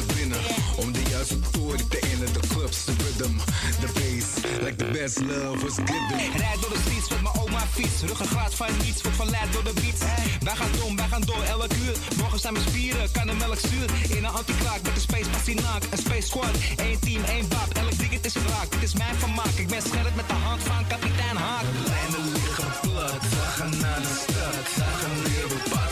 [1.28, 2.32] de story te innen.
[2.32, 3.36] De clubs, de rhythm,
[3.80, 4.26] de bass.
[4.62, 6.38] Like the best love was given.
[6.44, 8.00] Rijd door de streets met mijn oma fiets.
[8.06, 10.00] Ruggengraat van niets, wordt verleid door de beats.
[10.40, 11.96] Wij gaan door, wij gaan door, elk uur.
[12.16, 13.88] Morgen zijn mijn spieren, kan de melk zuur.
[14.16, 15.82] In een anti-kraak met een space passinaak.
[15.90, 17.68] Een space squad, één team, één bab.
[17.82, 19.54] Elk ticket is een raak, dit is mijn vermaak.
[19.64, 21.62] Ik ben scherp met de hand van kapitein Haak.
[21.62, 24.64] De lijnen liggen plat, we gaan naar de stad.
[24.74, 25.91] We gaan weer op pad,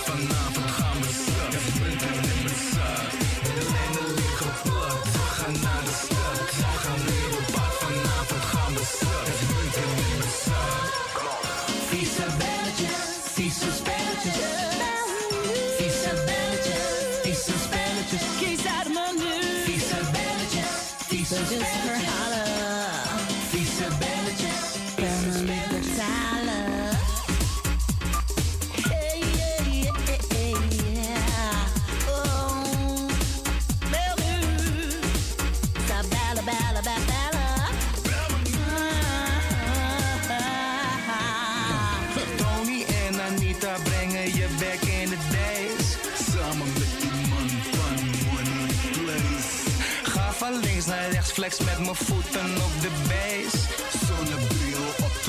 [51.40, 53.58] flex met mijn voeten op de base.
[54.06, 55.24] Zonnebril op 24-7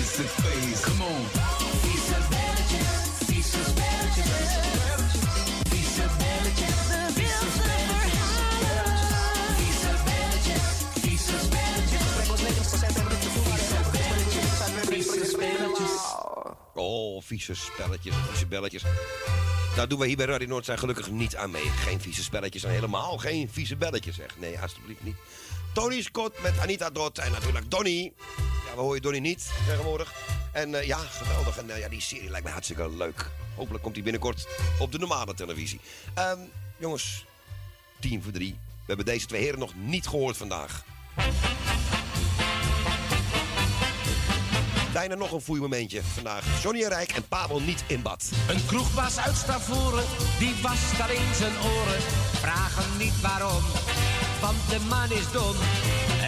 [0.00, 0.82] is het feest.
[0.82, 1.26] Come on.
[1.82, 2.88] Vieze belletjes,
[3.26, 4.26] vieze belletjes,
[5.68, 6.06] vieze
[15.36, 16.14] belletjes.
[16.74, 18.82] Oh, vieze spelletjes, vieze belletjes.
[19.76, 21.62] Daar doen we hier bij Radio Noordzij gelukkig niet aan mee.
[21.62, 24.38] Geen vieze spelletjes en helemaal geen vieze belletjes, zeg.
[24.38, 25.16] Nee, alsjeblieft niet.
[25.74, 28.12] Tony Scott met Anita Dot en natuurlijk Donny.
[28.66, 30.14] Ja, we horen Donny niet tegenwoordig.
[30.52, 31.58] En eh, ja, geweldig.
[31.58, 33.30] En eh, ja, die serie lijkt me hartstikke leuk.
[33.54, 34.48] Hopelijk komt die binnenkort
[34.78, 35.80] op de normale televisie.
[36.14, 36.38] Ehm,
[36.76, 37.24] jongens,
[38.00, 38.52] tien voor drie.
[38.52, 40.84] We hebben deze twee heren nog niet gehoord vandaag.
[44.96, 46.62] Bijna nog een foeimomentje vandaag.
[46.62, 48.30] Johnny en Rijk en Pavel niet in bad.
[48.48, 50.04] Een kroegbaas uit Stavoren,
[50.38, 52.00] die was daar in zijn oren.
[52.44, 53.62] Vraag hem niet waarom,
[54.40, 55.56] want de man is dom.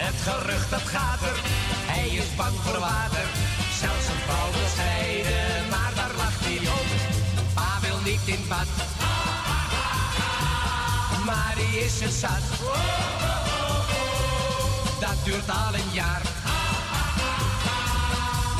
[0.05, 1.37] Het gerucht dat gaat er,
[1.93, 3.27] hij is bang voor water.
[3.81, 6.87] Zelfs een vrouw wil scheiden, maar daar lacht hij om.
[7.53, 7.73] Pa
[8.05, 8.69] niet in bad,
[11.25, 12.45] maar die is het zat.
[14.99, 16.21] Dat duurt al een jaar,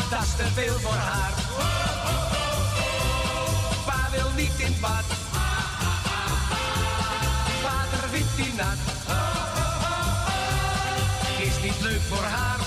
[0.09, 1.31] dat is te veel voor haar.
[3.85, 5.03] Pa wil niet in bad.
[7.61, 8.79] Vader vindt die nat.
[11.39, 12.59] Is niet leuk voor haar.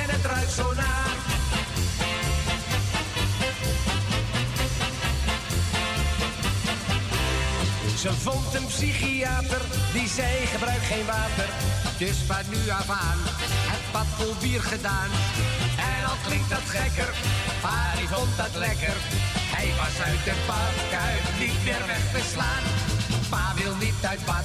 [0.00, 1.14] En het ruikt zo naar.
[7.96, 9.60] Ze vond een psychiater
[9.92, 11.48] die zei gebruik geen water.
[11.98, 13.18] Dus van nu af aan
[13.92, 15.10] het bad vol bier gedaan.
[15.76, 17.14] En al klinkt dat gekker,
[17.62, 18.96] maar hij vond dat lekker.
[19.56, 22.64] Hij was uit de badkuip niet meer weg te slaan.
[23.28, 24.44] Pa wil niet uit bad,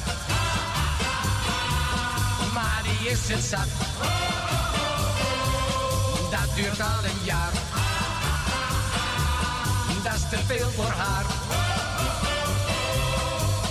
[2.53, 3.71] maar die is het zat.
[6.31, 7.53] Dat duurt al een jaar,
[10.03, 11.25] dat is te veel voor haar.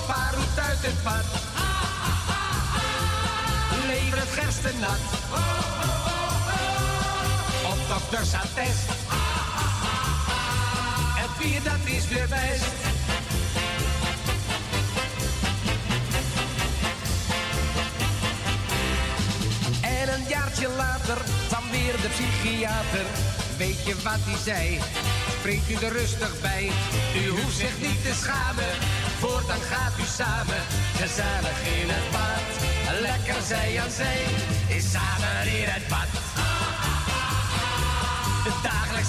[0.07, 1.27] Pa roept uit het bad,
[3.87, 5.46] lever het gersten nat.
[7.97, 8.89] Op dokters attest,
[11.21, 12.73] het bier dat is weer best.
[19.81, 21.17] En een jaartje later
[21.49, 23.07] kwam weer de psychiater.
[23.57, 24.81] Weet je wat hij zei?
[25.39, 26.71] Springt u er rustig bij.
[27.17, 28.73] U hoeft zich niet te schamen.
[29.19, 30.63] Voortaan gaat u samen
[30.97, 32.47] gezellig in het bad.
[33.01, 34.25] Lekker zij aan zij
[34.77, 36.26] is samen in het bad.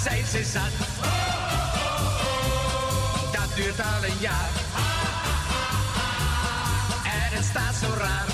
[0.02, 0.72] Zijn ze zat.
[3.32, 4.50] Dat duurt al een jaar.
[7.04, 8.26] En het staat zo raar.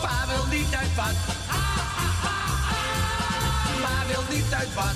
[0.00, 1.14] Pa wil niet uit bad.
[3.80, 4.94] Ma wil niet uit bad.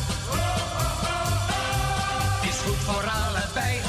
[2.42, 3.80] Is goed voor allebei.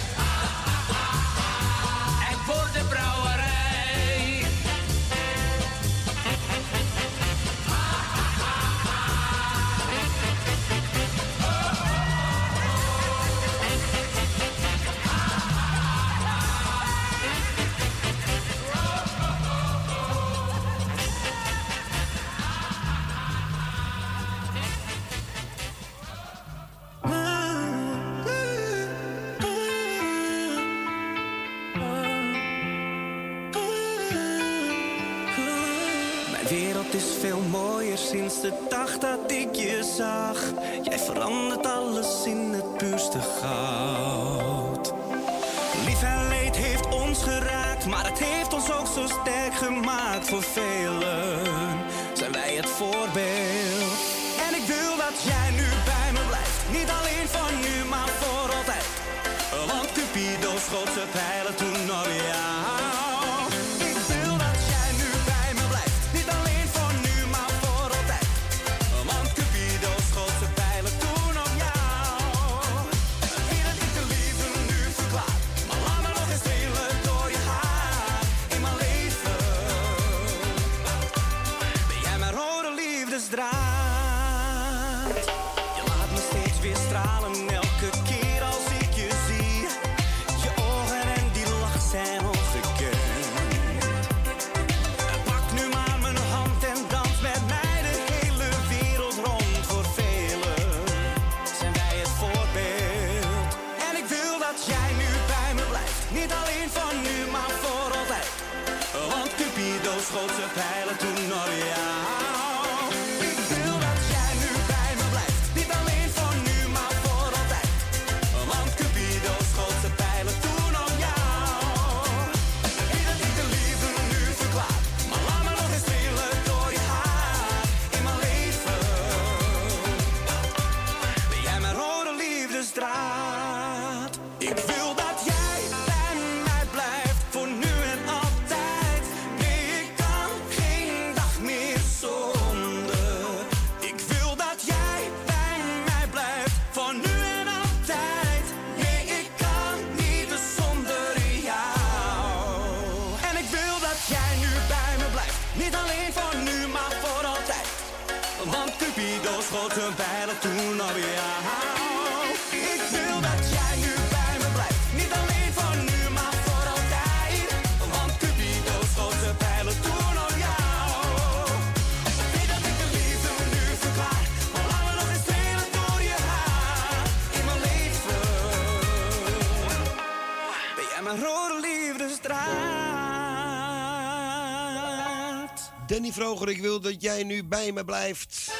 [186.17, 188.51] Vroger, ik wil dat jij nu bij me blijft.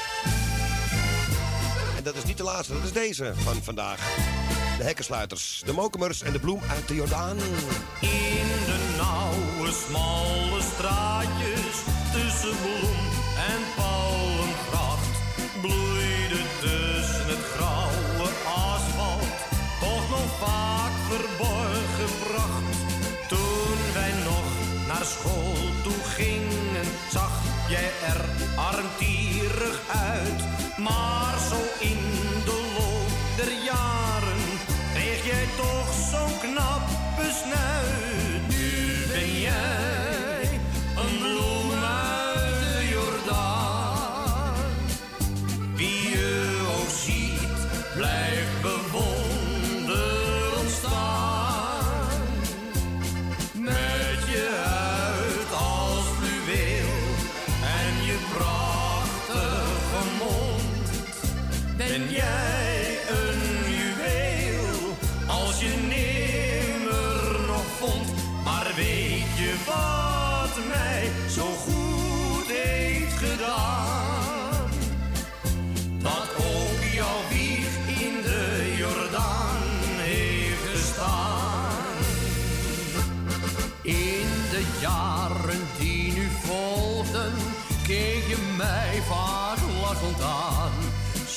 [1.96, 4.00] En dat is niet de laatste, dat is deze van vandaag.
[4.76, 7.36] De hekkensluiters, de mokumers en de bloem uit de Jordaan.
[8.00, 11.76] In de nauwe, smalle straatjes
[12.12, 12.98] tussen bloem
[13.52, 15.18] en palmgracht
[15.60, 19.28] bloeide tussen het grauwe asfalt
[19.80, 22.78] toch nog vaak verborgen pracht.
[23.28, 24.46] Toen wij nog
[24.86, 25.68] naar school
[28.06, 28.24] er
[28.56, 30.40] armtierig uit.
[30.76, 31.27] Maar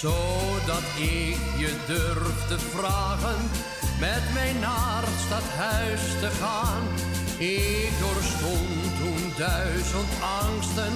[0.01, 3.41] Zodat ik je durfde vragen
[3.99, 6.83] met mij naar het stadhuis te gaan.
[7.38, 10.13] Ik doorstond toen duizend
[10.43, 10.93] angsten,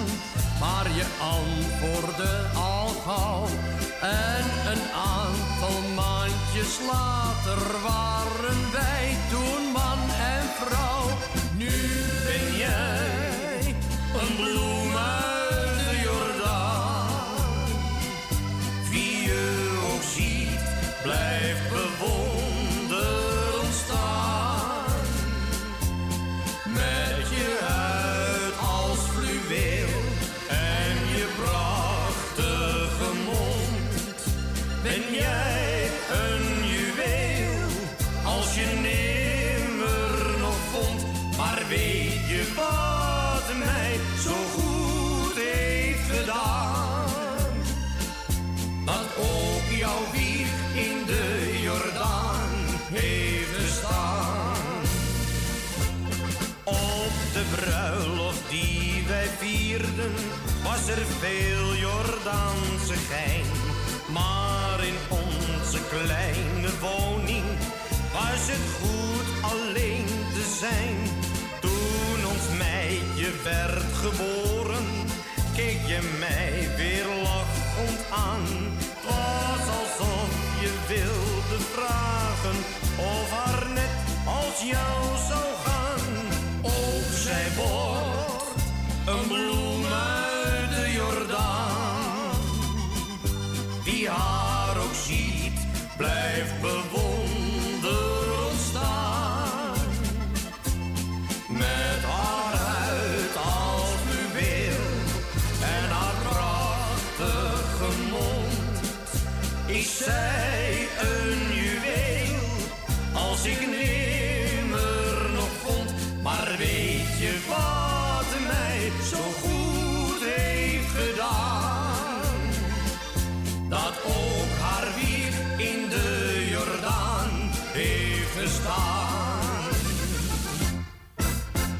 [0.59, 1.05] maar je
[1.37, 3.47] antwoordde al gauw.
[4.01, 4.85] En een
[5.17, 10.01] aantal maandjes later waren wij toen man
[10.33, 11.07] en vrouw.
[11.57, 11.73] Nu
[12.27, 13.75] ben jij
[14.21, 14.64] een bloem
[60.85, 63.45] was er veel Jordaanse gein.
[64.13, 67.43] Maar in onze kleine woning
[68.13, 70.97] was het goed alleen te zijn.
[71.61, 74.85] Toen ons meidje werd geboren,
[75.55, 78.45] keek je mij weer lachend aan.
[78.79, 80.29] Het was alsof
[80.61, 82.57] je wilde vragen
[82.97, 85.54] of haar net als jou zou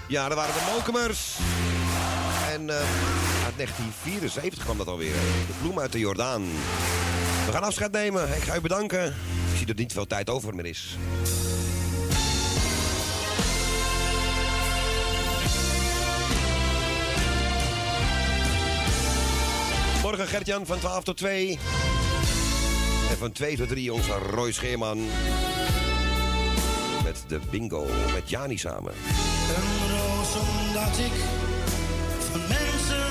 [0.08, 1.38] Ja, dat waren de Mokumers.
[2.51, 2.75] En eh,
[3.45, 5.14] uit 1974 kwam dat alweer.
[5.48, 6.43] De bloem uit de Jordaan.
[7.45, 8.35] We gaan afscheid nemen.
[8.35, 9.06] Ik ga u bedanken.
[9.51, 10.98] Ik zie dat niet veel tijd over meer is.
[20.01, 21.59] Morgen Gertjan van 12 tot 2.
[23.09, 25.08] En van 2 tot 3 onze Roy Scheerman.
[27.27, 28.93] De bingo met Jani samen.
[29.55, 31.11] Een roos omdat ik
[32.31, 33.01] van mensen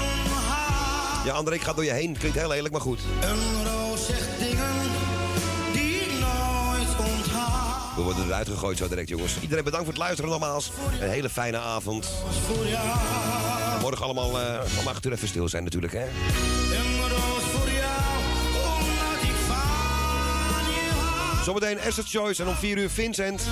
[0.47, 1.27] hou.
[1.27, 2.17] Ja, André, ik ga door je heen.
[2.19, 3.01] Klinkt heel lelijk, maar goed.
[3.21, 4.73] Een roos zegt dingen
[5.73, 6.89] die ik nooit.
[7.97, 9.41] We worden eruit gegooid zo direct, jongens.
[9.41, 10.71] Iedereen bedankt voor het luisteren nogmaals.
[11.01, 12.07] Een hele fijne avond.
[12.47, 16.03] Voor jou, Morgen allemaal eh, om 8 uur even stil zijn natuurlijk, hè.
[16.05, 17.95] een roos voor jou.
[21.45, 23.43] Zometeen Asset Choice en om 4 uur Vincent.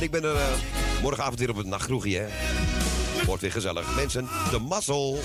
[0.00, 2.26] Ik ben er eh, morgenavond weer op het nachtkroegje, hè.
[3.26, 3.94] Wordt weer gezellig.
[3.94, 5.18] Mensen, de mazzel.